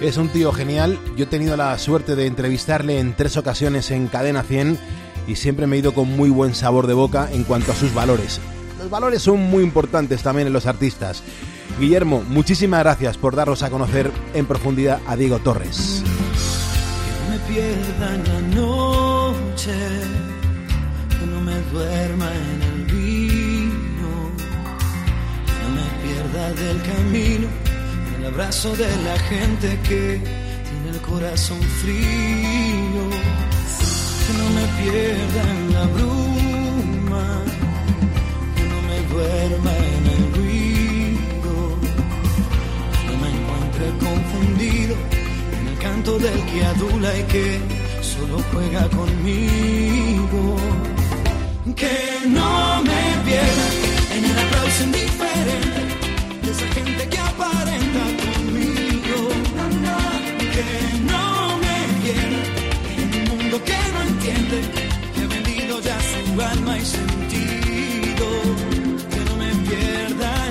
Es 0.00 0.16
un 0.16 0.30
tío 0.30 0.50
genial. 0.50 0.98
Yo 1.14 1.24
he 1.24 1.26
tenido 1.26 1.58
la 1.58 1.76
suerte 1.78 2.16
de 2.16 2.24
entrevistarle 2.24 3.00
en 3.00 3.14
tres 3.14 3.36
ocasiones 3.36 3.90
en 3.90 4.06
Cadena 4.06 4.44
100 4.44 4.78
y 5.26 5.36
siempre 5.36 5.66
me 5.66 5.76
he 5.76 5.80
ido 5.80 5.92
con 5.92 6.08
muy 6.08 6.30
buen 6.30 6.54
sabor 6.54 6.86
de 6.86 6.94
boca 6.94 7.28
en 7.30 7.44
cuanto 7.44 7.72
a 7.72 7.74
sus 7.74 7.92
valores. 7.92 8.40
Los 8.78 8.88
valores 8.88 9.20
son 9.20 9.40
muy 9.40 9.62
importantes 9.62 10.22
también 10.22 10.46
en 10.46 10.54
los 10.54 10.64
artistas. 10.64 11.22
Guillermo, 11.78 12.24
muchísimas 12.28 12.80
gracias 12.80 13.18
por 13.18 13.36
darnos 13.36 13.62
a 13.62 13.68
conocer 13.68 14.10
en 14.32 14.46
profundidad 14.46 15.02
a 15.06 15.16
Diego 15.16 15.38
Torres. 15.40 16.02
no 17.26 17.30
me 17.34 17.38
pierda 17.40 18.14
en 18.14 18.24
la 18.24 18.56
noche, 18.56 19.74
que 21.10 21.26
no 21.26 21.42
me 21.42 21.60
duerma 21.72 22.32
en 22.34 22.62
el 22.62 22.77
del 26.38 26.80
camino, 26.82 27.48
en 28.06 28.20
el 28.20 28.26
abrazo 28.26 28.74
de 28.76 28.86
la 29.02 29.18
gente 29.18 29.76
que 29.82 30.20
tiene 30.68 30.90
el 30.92 31.00
corazón 31.00 31.60
frío, 31.82 33.04
que 34.24 34.32
no 34.38 34.46
me 34.56 34.64
pierda 34.80 35.42
en 35.50 35.74
la 35.74 35.84
bruma, 35.96 37.26
que 38.54 38.62
no 38.72 38.78
me 38.88 38.98
duerma 39.12 39.72
en 39.96 40.06
el 40.14 40.22
ruido, 40.36 41.54
que 42.92 43.02
no 43.08 43.14
me 43.22 43.28
encuentre 43.36 43.86
confundido 44.06 44.94
en 45.60 45.68
el 45.68 45.78
canto 45.78 46.18
del 46.20 46.40
que 46.46 46.64
adula 46.64 47.18
y 47.18 47.22
que 47.24 47.60
solo 48.00 48.38
juega 48.52 48.88
conmigo. 48.90 50.56
Que 51.76 52.26
no 52.28 52.82
me 52.82 53.24
pierda 53.26 53.66
en 54.16 54.24
el 54.24 54.38
aplauso 54.38 54.84
indiferente 54.84 55.87
alma 66.42 66.78
y 66.78 66.84
sentido. 66.84 68.26
Que 69.10 69.20
no 69.24 69.36
me 69.36 69.54
pierda 69.68 70.47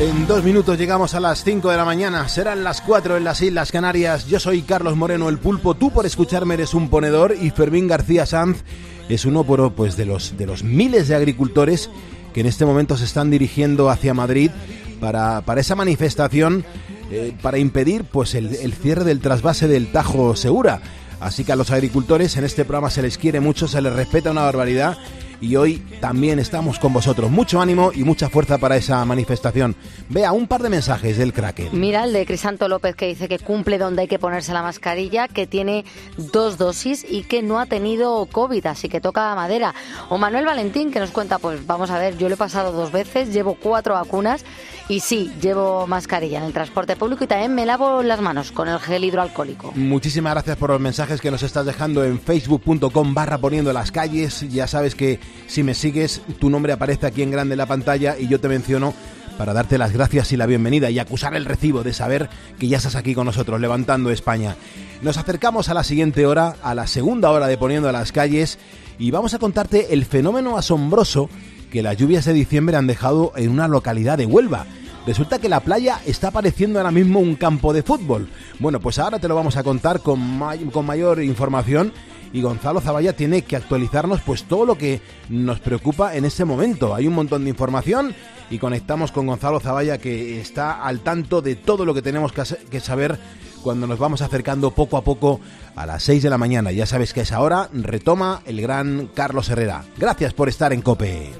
En 0.00 0.28
dos 0.28 0.44
minutos 0.44 0.78
llegamos 0.78 1.14
a 1.14 1.20
las 1.20 1.42
5 1.42 1.70
de 1.70 1.76
la 1.76 1.84
mañana, 1.84 2.28
serán 2.28 2.62
las 2.62 2.80
4 2.82 3.16
en 3.16 3.24
las 3.24 3.42
Islas 3.42 3.72
Canarias. 3.72 4.28
Yo 4.28 4.38
soy 4.38 4.62
Carlos 4.62 4.94
Moreno 4.96 5.28
el 5.28 5.38
Pulpo, 5.38 5.74
tú 5.74 5.90
por 5.90 6.06
escucharme 6.06 6.54
eres 6.54 6.72
un 6.72 6.88
ponedor 6.88 7.34
y 7.40 7.50
Fermín 7.50 7.88
García 7.88 8.24
Sanz 8.24 8.62
es 9.08 9.24
uno 9.24 9.42
pero, 9.42 9.74
pues, 9.74 9.96
de, 9.96 10.06
los, 10.06 10.36
de 10.36 10.46
los 10.46 10.62
miles 10.62 11.08
de 11.08 11.16
agricultores 11.16 11.90
que 12.32 12.42
en 12.42 12.46
este 12.46 12.64
momento 12.64 12.96
se 12.96 13.06
están 13.06 13.28
dirigiendo 13.28 13.90
hacia 13.90 14.14
Madrid 14.14 14.52
para, 15.00 15.40
para 15.40 15.60
esa 15.60 15.74
manifestación 15.74 16.64
eh, 17.10 17.36
para 17.42 17.58
impedir 17.58 18.04
pues, 18.04 18.36
el, 18.36 18.54
el 18.54 18.74
cierre 18.74 19.02
del 19.02 19.18
trasvase 19.18 19.66
del 19.66 19.90
Tajo 19.90 20.36
Segura. 20.36 20.80
Así 21.18 21.42
que 21.42 21.50
a 21.50 21.56
los 21.56 21.72
agricultores 21.72 22.36
en 22.36 22.44
este 22.44 22.64
programa 22.64 22.90
se 22.90 23.02
les 23.02 23.18
quiere 23.18 23.40
mucho, 23.40 23.66
se 23.66 23.82
les 23.82 23.92
respeta 23.92 24.30
una 24.30 24.42
barbaridad 24.42 24.96
y 25.40 25.56
hoy 25.56 25.78
también 26.00 26.38
estamos 26.38 26.78
con 26.78 26.92
vosotros. 26.92 27.30
Mucho 27.30 27.60
ánimo 27.60 27.92
y 27.94 28.04
mucha 28.04 28.28
fuerza 28.28 28.58
para 28.58 28.76
esa 28.76 29.04
manifestación. 29.04 29.76
Vea 30.08 30.32
un 30.32 30.46
par 30.46 30.62
de 30.62 30.70
mensajes 30.70 31.18
del 31.18 31.32
Kraken. 31.32 31.68
Mira 31.72 32.04
el 32.04 32.12
de 32.12 32.26
Crisanto 32.26 32.68
López 32.68 32.96
que 32.96 33.06
dice 33.06 33.28
que 33.28 33.38
cumple 33.38 33.78
donde 33.78 34.02
hay 34.02 34.08
que 34.08 34.18
ponerse 34.18 34.52
la 34.52 34.62
mascarilla, 34.62 35.28
que 35.28 35.46
tiene 35.46 35.84
dos 36.16 36.58
dosis 36.58 37.04
y 37.08 37.22
que 37.22 37.42
no 37.42 37.58
ha 37.58 37.66
tenido 37.66 38.26
COVID, 38.26 38.66
así 38.66 38.88
que 38.88 39.00
toca 39.00 39.34
madera. 39.34 39.74
O 40.08 40.18
Manuel 40.18 40.46
Valentín 40.46 40.90
que 40.90 41.00
nos 41.00 41.10
cuenta, 41.10 41.38
pues 41.38 41.66
vamos 41.66 41.90
a 41.90 41.98
ver, 41.98 42.16
yo 42.16 42.28
lo 42.28 42.34
he 42.34 42.38
pasado 42.38 42.72
dos 42.72 42.92
veces, 42.92 43.32
llevo 43.32 43.54
cuatro 43.54 43.94
vacunas 43.94 44.44
y 44.88 45.00
sí, 45.00 45.30
llevo 45.40 45.86
mascarilla 45.86 46.38
en 46.38 46.44
el 46.44 46.52
transporte 46.52 46.96
público 46.96 47.24
y 47.24 47.26
también 47.26 47.54
me 47.54 47.66
lavo 47.66 48.02
las 48.02 48.20
manos 48.20 48.52
con 48.52 48.68
el 48.68 48.78
gel 48.78 49.04
hidroalcohólico. 49.04 49.72
Muchísimas 49.74 50.32
gracias 50.32 50.56
por 50.56 50.70
los 50.70 50.80
mensajes 50.80 51.20
que 51.20 51.30
nos 51.30 51.42
estás 51.42 51.66
dejando 51.66 52.04
en 52.04 52.18
facebook.com 52.18 53.14
barra 53.14 53.38
poniendo 53.38 53.72
las 53.72 53.92
calles. 53.92 54.48
Ya 54.50 54.66
sabes 54.66 54.94
que 54.94 55.20
si 55.46 55.62
me 55.62 55.74
sigues, 55.74 56.22
tu 56.38 56.48
nombre 56.48 56.72
aparece 56.72 57.06
aquí 57.06 57.22
en 57.22 57.30
grande 57.30 57.54
en 57.54 57.58
la 57.58 57.66
pantalla 57.66 58.16
y 58.18 58.28
yo 58.28 58.40
te 58.40 58.48
menciono 58.48 58.94
para 59.36 59.52
darte 59.52 59.78
las 59.78 59.92
gracias 59.92 60.32
y 60.32 60.36
la 60.36 60.46
bienvenida 60.46 60.90
y 60.90 60.98
acusar 60.98 61.34
el 61.36 61.44
recibo 61.44 61.84
de 61.84 61.92
saber 61.92 62.28
que 62.58 62.66
ya 62.66 62.78
estás 62.78 62.96
aquí 62.96 63.14
con 63.14 63.26
nosotros, 63.26 63.60
levantando 63.60 64.10
España. 64.10 64.56
Nos 65.00 65.16
acercamos 65.16 65.68
a 65.68 65.74
la 65.74 65.84
siguiente 65.84 66.26
hora, 66.26 66.56
a 66.62 66.74
la 66.74 66.88
segunda 66.88 67.30
hora 67.30 67.46
de 67.46 67.56
Poniendo 67.56 67.88
a 67.88 67.92
las 67.92 68.10
calles, 68.10 68.58
y 68.98 69.12
vamos 69.12 69.34
a 69.34 69.38
contarte 69.38 69.94
el 69.94 70.04
fenómeno 70.06 70.58
asombroso 70.58 71.30
que 71.70 71.82
las 71.82 71.96
lluvias 71.96 72.24
de 72.24 72.32
diciembre 72.32 72.76
han 72.76 72.88
dejado 72.88 73.32
en 73.36 73.50
una 73.50 73.68
localidad 73.68 74.18
de 74.18 74.26
Huelva. 74.26 74.66
Resulta 75.08 75.38
que 75.38 75.48
la 75.48 75.60
playa 75.60 76.02
está 76.04 76.30
pareciendo 76.30 76.78
ahora 76.78 76.90
mismo 76.90 77.18
un 77.18 77.34
campo 77.34 77.72
de 77.72 77.82
fútbol. 77.82 78.28
Bueno, 78.58 78.78
pues 78.78 78.98
ahora 78.98 79.18
te 79.18 79.26
lo 79.26 79.34
vamos 79.34 79.56
a 79.56 79.62
contar 79.62 80.00
con, 80.00 80.38
con 80.70 80.84
mayor 80.84 81.22
información 81.22 81.94
y 82.30 82.42
Gonzalo 82.42 82.82
Zavalla 82.82 83.14
tiene 83.14 83.40
que 83.40 83.56
actualizarnos 83.56 84.20
pues 84.20 84.44
todo 84.44 84.66
lo 84.66 84.76
que 84.76 85.00
nos 85.30 85.60
preocupa 85.60 86.14
en 86.14 86.26
ese 86.26 86.44
momento. 86.44 86.94
Hay 86.94 87.06
un 87.06 87.14
montón 87.14 87.44
de 87.44 87.48
información 87.48 88.14
y 88.50 88.58
conectamos 88.58 89.10
con 89.10 89.26
Gonzalo 89.26 89.60
Zavalla 89.60 89.96
que 89.96 90.42
está 90.42 90.84
al 90.84 91.00
tanto 91.00 91.40
de 91.40 91.56
todo 91.56 91.86
lo 91.86 91.94
que 91.94 92.02
tenemos 92.02 92.30
que, 92.32 92.80
saber 92.80 93.18
cuando 93.62 93.86
nos 93.86 93.98
vamos 93.98 94.20
acercando 94.20 94.72
poco 94.72 94.98
a 94.98 95.04
poco 95.04 95.40
a 95.74 95.86
las 95.86 96.02
6 96.02 96.22
de 96.22 96.28
la 96.28 96.36
mañana. 96.36 96.70
Ya 96.70 96.84
sabes 96.84 97.14
que 97.14 97.20
a 97.20 97.22
esa 97.22 97.40
hora 97.40 97.70
retoma 97.72 98.42
el 98.44 98.60
gran 98.60 99.08
Carlos 99.14 99.48
Herrera. 99.48 99.86
Gracias 99.96 100.34
por 100.34 100.50
estar 100.50 100.74
en 100.74 100.82
Cope. 100.82 101.32